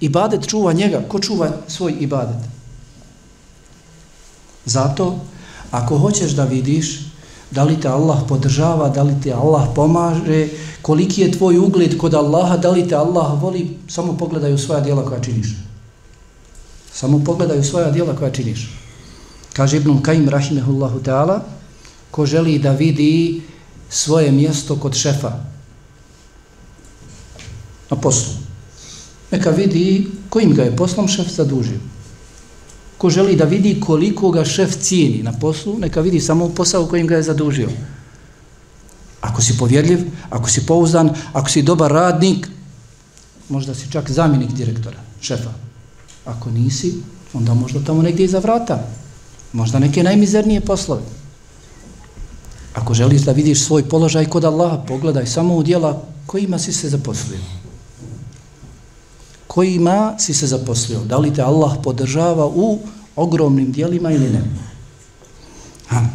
Ibadet 0.00 0.46
čuva 0.46 0.72
njega. 0.72 1.02
Ko 1.08 1.18
čuva 1.18 1.50
svoj 1.66 1.96
ibadet? 2.00 2.36
Zato, 4.64 5.18
ako 5.70 5.98
hoćeš 5.98 6.30
da 6.30 6.44
vidiš 6.44 7.08
da 7.50 7.64
li 7.64 7.80
te 7.80 7.88
Allah 7.88 8.18
podržava, 8.28 8.88
da 8.88 9.02
li 9.02 9.14
te 9.22 9.32
Allah 9.32 9.68
pomaže, 9.74 10.48
koliki 10.82 11.20
je 11.20 11.32
tvoj 11.32 11.58
ugled 11.58 11.96
kod 11.96 12.14
Allaha, 12.14 12.56
da 12.56 12.70
li 12.70 12.88
te 12.88 12.94
Allah 12.94 13.42
voli, 13.42 13.78
samo 13.88 14.16
pogledaj 14.16 14.52
u 14.52 14.58
svoja 14.58 14.80
dijela 14.80 15.04
koja 15.04 15.20
činiš. 15.20 15.56
Samo 16.92 17.24
pogledaj 17.24 17.58
u 17.58 17.64
svoja 17.64 17.90
dijela 17.90 18.16
koja 18.16 18.30
činiš. 18.30 18.77
Kaže 19.58 19.82
Ibn 19.82 19.98
Kajim, 19.98 20.30
rahimehullahu 20.30 21.02
ta'ala, 21.02 21.42
ko 22.14 22.22
želi 22.26 22.62
da 22.62 22.78
vidi 22.78 23.42
svoje 23.90 24.30
mjesto 24.30 24.76
kod 24.78 24.94
šefa 24.94 25.32
na 27.90 27.96
poslu. 27.96 28.38
Neka 29.30 29.50
vidi 29.50 30.06
kojim 30.30 30.54
ga 30.54 30.62
je 30.62 30.76
poslom 30.76 31.08
šef 31.08 31.26
zadužio. 31.34 31.80
Ko 32.98 33.10
želi 33.10 33.34
da 33.36 33.44
vidi 33.44 33.80
koliko 33.80 34.30
ga 34.30 34.44
šef 34.44 34.78
cijeni 34.78 35.22
na 35.22 35.32
poslu, 35.32 35.74
neka 35.78 36.00
vidi 36.00 36.20
samo 36.20 36.48
posao 36.48 36.86
kojim 36.86 37.06
ga 37.06 37.16
je 37.16 37.22
zadužio. 37.22 37.68
Ako 39.20 39.42
si 39.42 39.58
povjerljiv, 39.58 40.06
ako 40.30 40.48
si 40.48 40.66
pouzdan, 40.66 41.10
ako 41.32 41.50
si 41.50 41.62
dobar 41.62 41.90
radnik, 41.92 42.46
možda 43.48 43.74
si 43.74 43.90
čak 43.90 44.10
zamjenik 44.10 44.54
direktora, 44.54 45.02
šefa. 45.20 45.50
Ako 46.24 46.50
nisi, 46.50 46.94
onda 47.34 47.54
možda 47.54 47.82
tamo 47.82 48.02
negdje 48.02 48.24
iza 48.24 48.38
vrata. 48.38 48.86
Možda 49.52 49.78
neke 49.78 50.02
najmizernije 50.02 50.60
poslove. 50.60 51.02
Ako 52.74 52.94
želiš 52.94 53.22
da 53.22 53.32
vidiš 53.32 53.64
svoj 53.64 53.88
položaj 53.88 54.26
kod 54.26 54.44
Allaha, 54.44 54.76
pogledaj 54.88 55.26
samo 55.26 55.56
u 55.56 55.62
dijela 55.62 56.02
kojima 56.26 56.58
si 56.58 56.72
se 56.72 56.88
zaposlio. 56.88 57.38
Kojima 59.46 60.14
si 60.18 60.34
se 60.34 60.46
zaposlio. 60.46 61.00
Da 61.00 61.18
li 61.18 61.34
te 61.34 61.42
Allah 61.42 61.76
podržava 61.82 62.46
u 62.46 62.78
ogromnim 63.16 63.72
dijelima 63.72 64.10
ili 64.10 64.30
ne? 64.30 64.42
Ha. 65.88 66.06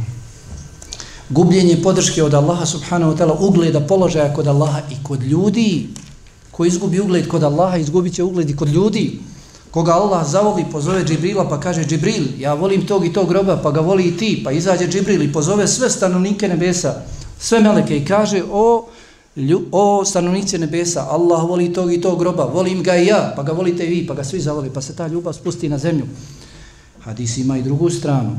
Gubljenje 1.29 1.81
podrške 1.83 2.23
od 2.23 2.33
Allaha 2.33 2.65
subhanahu 2.65 3.13
wa 3.13 3.17
ta'ala 3.17 3.37
ugleda 3.39 3.79
položaja 3.79 4.33
kod 4.33 4.47
Allaha 4.47 4.81
i 4.91 5.03
kod 5.03 5.23
ljudi. 5.23 5.87
Ko 6.51 6.65
izgubi 6.65 6.99
ugled 6.99 7.27
kod 7.27 7.43
Allaha, 7.43 7.77
izgubit 7.77 8.13
će 8.13 8.23
ugled 8.23 8.49
i 8.49 8.55
kod 8.55 8.69
ljudi 8.69 9.19
koga 9.73 9.93
Allah 9.93 10.21
zavoli, 10.27 10.65
pozove 10.71 11.03
Džibrila 11.03 11.49
pa 11.49 11.59
kaže 11.59 11.85
Džibril, 11.85 12.37
ja 12.39 12.53
volim 12.53 12.85
tog 12.85 13.05
i 13.05 13.13
tog 13.13 13.29
groba, 13.29 13.57
pa 13.57 13.71
ga 13.71 13.81
voli 13.81 14.03
i 14.03 14.17
ti, 14.17 14.41
pa 14.43 14.51
izađe 14.51 14.87
Džibril 14.87 15.21
i 15.21 15.31
pozove 15.33 15.67
sve 15.67 15.89
stanovnike 15.89 16.47
nebesa, 16.47 17.01
sve 17.39 17.59
meleke 17.59 17.97
i 17.97 18.05
kaže 18.05 18.43
o, 18.51 18.85
lju, 19.35 19.61
o 19.71 20.05
stanovnice 20.05 20.57
nebesa, 20.57 21.07
Allah 21.09 21.49
voli 21.49 21.73
tog 21.73 21.93
i 21.93 22.01
tog 22.01 22.19
groba, 22.19 22.45
volim 22.45 22.83
ga 22.83 22.95
i 22.95 23.05
ja, 23.05 23.33
pa 23.35 23.43
ga 23.43 23.51
volite 23.51 23.85
i 23.85 23.89
vi, 23.89 24.07
pa 24.07 24.13
ga 24.13 24.23
svi 24.23 24.41
zavoli, 24.41 24.69
pa 24.69 24.81
se 24.81 24.95
ta 24.95 25.07
ljubav 25.07 25.33
spusti 25.33 25.69
na 25.69 25.77
zemlju. 25.77 26.05
Hadis 26.99 27.37
ima 27.37 27.57
i 27.57 27.63
drugu 27.63 27.89
stranu, 27.89 28.37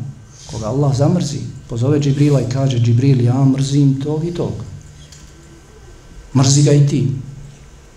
koga 0.51 0.67
Allah 0.67 0.97
zamrzi, 0.97 1.41
pozove 1.69 2.01
Džibrila 2.01 2.41
i 2.41 2.51
kaže 2.53 2.79
Džibril, 2.79 3.21
ja 3.21 3.45
mrzim 3.45 4.01
tog 4.01 4.25
i 4.25 4.35
tog. 4.35 4.53
Mrzi 6.35 6.63
ga 6.63 6.73
i 6.73 6.87
ti. 6.87 7.09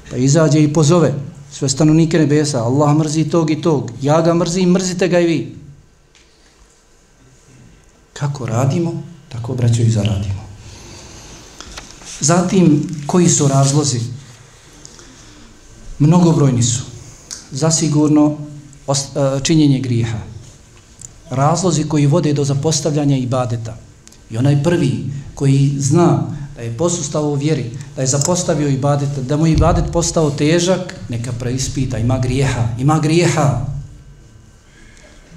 Pa 0.10 0.18
izađe 0.18 0.64
i 0.64 0.74
pozove, 0.74 1.14
sve 1.58 1.70
stanovnike 1.70 2.20
nebesa, 2.20 2.64
Allah 2.64 2.98
mrzi 2.98 3.24
tog 3.30 3.52
i 3.52 3.62
tog, 3.62 3.92
ja 4.02 4.22
ga 4.22 4.34
mrzim, 4.34 4.70
mrzite 4.70 5.08
ga 5.08 5.20
i 5.20 5.26
vi. 5.26 5.56
Kako 8.14 8.46
radimo, 8.46 9.04
tako 9.30 9.56
braćo 9.56 9.82
i 9.82 9.90
zaradimo. 9.90 10.46
Zatim, 12.20 12.90
koji 13.08 13.30
su 13.30 13.48
razlozi? 13.48 14.00
Mnogobrojni 16.00 16.64
su. 16.64 16.84
Zasigurno 17.52 18.38
e, 18.88 18.94
činjenje 19.44 19.80
grijeha. 19.80 20.18
Razlozi 21.30 21.84
koji 21.84 22.06
vode 22.06 22.34
do 22.34 22.44
zapostavljanja 22.44 23.18
ibadeta. 23.18 23.78
I 24.30 24.38
onaj 24.38 24.64
prvi 24.64 25.10
koji 25.36 25.74
zna 25.78 26.37
da 26.58 26.64
je 26.64 26.78
posustao 26.78 27.30
u 27.30 27.36
vjeri, 27.36 27.72
da 27.96 28.02
je 28.02 28.08
zapostavio 28.08 28.68
ibadet, 28.68 29.10
da 29.28 29.38
mu 29.38 29.48
ibadet 29.48 29.86
postao 29.94 30.30
težak, 30.30 30.96
neka 31.10 31.32
preispita, 31.40 31.98
ima 31.98 32.20
grijeha, 32.20 32.68
ima 32.80 33.00
grijeha. 33.00 33.66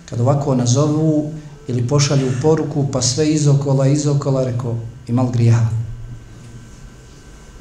Kad 0.05 0.21
ovako 0.21 0.55
nazovu 0.55 1.33
ili 1.69 1.87
pošalju 1.89 2.33
poruku, 2.43 2.87
pa 2.93 3.03
sve 3.03 3.33
izokola, 3.33 3.87
izokola, 3.87 4.45
reko, 4.45 4.77
ima 5.09 5.23
li 5.23 5.29
grijeha? 5.33 5.67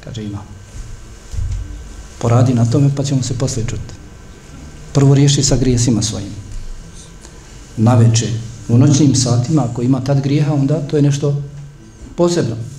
Kaže, 0.04 0.24
ima. 0.24 0.38
Poradi 2.18 2.54
na 2.54 2.64
tome, 2.64 2.90
pa 2.96 3.04
ćemo 3.04 3.22
se 3.22 3.38
poslije 3.38 3.66
čuti. 3.66 3.94
Prvo 4.92 5.14
riješi 5.14 5.42
sa 5.42 5.56
grijesima 5.56 6.02
svojim. 6.02 6.32
Na 7.76 7.94
večer, 7.94 8.30
u 8.68 8.78
noćnim 8.78 9.14
satima, 9.14 9.64
ako 9.70 9.82
ima 9.82 10.00
tad 10.00 10.20
grijeha, 10.20 10.54
onda 10.54 10.80
to 10.80 10.96
je 10.96 11.02
nešto 11.02 11.42
posebno 12.16 12.69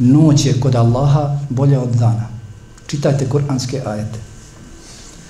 noć 0.00 0.46
je 0.46 0.60
kod 0.60 0.74
Allaha 0.74 1.38
bolja 1.50 1.80
od 1.80 1.90
dana. 1.90 2.28
Čitajte 2.86 3.28
kuranske 3.28 3.82
ajete. 3.86 4.18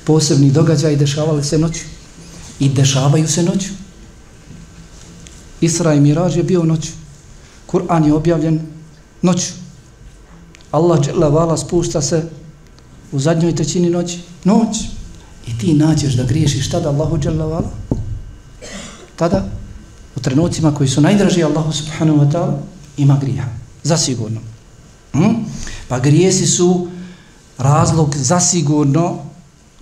Posebni 0.05 0.51
događaj 0.51 0.97
dešavali 0.97 1.45
se 1.45 1.59
noću. 1.59 1.85
I 2.61 2.69
dešavaju 2.69 3.29
se 3.29 3.43
noću. 3.43 3.69
Isra 5.61 5.95
i 5.95 6.01
Miraž 6.01 6.37
je 6.37 6.43
bio 6.43 6.63
noću. 6.65 6.93
Kur'an 7.67 8.07
je 8.07 8.15
objavljen 8.15 8.61
noću. 9.23 9.53
Allah 10.71 11.01
džela 11.01 11.29
vala 11.29 11.57
spušta 11.57 12.03
se 12.03 12.23
u 13.13 13.19
zadnjoj 13.19 13.57
trećini 13.57 13.91
noći. 13.91 14.19
Noć. 14.45 14.77
I 15.47 15.59
ti 15.59 15.75
nađeš 15.75 16.15
da 16.15 16.25
griješiš 16.25 16.71
tada 16.71 16.89
Allahu 16.89 17.19
džela 17.19 17.47
vala. 17.47 17.71
Tada, 19.17 19.45
u 20.17 20.21
trenucima 20.21 20.75
koji 20.75 20.89
su 20.89 21.01
najdraži 21.01 21.45
Allahu 21.45 21.73
subhanahu 21.73 22.19
wa 22.19 22.33
ta'ala, 22.33 22.57
ima 22.97 23.19
grija. 23.21 23.45
Zasigurno. 23.83 24.41
Hm? 25.13 25.35
Pa 25.89 25.99
grijesi 25.99 26.47
su 26.47 26.89
razlog 27.59 28.17
zasigurno 28.17 29.19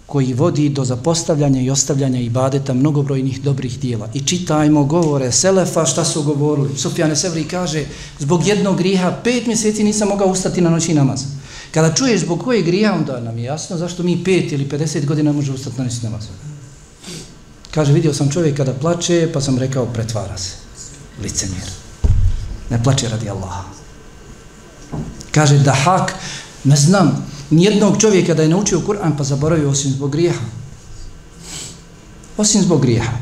koji 0.09 0.35
vodi 0.35 0.69
do 0.69 0.85
zapostavljanja 0.85 1.61
i 1.61 1.71
ostavljanja 1.71 2.21
ibadeta 2.21 2.75
mnogobrojnih 2.75 3.43
dobrih 3.43 3.81
dijela. 3.81 4.09
I 4.15 4.21
čitajmo 4.21 4.85
govore 4.85 5.33
Selefa 5.33 5.87
šta 5.87 6.05
su 6.05 6.23
govorili. 6.23 6.79
Sufjane 6.79 7.17
Sevri 7.17 7.45
kaže, 7.45 7.85
zbog 8.19 8.47
jednog 8.47 8.79
griha 8.79 9.17
pet 9.25 9.47
mjeseci 9.47 9.85
nisam 9.85 10.09
mogao 10.09 10.29
ustati 10.29 10.61
na 10.61 10.71
noći 10.71 10.95
namaz. 10.95 11.25
Kada 11.71 11.95
čuješ 11.95 12.21
zbog 12.21 12.45
koje 12.45 12.63
grija, 12.63 12.95
onda 12.95 13.21
nam 13.21 13.39
je 13.39 13.45
jasno 13.45 13.77
zašto 13.77 14.03
mi 14.03 14.25
pet 14.25 14.53
ili 14.53 14.69
50 14.69 15.05
godina 15.05 15.33
može 15.33 15.53
ustati 15.53 15.79
na 15.79 15.85
noći 15.85 16.01
namaz. 16.03 16.27
Kaže, 17.71 17.93
vidio 17.93 18.15
sam 18.15 18.31
čovjek 18.31 18.57
kada 18.57 18.73
plače, 18.73 19.31
pa 19.33 19.41
sam 19.41 19.59
rekao, 19.59 19.87
pretvara 19.87 20.39
se. 20.39 20.55
Licemjer. 21.23 21.69
Ne 22.71 22.83
plače 22.83 23.09
radi 23.09 23.31
Allaha. 23.31 23.78
Kaže, 25.31 25.59
da 25.59 25.73
hak, 25.73 26.15
ne 26.65 26.77
znam, 26.77 27.27
nijednog 27.51 28.01
čovjeka 28.01 28.35
da 28.35 28.43
je 28.43 28.49
naučio 28.49 28.81
Kur'an, 28.87 29.17
pa 29.17 29.25
zaboravio 29.25 29.71
osim 29.71 29.91
zbog 29.91 30.11
grijeha. 30.11 30.45
Osim 32.37 32.63
zbog 32.63 32.81
grijeha. 32.81 33.13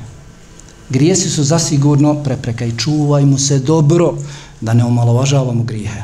Grijesi 0.89 1.31
su 1.31 1.45
zasigurno 1.45 2.23
prepreka 2.23 2.65
i 2.65 2.77
čuvajmo 2.79 3.39
se 3.39 3.59
dobro 3.59 4.15
da 4.61 4.75
ne 4.75 4.85
omalovažavamo 4.85 5.63
grijehe. 5.63 6.03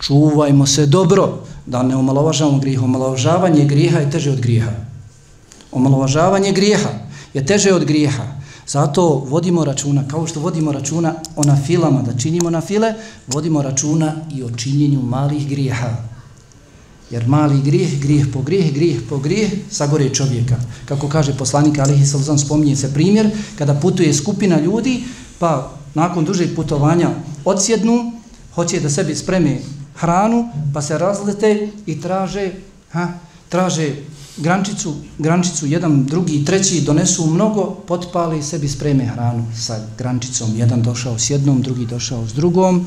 Čuvajmo 0.00 0.66
se 0.66 0.86
dobro 0.86 1.38
da 1.66 1.82
ne 1.82 1.96
omalovažavamo 1.96 2.58
grijehe. 2.58 2.84
Omalovažavanje 2.84 3.64
grijeha 3.64 3.98
je 3.98 4.10
teže 4.10 4.30
od 4.30 4.40
grijeha. 4.40 4.72
Omalovažavanje 5.72 6.52
grijeha 6.52 6.90
je 7.34 7.46
teže 7.46 7.72
od 7.72 7.84
grijeha. 7.84 8.35
Zato 8.66 9.24
vodimo 9.28 9.64
računa, 9.64 10.08
kao 10.08 10.26
što 10.26 10.40
vodimo 10.40 10.72
računa 10.72 11.14
o 11.36 11.44
nafilama, 11.44 12.02
da 12.02 12.18
činimo 12.18 12.50
nafile, 12.50 12.94
vodimo 13.26 13.62
računa 13.62 14.14
i 14.34 14.42
o 14.42 14.50
činjenju 14.50 15.02
malih 15.02 15.48
grijeha. 15.48 15.96
Jer 17.10 17.28
mali 17.28 17.62
grijeh, 17.62 18.00
grijeh 18.00 18.26
po 18.32 18.42
grijeh, 18.42 18.74
grijeh 18.74 19.00
po 19.08 19.18
grijeh, 19.18 19.50
sagore 19.70 20.14
čovjeka. 20.14 20.56
Kako 20.84 21.08
kaže 21.08 21.36
poslanik 21.38 21.78
Alihi 21.78 22.06
Salzan, 22.06 22.38
spominje 22.38 22.76
se 22.76 22.94
primjer, 22.94 23.30
kada 23.58 23.74
putuje 23.74 24.14
skupina 24.14 24.60
ljudi, 24.60 25.04
pa 25.38 25.72
nakon 25.94 26.24
dužeg 26.24 26.56
putovanja 26.56 27.10
odsjednu, 27.44 28.12
hoće 28.54 28.80
da 28.80 28.90
sebi 28.90 29.14
spreme 29.14 29.58
hranu, 29.94 30.48
pa 30.74 30.82
se 30.82 30.98
razlete 30.98 31.68
i 31.86 32.00
traže, 32.00 32.52
ha, 32.90 33.08
traže 33.48 33.94
grančicu, 34.36 34.94
grančicu, 35.18 35.66
jedan, 35.66 36.04
drugi, 36.04 36.44
treći, 36.44 36.80
donesu 36.80 37.26
mnogo, 37.26 37.64
potpali 37.86 38.42
sebi 38.42 38.68
spreme 38.68 39.04
hranu 39.04 39.44
sa 39.56 39.80
grančicom. 39.98 40.56
Jedan 40.56 40.82
došao 40.82 41.18
s 41.18 41.30
jednom, 41.30 41.62
drugi 41.62 41.86
došao 41.86 42.26
s 42.26 42.34
drugom 42.34 42.86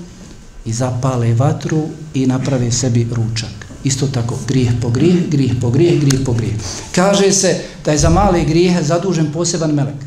i 0.65 0.73
zapale 0.73 1.33
vatru 1.33 1.83
i 2.13 2.27
naprave 2.27 2.71
sebi 2.71 3.07
ručak. 3.11 3.67
Isto 3.83 4.07
tako, 4.07 4.39
grijeh 4.47 4.73
po 4.81 4.89
grijeh, 4.89 5.29
grijeh 5.29 5.53
po 5.61 5.69
grijeh, 5.69 5.99
grijeh 6.01 6.25
po 6.25 6.33
grijeh. 6.33 6.55
Kaže 6.95 7.31
se 7.31 7.61
da 7.85 7.91
je 7.91 7.97
za 7.97 8.09
male 8.09 8.43
grijehe 8.43 8.83
zadužen 8.83 9.31
poseban 9.31 9.71
melek. 9.71 10.05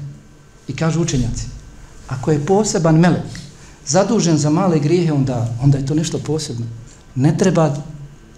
I 0.69 0.77
kažu 0.77 1.03
učenjaci, 1.03 1.47
ako 2.09 2.31
je 2.31 2.47
poseban 2.47 2.99
melek 2.99 3.43
zadužen 3.87 4.39
za 4.39 4.51
male 4.51 4.79
grijehe, 4.79 5.13
onda, 5.13 5.55
onda 5.63 5.79
je 5.79 5.87
to 5.87 5.95
nešto 5.95 6.19
posebno. 6.19 6.67
Ne 7.15 7.39
treba 7.39 7.77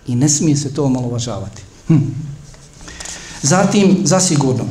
i 0.07 0.15
ne 0.15 0.29
smije 0.29 0.57
se 0.57 0.75
to 0.75 0.85
omalovažavati. 0.85 1.63
Hm. 1.89 1.99
Zatim, 3.45 3.99
zasigurno, 4.05 4.65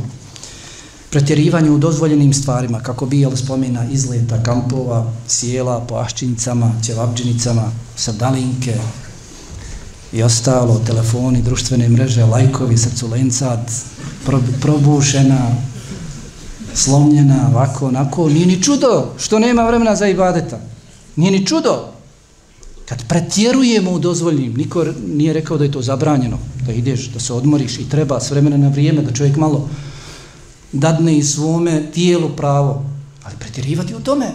pretjerivanje 1.10 1.70
u 1.70 1.78
dozvoljenim 1.78 2.34
stvarima, 2.34 2.80
kako 2.80 3.06
bi 3.06 3.20
jel 3.20 3.36
spomina 3.36 3.86
izleta, 3.92 4.44
kampova, 4.44 5.12
sjela, 5.28 5.80
po 5.80 5.96
aščinicama, 5.96 6.72
ćevabđinicama, 6.86 7.72
srdalinke, 7.96 8.76
i 10.14 10.24
ostalo, 10.24 10.82
telefoni, 10.86 11.42
društvene 11.42 11.90
mreže, 11.90 12.26
lajkovi, 12.26 12.78
srculencat, 12.78 13.72
probušena, 14.62 15.56
slomljena, 16.74 17.50
ovako, 17.52 17.88
onako, 17.88 18.30
nije 18.30 18.46
ni 18.46 18.64
čudo 18.64 19.14
što 19.18 19.40
nema 19.40 19.68
vremena 19.68 19.96
za 19.96 20.08
ibadeta. 20.08 20.60
Nije 21.16 21.32
ni 21.32 21.46
čudo. 21.46 21.93
Kad 22.90 23.08
pretjerujemo 23.08 23.92
u 23.92 24.00
dozvoljnim, 24.00 24.54
niko 24.54 24.86
nije 25.08 25.34
rekao 25.34 25.58
da 25.58 25.64
je 25.64 25.72
to 25.72 25.82
zabranjeno, 25.82 26.38
da 26.66 26.72
ideš, 26.72 27.08
da 27.08 27.20
se 27.20 27.34
odmoriš 27.34 27.80
i 27.80 27.90
treba 27.90 28.20
s 28.20 28.32
vremena 28.32 28.58
na 28.58 28.68
vrijeme, 28.70 29.02
da 29.02 29.14
čovjek 29.14 29.38
malo 29.38 29.70
dadne 30.72 31.18
i 31.18 31.24
svome 31.24 31.92
tijelu 31.92 32.30
pravo, 32.30 32.86
ali 33.24 33.36
pretjerivati 33.40 33.96
u 33.96 34.00
tome. 34.00 34.32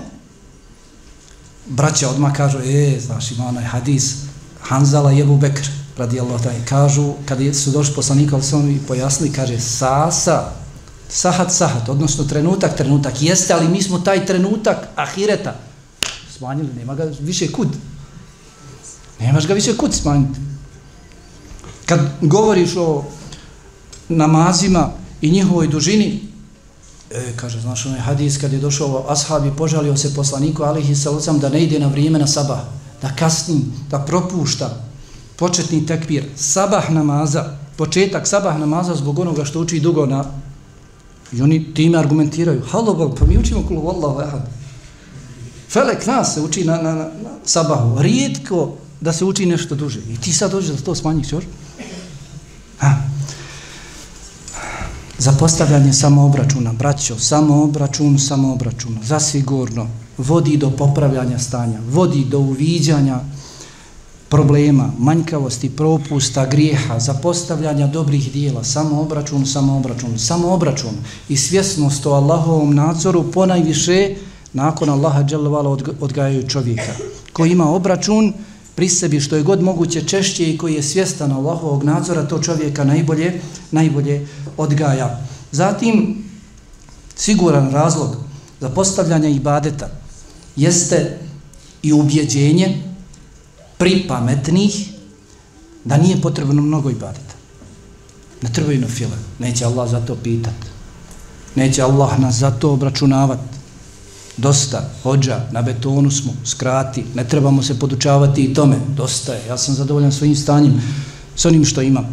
Braća 1.67 2.11
odmah 2.11 2.37
kažu, 2.37 2.59
e, 2.59 3.01
znaš, 3.01 3.33
ima 3.33 3.47
onaj 3.47 3.65
hadis, 3.65 4.17
Hanzala 4.61 5.13
i 5.13 5.25
Bekr, 5.25 5.69
radi 5.97 6.21
Allah, 6.21 6.43
taj, 6.43 6.65
kažu, 6.69 7.13
kad 7.27 7.39
su 7.57 7.71
došli 7.71 7.95
poslanika, 7.95 8.35
ali 8.35 8.45
sam 8.45 8.67
mi 8.67 8.81
pojasnili, 8.89 9.33
kaže, 9.33 9.61
sasa, 9.61 10.53
sahat, 11.09 11.53
sahat, 11.53 11.89
odnosno 11.89 12.25
trenutak, 12.25 12.77
trenutak, 12.77 13.23
jeste, 13.23 13.55
ali 13.55 13.69
mi 13.69 13.83
smo 13.83 13.99
taj 13.99 14.27
trenutak 14.27 14.89
ahireta 14.97 15.55
smanjili, 16.39 16.75
nema 16.75 16.95
ga 16.95 17.11
više 17.21 17.53
kud. 17.53 17.69
Nemaš 19.21 19.47
ga 19.47 19.55
više 19.55 19.77
kud 19.77 19.95
smanjiti. 19.95 20.41
Kad 21.87 22.01
govoriš 22.21 22.77
o 22.77 23.05
namazima 24.09 24.91
i 25.21 25.31
njihovoj 25.31 25.69
dužini, 25.69 26.21
e, 27.11 27.33
kaže, 27.37 27.61
znaš, 27.61 27.87
onaj 27.87 28.01
hadis, 28.01 28.39
kad 28.39 28.53
je 28.53 28.59
došao 28.59 29.05
ashab 29.09 29.47
i 29.47 29.57
požalio 29.57 29.97
se 29.97 30.15
poslaniku, 30.15 30.63
alihi 30.63 30.95
sallam, 30.95 31.39
da 31.39 31.49
ne 31.49 31.65
ide 31.65 31.79
na 31.79 31.87
vrijeme 31.87 32.19
na 32.19 32.27
sabah, 32.27 32.61
da 33.03 33.17
kasni, 33.17 33.61
da 33.91 33.99
propušta 33.99 34.85
početni 35.37 35.87
tekbir, 35.87 36.25
sabah 36.37 36.91
namaza, 36.91 37.57
početak 37.77 38.27
sabah 38.27 38.59
namaza 38.59 38.95
zbog 38.95 39.19
onoga 39.19 39.45
što 39.45 39.61
uči 39.61 39.81
dugo 39.81 40.07
na... 40.07 40.25
I 41.33 41.43
oni 41.43 41.75
time 41.75 41.99
argumentiraju, 41.99 42.63
halo 42.71 42.95
Bog, 42.95 43.19
pa 43.19 43.27
mi 43.27 43.39
učimo 43.39 43.63
kulu 43.69 43.89
Allahu 43.89 44.21
ehad. 44.21 44.49
Felek 45.69 46.07
nas 46.07 46.35
se 46.35 46.41
uči 46.41 46.65
na, 46.65 46.77
na, 46.77 46.95
na, 46.95 47.05
na 47.05 47.31
sabahu, 47.45 48.03
rijetko 48.03 48.75
da 49.01 49.13
se 49.13 49.25
uči 49.25 49.47
nešto 49.47 49.75
duže. 49.75 50.01
I 50.11 50.17
ti 50.17 50.33
sad 50.33 50.51
dođeš 50.51 50.77
da 50.77 50.83
to 50.83 50.95
smanjiš 50.95 51.33
još? 51.33 51.45
Ha. 52.79 52.95
Zapostavljanje 55.19 55.93
samoobračuna, 55.93 56.73
braćo, 56.73 57.19
samoobračun, 57.19 58.19
samoobračun, 58.19 58.99
zasigurno, 59.03 59.87
vodi 60.19 60.57
do 60.57 60.71
popravljanja 60.71 61.39
stanja, 61.39 61.79
vodi 61.91 62.25
do 62.25 62.39
uviđanja 62.39 63.21
problema, 64.29 64.93
manjkavosti, 64.99 65.71
propusta, 65.71 66.47
grijeha, 66.47 66.99
zapostavljanja 66.99 67.87
dobrih 67.87 68.33
dijela, 68.33 68.65
samoobračun, 68.65 69.47
samoobračun, 69.47 70.19
samoobračun 70.19 70.95
i 71.29 71.37
svjesnost 71.37 72.07
o 72.07 72.11
Allahovom 72.11 72.75
nadzoru 72.75 73.33
ponajviše 73.33 74.15
nakon 74.53 74.91
Allaha 74.91 75.23
dželovala 75.23 75.79
odgajaju 76.01 76.49
čovjeka 76.49 76.93
koji 77.33 77.51
ima 77.51 77.71
obračun 77.71 78.33
pri 78.79 78.89
sebi 78.89 79.21
što 79.21 79.37
je 79.37 79.43
god 79.43 79.63
moguće 79.63 80.01
češće 80.07 80.51
i 80.51 80.59
koji 80.59 80.75
je 80.75 80.83
svjestan 80.83 81.33
Allahovog 81.33 81.85
nadzora, 81.85 82.29
to 82.29 82.39
čovjeka 82.43 82.85
najbolje, 82.85 83.41
najbolje 83.71 84.27
odgaja. 84.57 85.21
Zatim, 85.53 86.25
siguran 87.17 87.71
razlog 87.71 88.17
za 88.61 88.69
postavljanje 88.69 89.31
ibadeta 89.31 89.89
jeste 90.57 91.19
i 91.83 91.93
ubjeđenje 91.93 92.83
pripametnih 93.79 94.89
da 95.85 95.97
nije 95.97 96.21
potrebno 96.21 96.63
mnogo 96.63 96.91
ibadeta. 96.91 97.35
Ne 98.43 98.53
trebaju 98.53 98.81
na 98.81 98.89
file. 98.89 99.19
Neće 99.39 99.65
Allah 99.65 99.91
za 99.91 100.01
to 100.07 100.15
pitat. 100.15 100.55
Neće 101.55 101.83
Allah 101.83 102.19
nas 102.19 102.35
za 102.35 102.51
to 102.51 102.73
obračunavat. 102.73 103.58
Dosta, 104.39 104.91
hođa, 105.03 105.41
na 105.53 105.63
betonu 105.63 106.11
smo, 106.11 106.33
skrati, 106.45 107.05
ne 107.15 107.29
trebamo 107.29 107.63
se 107.63 107.79
podučavati 107.79 108.45
i 108.45 108.55
tome. 108.55 108.77
Dosta 108.97 109.35
je, 109.35 109.47
ja 109.49 109.59
sam 109.59 109.75
zadovoljan 109.75 110.13
svojim 110.13 110.37
stanjem, 110.37 110.83
s 111.37 111.45
onim 111.45 111.65
što 111.65 111.83
imam. 111.83 112.07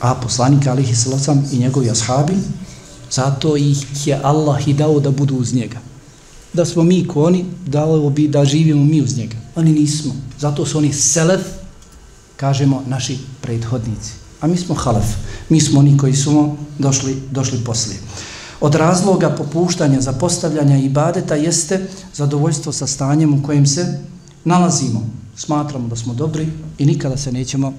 A 0.00 0.14
poslanik 0.14 0.66
alihi 0.66 0.94
sallam 0.94 1.44
i 1.52 1.58
njegovi 1.58 1.90
ashabi, 1.90 2.34
zato 3.10 3.56
ih 3.56 4.06
je 4.06 4.20
Allah 4.22 4.68
i 4.68 4.74
dao 4.74 5.00
da 5.00 5.10
budu 5.10 5.36
uz 5.36 5.54
njega 5.54 5.78
da 6.56 6.64
smo 6.64 6.82
mi 6.82 7.06
ko 7.08 7.24
oni, 7.24 7.44
dalo 7.66 8.10
bi 8.10 8.28
da 8.28 8.44
živimo 8.44 8.84
mi 8.84 9.02
uz 9.02 9.16
njega. 9.16 9.36
Oni 9.54 9.72
nismo. 9.72 10.14
Zato 10.38 10.66
su 10.66 10.78
oni 10.78 10.92
selef, 10.92 11.40
kažemo, 12.36 12.82
naši 12.86 13.18
prethodnici. 13.40 14.12
A 14.40 14.46
mi 14.46 14.56
smo 14.56 14.74
halef. 14.74 15.04
Mi 15.48 15.60
smo 15.60 15.80
oni 15.80 15.96
koji 15.98 16.16
smo 16.16 16.56
došli, 16.78 17.16
došli 17.30 17.64
poslije. 17.64 17.98
Od 18.60 18.74
razloga 18.74 19.30
popuštanja, 19.30 20.00
zapostavljanja 20.00 20.78
i 20.78 20.88
badeta 20.88 21.34
jeste 21.34 21.86
zadovoljstvo 22.14 22.72
sa 22.72 22.86
stanjem 22.86 23.34
u 23.34 23.42
kojem 23.42 23.66
se 23.66 23.98
nalazimo. 24.44 25.06
Smatramo 25.36 25.88
da 25.88 25.96
smo 25.96 26.14
dobri 26.14 26.48
i 26.78 26.86
nikada 26.86 27.16
se 27.16 27.32
nećemo 27.32 27.72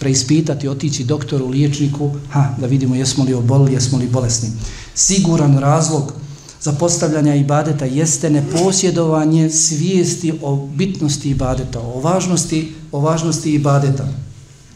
preispitati, 0.00 0.68
otići 0.68 1.04
doktoru, 1.04 1.48
liječniku, 1.48 2.10
ha, 2.30 2.54
da 2.60 2.66
vidimo 2.66 2.94
jesmo 2.94 3.24
li 3.24 3.34
obolili, 3.34 3.72
jesmo 3.72 3.98
li 3.98 4.08
bolesni. 4.08 4.48
Siguran 4.94 5.58
razlog 5.58 6.12
zapostavljanja 6.60 7.34
ibadeta 7.34 7.84
jeste 7.84 8.30
neposjedovanje 8.30 9.50
svijesti 9.50 10.32
o 10.42 10.56
bitnosti 10.56 11.30
ibadeta, 11.30 11.80
o 11.80 12.00
važnosti, 12.00 12.74
o 12.92 13.00
važnosti 13.00 13.54
ibadeta. 13.54 14.08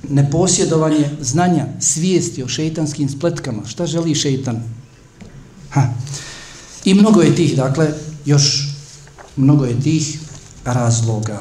Neposjedovanje 0.09 1.11
znanja, 1.20 1.66
svijesti 1.80 2.43
o 2.43 2.49
šeitanskim 2.49 3.09
spletkama. 3.09 3.66
Šta 3.66 3.86
želi 3.86 4.14
šeitan? 4.14 4.80
Ha. 5.71 5.89
I 6.85 6.95
mnogo 6.95 7.23
je 7.23 7.35
tih, 7.35 7.57
dakle, 7.57 7.93
još 8.25 8.68
mnogo 9.37 9.64
je 9.64 9.81
tih 9.81 10.18
razloga. 10.64 11.39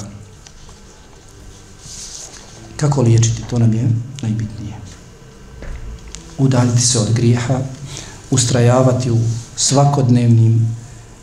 Kako 2.76 3.02
liječiti? 3.02 3.42
To 3.50 3.58
nam 3.58 3.72
je 3.72 3.90
najbitnije. 4.22 4.74
Udaljiti 6.38 6.80
se 6.80 6.98
od 6.98 7.12
grijeha, 7.14 7.60
ustrajavati 8.30 9.10
u 9.10 9.18
svakodnevnim 9.56 10.76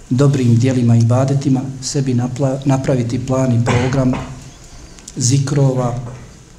dobrim 0.09 0.55
dijelima 0.55 0.95
i 0.95 1.03
badetima, 1.03 1.61
sebi 1.81 2.13
napla, 2.13 2.59
napraviti 2.65 3.25
plan 3.25 3.51
i 3.51 3.65
program 3.65 4.11
zikrova 5.15 5.99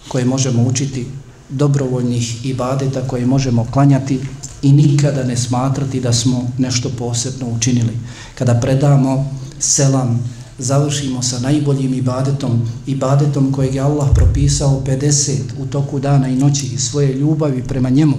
koje 0.09 0.25
možemo 0.25 0.63
učiti, 0.63 1.07
dobrovoljnih 1.49 2.47
ibadeta 2.47 3.09
koje 3.09 3.27
možemo 3.27 3.67
klanjati 3.71 4.21
i 4.63 4.73
nikada 4.73 5.25
ne 5.25 5.37
smatrati 5.37 6.01
da 6.01 6.13
smo 6.13 6.51
nešto 6.59 6.91
posebno 6.99 7.47
učinili. 7.57 7.93
Kada 8.35 8.55
predamo 8.55 9.31
selam, 9.59 10.21
završimo 10.59 11.23
sa 11.23 11.39
najboljim 11.39 11.95
ibadetom, 11.95 12.69
ibadetom 12.87 13.53
kojeg 13.53 13.75
je 13.75 13.81
Allah 13.81 14.09
propisao 14.15 14.83
50 14.87 15.39
u 15.59 15.67
toku 15.67 16.01
dana 16.01 16.29
i 16.29 16.37
noći 16.37 16.67
i 16.67 16.79
svoje 16.79 17.15
ljubavi 17.15 17.63
prema 17.63 17.91
njemu, 17.91 18.15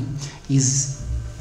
iz 0.50 0.88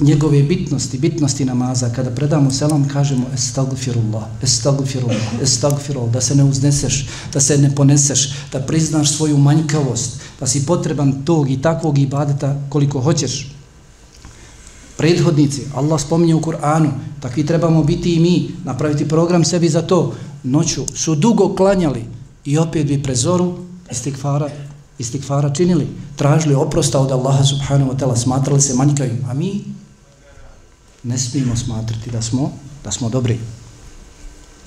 njegove 0.00 0.42
bitnosti, 0.42 0.98
bitnosti 0.98 1.44
namaza, 1.44 1.90
kada 1.90 2.10
predamo 2.10 2.50
selam, 2.50 2.88
kažemo 2.88 3.26
estagfirullah, 3.34 4.24
estagfirullah, 4.42 5.42
estagfirullah, 5.42 6.12
da 6.12 6.20
se 6.20 6.34
ne 6.34 6.44
uzneseš, 6.44 7.08
da 7.32 7.40
se 7.40 7.58
ne 7.58 7.74
poneseš, 7.74 8.32
da 8.52 8.60
priznaš 8.60 9.12
svoju 9.12 9.38
manjkavost, 9.38 10.20
da 10.40 10.46
si 10.46 10.66
potreban 10.66 11.24
tog 11.24 11.50
i 11.50 11.62
takvog 11.62 11.98
ibadeta 11.98 12.56
koliko 12.68 13.00
hoćeš. 13.00 13.57
Prethodnici, 14.98 15.62
Allah 15.74 16.00
spominje 16.00 16.34
u 16.34 16.40
Kur'anu, 16.42 16.90
takvi 17.20 17.46
trebamo 17.46 17.84
biti 17.84 18.14
i 18.14 18.20
mi, 18.20 18.50
napraviti 18.64 19.08
program 19.08 19.44
sebi 19.44 19.68
za 19.68 19.82
to. 19.82 20.14
Noću 20.42 20.82
su 20.94 21.14
dugo 21.14 21.54
klanjali 21.54 22.04
i 22.44 22.58
opet 22.58 22.86
bi 22.86 23.02
prezoru 23.02 23.58
istikfara, 23.90 24.48
istikfara 24.98 25.54
činili. 25.54 25.86
Tražili 26.16 26.54
oprosta 26.54 27.00
od 27.00 27.12
Allaha 27.12 27.44
subhanahu 27.44 27.90
wa 27.90 27.98
ta'ala, 27.98 28.16
smatrali 28.16 28.60
se 28.60 28.74
manjkavim. 28.74 29.24
A 29.30 29.34
mi 29.34 29.64
ne 31.02 31.18
smijemo 31.18 31.56
smatrati 31.56 32.10
da 32.10 32.22
smo, 32.22 32.52
da 32.84 32.90
smo 32.90 33.08
dobri. 33.08 33.38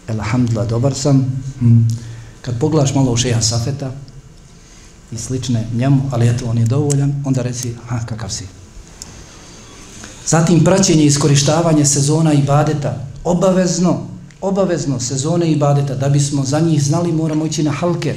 Elhamdulillah, 0.08 0.70
dobar 0.70 0.94
sam. 0.94 1.44
Hmm. 1.60 1.88
Kad 2.42 2.60
pogledaš 2.60 2.96
malo 2.96 3.12
u 3.12 3.18
šeha 3.18 3.42
Safeta 3.42 3.92
i 5.12 5.18
slične 5.18 5.68
njemu, 5.74 6.02
ali 6.12 6.30
eto, 6.30 6.46
on 6.46 6.58
je 6.58 6.66
dovoljan, 6.66 7.24
onda 7.26 7.42
reci, 7.42 7.74
ha, 7.88 8.00
kakav 8.06 8.30
si. 8.30 8.61
Zatim 10.28 10.64
praćenje 10.64 11.04
i 11.04 11.06
iskorištavanje 11.06 11.86
sezona 11.86 12.34
i 12.34 12.42
badeta. 12.42 13.06
Obavezno, 13.24 14.00
obavezno 14.42 15.00
sezone 15.00 15.52
i 15.52 15.56
badeta. 15.56 15.96
Da 15.96 16.10
bismo 16.10 16.44
za 16.46 16.60
njih 16.60 16.84
znali, 16.84 17.12
moramo 17.12 17.46
ići 17.46 17.64
na 17.64 17.72
halke. 17.72 18.16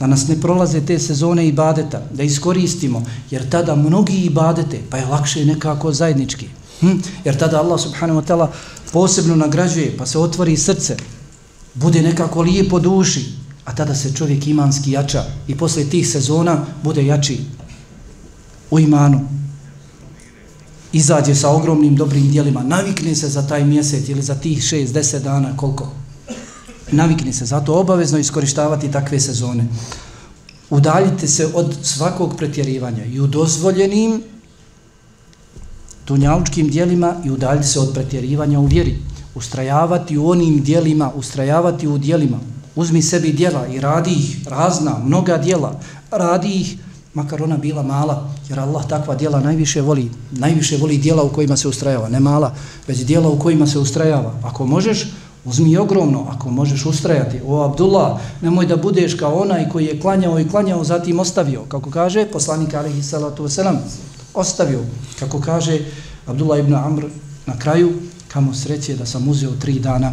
Da 0.00 0.06
nas 0.06 0.28
ne 0.28 0.40
prolaze 0.40 0.80
te 0.80 0.98
sezone 0.98 1.48
i 1.48 1.52
badeta. 1.52 2.02
Da 2.14 2.22
iskoristimo, 2.22 3.04
jer 3.30 3.48
tada 3.48 3.74
mnogi 3.74 4.16
i 4.16 4.30
badete, 4.30 4.80
pa 4.90 4.96
je 4.96 5.06
lakše 5.06 5.44
nekako 5.44 5.92
zajednički. 5.92 6.48
Hm? 6.80 6.98
Jer 7.24 7.38
tada 7.38 7.60
Allah 7.60 7.80
subhanahu 7.80 8.20
wa 8.20 8.26
ta'ala 8.26 8.48
posebno 8.92 9.36
nagrađuje, 9.36 9.96
pa 9.98 10.06
se 10.06 10.18
otvori 10.18 10.56
srce, 10.56 10.96
bude 11.74 12.02
nekako 12.02 12.42
lijepo 12.42 12.80
duši, 12.80 13.24
a 13.64 13.74
tada 13.74 13.94
se 13.94 14.14
čovjek 14.14 14.46
imanski 14.46 14.90
jača 14.90 15.24
i 15.48 15.56
posle 15.56 15.84
tih 15.84 16.08
sezona 16.08 16.64
bude 16.82 17.06
jači 17.06 17.40
u 18.70 18.80
imanu. 18.80 19.20
Izađe 20.92 21.34
sa 21.34 21.50
ogromnim 21.50 21.96
dobrim 21.96 22.30
dijelima, 22.30 22.62
navikne 22.62 23.14
se 23.14 23.28
za 23.28 23.46
taj 23.46 23.64
mjesec 23.64 24.08
ili 24.08 24.22
za 24.22 24.34
tih 24.34 24.62
šest, 24.62 24.94
deset 24.94 25.22
dana, 25.22 25.56
koliko? 25.56 25.92
Navikne 26.92 27.32
se, 27.32 27.46
zato 27.46 27.74
obavezno 27.74 28.18
iskorištavati 28.18 28.90
takve 28.90 29.20
sezone. 29.20 29.66
Udaljite 30.70 31.28
se 31.28 31.48
od 31.54 31.76
svakog 31.82 32.36
pretjerivanja 32.36 33.04
i 33.04 33.20
u 33.20 33.26
dozvoljenim 33.26 34.22
dunjalučkim 36.06 36.68
dijelima 36.68 37.14
i 37.24 37.30
udaljiti 37.30 37.68
se 37.68 37.80
od 37.80 37.92
pretjerivanja 37.94 38.60
u 38.60 38.66
vjeri. 38.66 38.98
Ustrajavati 39.34 40.18
u 40.18 40.28
onim 40.28 40.62
dijelima, 40.62 41.12
ustrajavati 41.14 41.88
u 41.88 41.98
dijelima. 41.98 42.38
Uzmi 42.76 43.02
sebi 43.02 43.32
dijela 43.32 43.66
i 43.66 43.80
radi 43.80 44.10
ih, 44.10 44.48
razna, 44.48 44.98
mnoga 45.04 45.36
dijela. 45.36 45.80
Radi 46.10 46.48
ih, 46.48 46.76
makar 47.14 47.42
ona 47.42 47.56
bila 47.56 47.82
mala, 47.82 48.28
jer 48.48 48.60
Allah 48.60 48.86
takva 48.88 49.14
dijela 49.14 49.40
najviše 49.40 49.82
voli. 49.82 50.10
Najviše 50.30 50.76
voli 50.76 50.98
dijela 50.98 51.22
u 51.22 51.28
kojima 51.28 51.56
se 51.56 51.68
ustrajava. 51.68 52.08
Ne 52.08 52.20
mala, 52.20 52.54
već 52.86 52.98
dijela 52.98 53.28
u 53.28 53.38
kojima 53.38 53.66
se 53.66 53.78
ustrajava. 53.78 54.34
Ako 54.42 54.66
možeš, 54.66 55.12
uzmi 55.44 55.76
ogromno. 55.76 56.26
Ako 56.30 56.50
možeš 56.50 56.86
ustrajati. 56.86 57.40
O, 57.46 57.62
Abdullah, 57.62 58.20
nemoj 58.40 58.66
da 58.66 58.76
budeš 58.76 59.14
kao 59.14 59.34
onaj 59.34 59.68
koji 59.68 59.86
je 59.86 60.00
klanjao 60.00 60.40
i 60.40 60.48
klanjao, 60.48 60.84
zatim 60.84 61.20
ostavio. 61.20 61.62
Kako 61.68 61.90
kaže 61.90 62.26
poslanik 62.26 62.74
alihi 62.74 63.02
salatu 63.02 63.44
wasalam, 63.44 63.76
ostavio, 64.34 64.80
kako 65.18 65.40
kaže 65.40 65.80
Abdullah 66.26 66.58
ibn 66.58 66.74
Amr 66.74 67.04
na 67.46 67.58
kraju, 67.58 67.92
kamo 68.28 68.54
sreće 68.54 68.96
da 68.96 69.06
sam 69.06 69.28
uzeo 69.28 69.50
tri 69.50 69.78
dana 69.78 70.12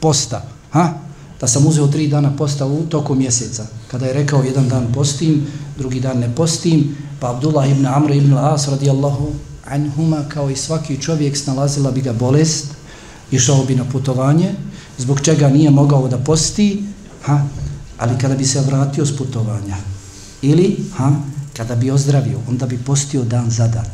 posta, 0.00 0.42
ha? 0.70 1.03
Pa 1.44 1.48
sam 1.48 1.66
uzeo 1.66 1.86
tri 1.86 2.06
dana 2.08 2.36
posta 2.36 2.66
u 2.66 2.86
toku 2.88 3.14
mjeseca. 3.14 3.66
Kada 3.90 4.06
je 4.06 4.12
rekao 4.12 4.42
jedan 4.42 4.68
dan 4.68 4.86
postim, 4.92 5.46
drugi 5.78 6.00
dan 6.00 6.18
ne 6.18 6.34
postim, 6.34 6.96
pa 7.20 7.30
Abdullah 7.30 7.70
ibn 7.70 7.86
Amr 7.86 8.10
ibn 8.10 8.32
As 8.32 8.68
radijallahu 8.68 9.32
anhuma 9.64 10.24
kao 10.28 10.50
i 10.50 10.56
svaki 10.56 10.96
čovjek 11.00 11.36
snalazila 11.36 11.90
bi 11.90 12.00
ga 12.00 12.12
bolest, 12.12 12.66
išao 13.30 13.64
bi 13.64 13.74
na 13.74 13.84
putovanje, 13.84 14.54
zbog 14.98 15.20
čega 15.20 15.48
nije 15.48 15.70
mogao 15.70 16.08
da 16.08 16.18
posti, 16.18 16.82
ha? 17.22 17.42
ali 17.98 18.18
kada 18.18 18.34
bi 18.34 18.44
se 18.44 18.60
vratio 18.60 19.06
s 19.06 19.16
putovanja, 19.16 19.76
ili 20.42 20.76
ha? 20.96 21.12
kada 21.56 21.74
bi 21.74 21.90
ozdravio, 21.90 22.38
onda 22.48 22.66
bi 22.66 22.78
postio 22.78 23.24
dan 23.24 23.50
za 23.50 23.68
dan. 23.68 23.86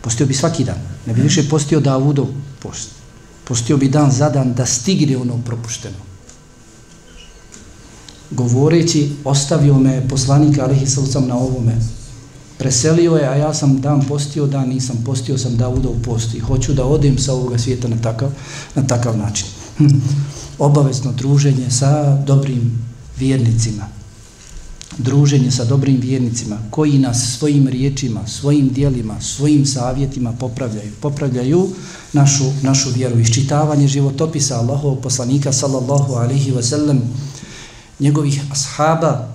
Postio 0.00 0.26
bi 0.26 0.34
svaki 0.34 0.64
dan. 0.64 0.78
Ne 1.06 1.14
bi 1.14 1.20
više 1.20 1.48
postio 1.48 1.80
Davudov 1.80 2.26
post. 2.62 2.88
Postio 3.44 3.76
bi 3.76 3.88
dan 3.88 4.10
za 4.10 4.28
dan 4.28 4.54
da 4.54 4.66
stigne 4.66 5.16
ono 5.16 5.38
propušteno. 5.46 6.11
Govoreći, 8.36 9.10
ostavio 9.24 9.78
me 9.78 10.08
poslanik 10.08 10.58
Alihi 10.58 10.86
Salucam 10.86 11.26
na 11.26 11.36
ovome. 11.36 11.76
Preselio 12.58 13.16
je, 13.16 13.28
a 13.28 13.36
ja 13.36 13.54
sam 13.54 13.80
dan 13.80 14.02
postio, 14.08 14.46
dan 14.46 14.68
nisam 14.68 14.96
postio, 15.06 15.38
sam 15.38 15.56
Davudov 15.56 15.92
post. 16.04 16.34
I 16.34 16.38
hoću 16.38 16.72
da 16.72 16.84
odem 16.84 17.18
sa 17.18 17.32
ovoga 17.32 17.58
svijeta 17.58 17.88
na 17.88 17.96
takav, 18.02 18.30
na 18.74 18.86
takav 18.86 19.18
način. 19.18 19.46
Hm. 19.78 19.86
Obavezno 20.58 21.12
druženje 21.12 21.70
sa 21.70 22.16
dobrim 22.26 22.78
vjernicima 23.18 24.02
druženje 24.98 25.50
sa 25.50 25.64
dobrim 25.64 26.00
vjernicima 26.00 26.58
koji 26.70 26.98
nas 26.98 27.36
svojim 27.38 27.68
riječima, 27.68 28.26
svojim 28.26 28.68
dijelima, 28.68 29.20
svojim 29.20 29.66
savjetima 29.66 30.32
popravljaju. 30.32 30.92
Popravljaju 31.00 31.68
našu, 32.12 32.44
našu 32.62 32.90
vjeru. 32.90 33.20
Iščitavanje 33.20 33.88
životopisa 33.88 34.58
Allahovog 34.58 35.00
poslanika 35.00 35.52
sallallahu 35.52 36.14
alihi 36.14 36.52
wasallam, 36.52 36.98
njegovih 38.02 38.42
ashaba, 38.50 39.28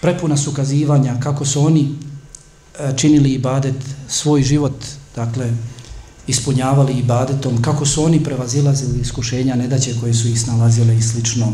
prepuna 0.00 0.36
su 0.36 0.52
kazivanja 0.52 1.20
kako 1.20 1.44
su 1.44 1.66
oni 1.66 1.94
e, 2.78 2.92
činili 2.96 3.32
ibadet, 3.32 3.76
svoj 4.08 4.42
život, 4.42 4.84
dakle, 5.16 5.52
ispunjavali 6.26 6.98
ibadetom, 6.98 7.62
kako 7.62 7.86
su 7.86 8.04
oni 8.04 8.24
prevazilazili 8.24 9.00
iskušenja, 9.00 9.54
nedaće 9.54 9.94
koje 10.00 10.14
su 10.14 10.28
ih 10.28 10.40
snalazile 10.40 10.96
i 10.96 11.02
slično 11.02 11.52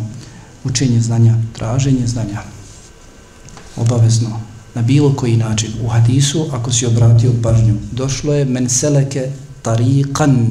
učenje 0.64 1.00
znanja, 1.00 1.34
traženje 1.52 2.06
znanja, 2.06 2.42
obavezno, 3.76 4.40
na 4.74 4.82
bilo 4.82 5.14
koji 5.16 5.36
način. 5.36 5.70
U 5.84 5.88
hadisu, 5.88 6.46
ako 6.52 6.72
si 6.72 6.86
obratio 6.86 7.32
pažnju, 7.42 7.76
došlo 7.92 8.34
je 8.34 8.44
men 8.44 8.68
seleke 8.68 9.30
tariqan, 9.62 10.48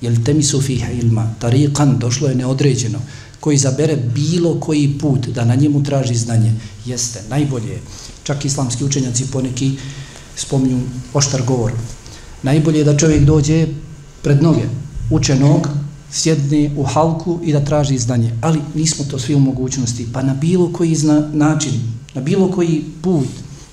jel 0.00 0.16
temisu 0.24 0.60
fiha 0.62 0.90
ilma, 0.90 1.34
tariqan, 1.40 1.98
došlo 1.98 2.28
je 2.28 2.34
neodređeno, 2.34 2.98
koji 3.40 3.58
zabere 3.58 3.96
bilo 3.96 4.60
koji 4.60 4.98
put 5.00 5.28
da 5.28 5.44
na 5.44 5.54
njemu 5.54 5.82
traži 5.82 6.14
znanje, 6.14 6.52
jeste, 6.86 7.22
najbolje 7.30 7.80
čak 8.22 8.44
islamski 8.44 8.84
učenjaci 8.84 9.26
poneki 9.32 9.72
spominju 10.36 10.80
oštar 11.14 11.42
govor. 11.46 11.72
Najbolje 12.42 12.78
je 12.78 12.84
da 12.84 12.96
čovjek 12.96 13.24
dođe 13.24 13.66
pred 14.22 14.42
noge 14.42 14.68
učenog, 15.10 15.68
sjedne 16.10 16.70
u 16.76 16.84
halku 16.84 17.38
i 17.42 17.52
da 17.52 17.64
traži 17.64 17.98
znanje. 17.98 18.34
Ali 18.40 18.60
nismo 18.74 19.04
to 19.10 19.18
svi 19.18 19.34
u 19.34 19.40
mogućnosti. 19.40 20.06
Pa 20.12 20.22
na 20.22 20.34
bilo 20.34 20.72
koji 20.72 20.94
zna, 20.94 21.28
način, 21.32 21.72
na 22.14 22.20
bilo 22.20 22.50
koji 22.50 22.84
put 23.02 23.26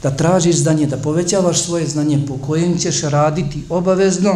da 0.03 0.11
tražiš 0.11 0.55
znanje, 0.55 0.86
da 0.86 0.97
povećavaš 0.97 1.61
svoje 1.61 1.88
znanje 1.88 2.20
po 2.28 2.38
kojem 2.38 2.78
ćeš 2.78 3.01
raditi 3.01 3.63
obavezno, 3.70 4.36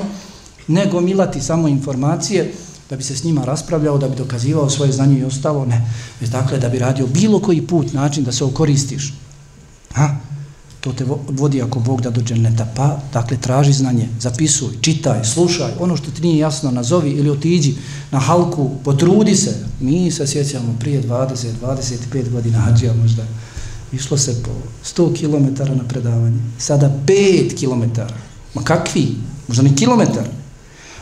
nego 0.67 1.01
milati 1.01 1.41
samo 1.41 1.67
informacije 1.67 2.53
da 2.89 2.95
bi 2.95 3.03
se 3.03 3.15
s 3.15 3.23
njima 3.23 3.45
raspravljao, 3.45 3.97
da 3.97 4.09
bi 4.09 4.15
dokazivao 4.15 4.69
svoje 4.69 4.91
znanje 4.91 5.19
i 5.19 5.23
ostalo, 5.23 5.65
ne. 5.65 5.91
Već 6.21 6.29
dakle, 6.29 6.59
da 6.59 6.69
bi 6.69 6.79
radio 6.79 7.07
bilo 7.07 7.39
koji 7.39 7.67
put, 7.67 7.93
način 7.93 8.23
da 8.23 8.31
se 8.31 8.43
okoristiš. 8.43 9.13
Ha? 9.93 10.15
to 10.79 10.93
te 10.93 11.05
vodi 11.29 11.61
ako 11.61 11.79
Bog 11.79 12.01
da 12.01 12.09
do 12.09 12.21
dženeta. 12.21 12.67
Pa, 12.75 12.99
dakle, 13.13 13.37
traži 13.37 13.73
znanje, 13.73 14.09
zapisuj, 14.19 14.81
čitaj, 14.81 15.23
slušaj, 15.23 15.71
ono 15.79 15.97
što 15.97 16.11
ti 16.11 16.21
nije 16.21 16.37
jasno, 16.37 16.71
nazovi 16.71 17.09
ili 17.09 17.29
otiđi 17.29 17.75
na 18.11 18.19
halku, 18.19 18.69
potrudi 18.83 19.35
se. 19.35 19.65
Mi 19.79 20.11
se 20.11 20.27
sjećamo 20.27 20.75
prije 20.79 21.03
20, 21.03 21.47
25 21.61 22.29
godina 22.31 22.59
hađija 22.59 22.93
možda, 22.93 23.23
Išlo 23.91 24.17
se 24.17 24.43
po 24.43 24.51
100 24.83 25.19
km 25.19 25.73
na 25.77 25.83
predavanje. 25.83 26.37
Sada 26.57 26.91
5 27.07 27.55
km. 27.59 28.01
Ma 28.53 28.61
kakvi? 28.63 29.15
Možda 29.47 29.63
ni 29.63 29.75
kilometar. 29.75 30.27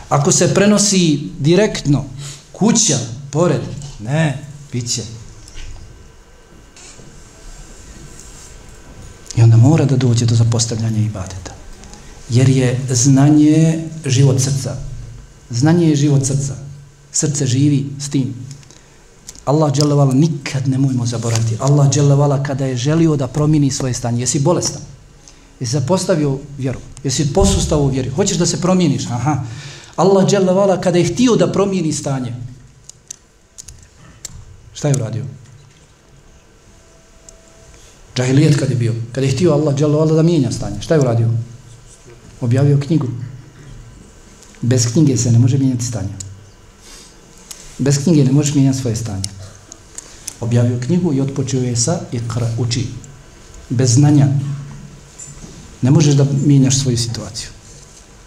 Ako 0.08 0.32
se 0.32 0.54
prenosi 0.54 1.30
direktno, 1.38 2.04
kuća, 2.52 2.98
pored, 3.30 3.60
ne, 4.00 4.44
bit 4.72 4.90
će. 4.90 5.02
I 9.36 9.42
onda 9.42 9.56
mora 9.56 9.84
da 9.84 9.96
dođe 9.96 10.26
do 10.26 10.34
zapostavljanja 10.34 10.98
ibadeta. 10.98 11.52
Jer 12.30 12.48
je 12.48 12.80
znanje 12.90 13.84
život 14.06 14.40
srca. 14.40 14.76
Znanje 15.50 15.88
je 15.88 15.96
život 15.96 16.26
srca. 16.26 16.56
Srce 17.12 17.46
živi 17.46 17.86
s 18.00 18.08
tim. 18.08 18.34
Allah 19.44 19.72
dželevala 19.72 20.14
nikad 20.14 20.68
nemojmo 20.68 21.06
zaboraviti. 21.06 21.56
Allah 21.60 21.90
dželevala 21.90 22.42
kada 22.42 22.66
je 22.66 22.76
želio 22.76 23.16
da 23.16 23.26
promini 23.26 23.70
svoje 23.70 23.94
stanje. 23.94 24.20
Jesi 24.20 24.40
bolestan? 24.40 24.82
Jesi 25.60 25.72
zapostavio 25.72 26.38
vjeru? 26.58 26.80
Jesi 27.04 27.32
posustao 27.32 27.80
u 27.82 27.88
vjeri? 27.88 28.10
Hoćeš 28.10 28.38
da 28.38 28.46
se 28.46 28.60
promijeniš? 28.60 29.06
Aha. 29.06 29.44
Allah 29.98 30.26
dželevala 30.26 30.80
kada 30.80 30.98
je 30.98 31.10
htio 31.10 31.36
da 31.36 31.52
promijeni 31.52 31.92
stanje. 31.92 32.34
Šta 34.72 34.88
je 34.88 34.94
uradio? 34.94 35.24
Džahilijet 38.16 38.58
kad 38.58 38.70
je 38.70 38.76
bio. 38.76 38.94
kada 39.12 39.26
je 39.26 39.32
htio 39.32 39.52
Allah 39.52 39.74
dželevala 39.74 40.14
da 40.14 40.22
mijenja 40.22 40.50
stanje. 40.50 40.80
Šta 40.80 40.94
je 40.94 41.00
uradio? 41.00 41.30
Objavio 42.40 42.80
knjigu. 42.86 43.08
Bez 44.62 44.92
knjige 44.92 45.16
se 45.16 45.32
ne 45.32 45.38
može 45.38 45.58
mijenjati 45.58 45.84
stanje. 45.84 46.14
Bez 47.78 48.02
knjige 48.02 48.24
ne 48.24 48.32
možeš 48.32 48.54
mijenjati 48.54 48.78
svoje 48.78 48.96
stanje. 48.96 49.28
Objavio 50.40 50.80
knjigu 50.86 51.14
i 51.14 51.20
otpočeo 51.20 51.62
je 51.62 51.76
sa 51.76 52.00
ikra, 52.12 52.50
uči. 52.58 52.86
Bez 53.68 53.94
znanja 53.94 54.28
ne 55.82 55.90
možeš 55.90 56.14
da 56.14 56.26
mijenjaš 56.46 56.78
svoju 56.78 56.98
situaciju. 56.98 57.48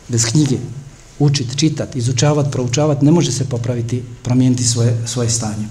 Bez 0.07 0.25
knjige, 0.25 0.57
učiti, 1.21 1.57
čitati, 1.57 1.99
izučavati, 1.99 2.51
proučavati, 2.51 3.05
ne 3.05 3.11
može 3.11 3.31
se 3.31 3.49
popraviti, 3.49 4.03
promijeniti 4.23 4.63
svoje, 4.63 4.97
svoje 5.07 5.29
stanje. 5.29 5.67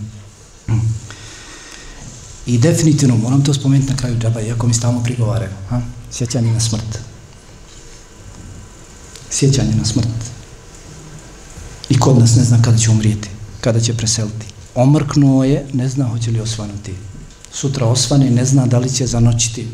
I 2.46 2.58
definitivno, 2.58 3.16
moram 3.16 3.44
to 3.44 3.54
spomenuti 3.54 3.92
na 3.92 3.96
kraju 3.96 4.18
džaba, 4.18 4.40
iako 4.40 4.66
mi 4.66 4.74
stalno 4.74 5.02
prigovaraju, 5.02 5.50
ha? 5.68 5.80
sjećanje 6.12 6.52
na 6.52 6.60
smrt. 6.60 6.98
Sjećanje 9.30 9.74
na 9.76 9.84
smrt. 9.84 10.30
I 11.88 11.98
kod 11.98 12.18
nas 12.18 12.36
ne 12.36 12.44
zna 12.44 12.62
kada 12.62 12.78
će 12.78 12.90
umrijeti, 12.90 13.28
kada 13.60 13.80
će 13.80 13.96
preseliti. 13.96 14.46
Omrknuo 14.74 15.44
je, 15.44 15.66
ne 15.72 15.88
zna 15.88 16.08
hoće 16.08 16.30
li 16.30 16.40
osvanuti. 16.40 16.94
Sutra 17.52 17.86
osvane, 17.86 18.30
ne 18.30 18.44
zna 18.44 18.66
da 18.66 18.78
li 18.78 18.90
će 18.90 19.06
zanoćiti. 19.06 19.68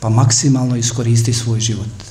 Pa 0.00 0.08
maksimalno 0.08 0.76
iskoristi 0.76 1.32
svoj 1.32 1.60
život. 1.60 2.07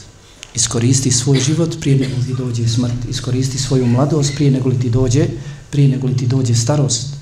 Iskoristi 0.57 1.11
svoj 1.11 1.39
život 1.39 1.79
prije 1.79 1.97
nego 1.97 2.15
ti 2.25 2.33
dođe 2.37 2.67
smrt. 2.67 3.05
Iskoristi 3.09 3.57
svoju 3.57 3.85
mladost 3.85 4.35
prije 4.35 4.51
nego 4.51 4.69
li 4.69 4.79
ti 4.79 4.89
dođe, 4.89 5.27
prije 5.69 5.87
nego 5.87 6.07
li 6.07 6.17
ti 6.17 6.27
dođe 6.27 6.55
starost. 6.55 7.13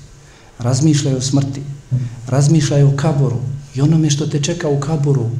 Razmišljaj 0.58 1.14
o 1.14 1.20
smrti. 1.20 1.62
Razmišljaj 2.26 2.82
o 2.82 2.96
kaboru. 2.96 3.40
I 3.74 3.80
onome 3.80 4.10
što 4.10 4.26
te 4.26 4.40
čeka 4.42 4.68
u 4.68 4.80
kaboru. 4.80 5.30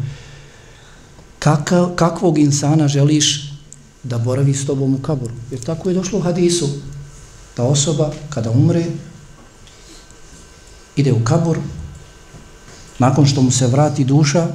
Kaka, 1.38 1.96
kakvog 1.96 2.38
insana 2.38 2.88
želiš 2.88 3.52
da 4.02 4.18
boravi 4.18 4.54
s 4.54 4.66
tobom 4.66 4.94
u 4.94 4.98
kaboru. 4.98 5.32
Jer 5.50 5.60
tako 5.60 5.88
je 5.88 5.94
došlo 5.94 6.18
u 6.18 6.22
hadisu. 6.22 6.68
Ta 7.54 7.62
osoba 7.64 8.12
kada 8.28 8.50
umre 8.50 8.84
ide 10.96 11.12
u 11.12 11.24
kabor 11.24 11.58
nakon 12.98 13.26
što 13.26 13.42
mu 13.42 13.50
se 13.50 13.66
vrati 13.66 14.04
duša 14.04 14.48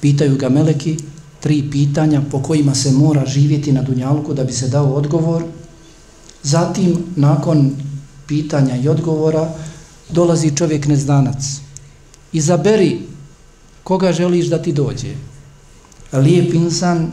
pitaju 0.00 0.36
ga 0.36 0.48
meleki 0.48 0.98
tri 1.40 1.70
pitanja 1.70 2.22
po 2.30 2.42
kojima 2.42 2.74
se 2.74 2.92
mora 2.92 3.26
živjeti 3.26 3.72
na 3.72 3.82
Dunjalku 3.82 4.34
da 4.34 4.44
bi 4.44 4.52
se 4.52 4.68
dao 4.68 4.94
odgovor 4.94 5.44
zatim 6.42 6.96
nakon 7.16 7.70
pitanja 8.26 8.76
i 8.76 8.88
odgovora 8.88 9.54
dolazi 10.10 10.56
čovjek 10.56 10.86
neznanac 10.86 11.44
izaberi 12.32 13.00
koga 13.84 14.12
želiš 14.12 14.46
da 14.46 14.62
ti 14.62 14.72
dođe 14.72 15.14
lijep 16.12 16.54
insan 16.54 17.10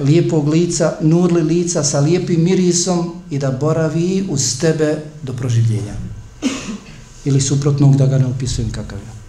lijepog 0.00 0.48
lica, 0.48 0.96
nurli 1.00 1.42
lica 1.42 1.84
sa 1.84 2.00
lijepim 2.00 2.44
mirisom 2.44 3.12
i 3.30 3.38
da 3.38 3.50
boravi 3.50 4.26
uz 4.30 4.58
tebe 4.60 4.96
do 5.22 5.32
proživljenja. 5.32 5.94
Ili 7.24 7.40
suprotnog 7.40 7.96
da 7.96 8.06
ga 8.06 8.18
ne 8.18 8.26
opisujem 8.26 8.70
kakav 8.70 8.98
je. 8.98 9.23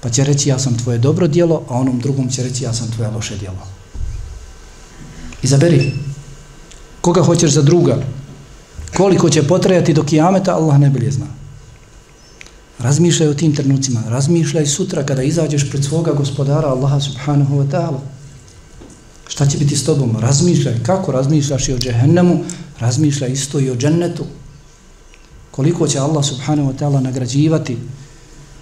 Pa 0.00 0.08
će 0.08 0.24
reći 0.24 0.48
ja 0.48 0.58
sam 0.58 0.78
tvoje 0.78 0.98
dobro 0.98 1.26
dijelo, 1.26 1.62
a 1.68 1.74
onom 1.74 2.00
drugom 2.00 2.28
će 2.28 2.42
reći 2.42 2.64
ja 2.64 2.72
sam 2.72 2.90
tvoje 2.90 3.10
loše 3.10 3.36
dijelo. 3.36 3.66
Izaberi. 5.42 5.92
Koga 7.00 7.22
hoćeš 7.22 7.52
za 7.52 7.62
druga? 7.62 8.02
Koliko 8.96 9.30
će 9.30 9.46
potrajati 9.46 9.94
do 9.94 10.02
kijameta, 10.02 10.54
Allah 10.54 10.78
ne 10.78 10.90
bilje 10.90 11.10
zna. 11.10 11.26
Razmišljaj 12.78 13.28
o 13.28 13.34
tim 13.34 13.54
trenucima. 13.54 14.02
Razmišljaj 14.08 14.66
sutra 14.66 15.06
kada 15.06 15.22
izađeš 15.22 15.70
pred 15.70 15.84
svoga 15.84 16.12
gospodara 16.12 16.68
Allaha 16.68 17.00
subhanahu 17.00 17.54
wa 17.54 17.70
ta'ala. 17.70 17.98
Šta 19.28 19.46
će 19.46 19.58
biti 19.58 19.76
s 19.76 19.84
tobom? 19.84 20.16
Razmišljaj. 20.20 20.82
Kako 20.82 21.12
razmišljaš 21.12 21.68
i 21.68 21.72
o 21.72 21.78
džehennemu? 21.78 22.44
Razmišljaj 22.80 23.32
isto 23.32 23.60
i 23.60 23.70
o 23.70 23.76
džennetu. 23.76 24.24
Koliko 25.50 25.88
će 25.88 25.98
Allah 25.98 26.24
subhanahu 26.24 26.72
wa 26.72 26.78
ta'ala 26.78 27.00
nagrađivati 27.00 27.76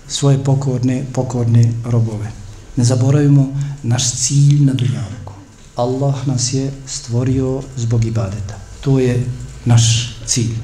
svoje 0.08 0.44
pokorne, 0.44 1.04
pokorne 1.12 1.72
robove. 1.84 2.30
Ne 2.76 2.84
zaboravimo 2.84 3.46
naš 3.82 4.12
cilj 4.12 4.64
na 4.64 4.72
dunjavku. 4.72 5.32
Allah 5.76 6.26
nas 6.26 6.52
je 6.52 6.72
stvorio 6.86 7.62
zbog 7.76 8.04
ibadeta. 8.04 8.58
To 8.80 8.98
je 8.98 9.26
naš 9.64 10.16
cilj. 10.26 10.56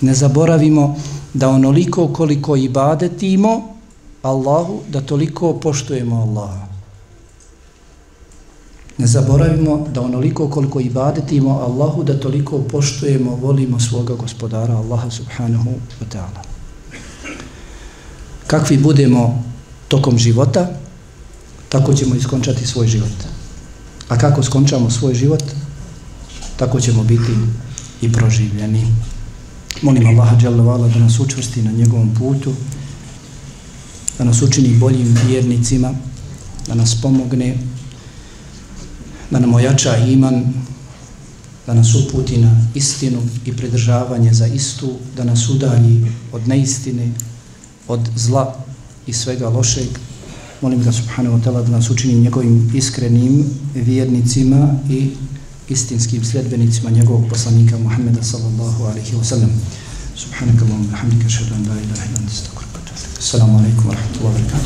Ne 0.00 0.14
zaboravimo 0.14 0.96
da 1.34 1.48
onoliko 1.48 2.08
koliko 2.08 2.56
ibadetimo 2.56 3.74
Allahu, 4.22 4.80
da 4.88 5.00
toliko 5.00 5.52
poštujemo 5.52 6.16
Allaha. 6.16 6.66
Ne 8.98 9.06
zaboravimo 9.06 9.86
da 9.94 10.00
onoliko 10.00 10.48
koliko 10.48 10.80
ibadetimo 10.80 11.50
Allahu, 11.50 12.02
da 12.02 12.20
toliko 12.20 12.58
poštujemo, 12.58 13.36
volimo 13.36 13.80
svoga 13.80 14.14
gospodara 14.14 14.76
Allaha 14.76 15.10
subhanahu 15.10 15.70
wa 15.70 16.06
ta'ala. 16.12 16.47
Kakvi 18.48 18.78
budemo 18.78 19.44
tokom 19.88 20.18
života, 20.18 20.66
tako 21.68 21.94
ćemo 21.94 22.14
iskončati 22.14 22.66
svoj 22.66 22.86
život. 22.88 23.18
A 24.08 24.18
kako 24.18 24.42
skončamo 24.42 24.90
svoj 24.90 25.14
život, 25.14 25.42
tako 26.56 26.80
ćemo 26.80 27.04
biti 27.04 27.32
i 28.02 28.12
proživljeni. 28.12 28.86
Molim 29.82 30.06
Allaha 30.06 30.36
dželle 30.36 30.88
da 30.88 30.98
nas 30.98 31.20
učvrsti 31.20 31.62
na 31.62 31.72
njegovom 31.72 32.14
putu, 32.14 32.52
da 34.18 34.24
nas 34.24 34.42
učini 34.42 34.68
boljim 34.68 35.18
vjernicima, 35.26 35.92
da 36.66 36.74
nas 36.74 37.00
pomogne 37.02 37.56
da 39.30 39.38
nam 39.38 39.54
ojača 39.54 39.96
iman, 39.96 40.54
da 41.66 41.74
nas 41.74 41.94
uputi 41.94 42.36
na 42.36 42.66
istinu 42.74 43.18
i 43.44 43.56
pridržavanje 43.56 44.32
za 44.32 44.46
istu, 44.46 44.92
da 45.16 45.24
nas 45.24 45.48
udalji 45.48 46.12
od 46.32 46.48
neistine, 46.48 47.12
od 47.88 48.00
zla 48.16 48.54
i 49.06 49.12
svega 49.12 49.48
lošeg. 49.48 49.88
Molim 50.62 50.82
ga 50.82 50.92
subhanahu 50.92 51.38
wa 51.38 51.44
ta'ala 51.44 51.62
da 51.62 51.70
nas 51.70 51.90
učini 51.90 52.14
njegovim 52.14 52.70
iskrenim 52.74 53.44
vjernicima 53.74 54.74
i 54.90 55.10
istinskim 55.68 56.24
sljedbenicima 56.24 56.90
njegovog 56.90 57.28
poslanika 57.28 57.78
Muhammeda 57.78 58.22
sallallahu 58.22 58.84
alaihi 58.84 59.16
wa 59.16 59.24
sallam. 59.24 59.50
Subhanaka 60.16 60.64
Allahumma 60.64 60.96
hamdika 60.96 61.28
shahadu 61.28 61.54
an 61.54 61.60
la 61.68 61.74
ilaha 61.82 62.04
illa 62.04 62.18
anta 62.18 62.32
astaghfiruka 62.32 62.74
wa 62.74 62.80
atubu 62.80 62.98
ilaik. 62.98 63.18
Assalamu 63.18 63.58
alaikum 63.58 63.86
wa 63.88 63.94
rahmatullahi 63.94 64.26
wa 64.26 64.32
barakatuh. 64.32 64.48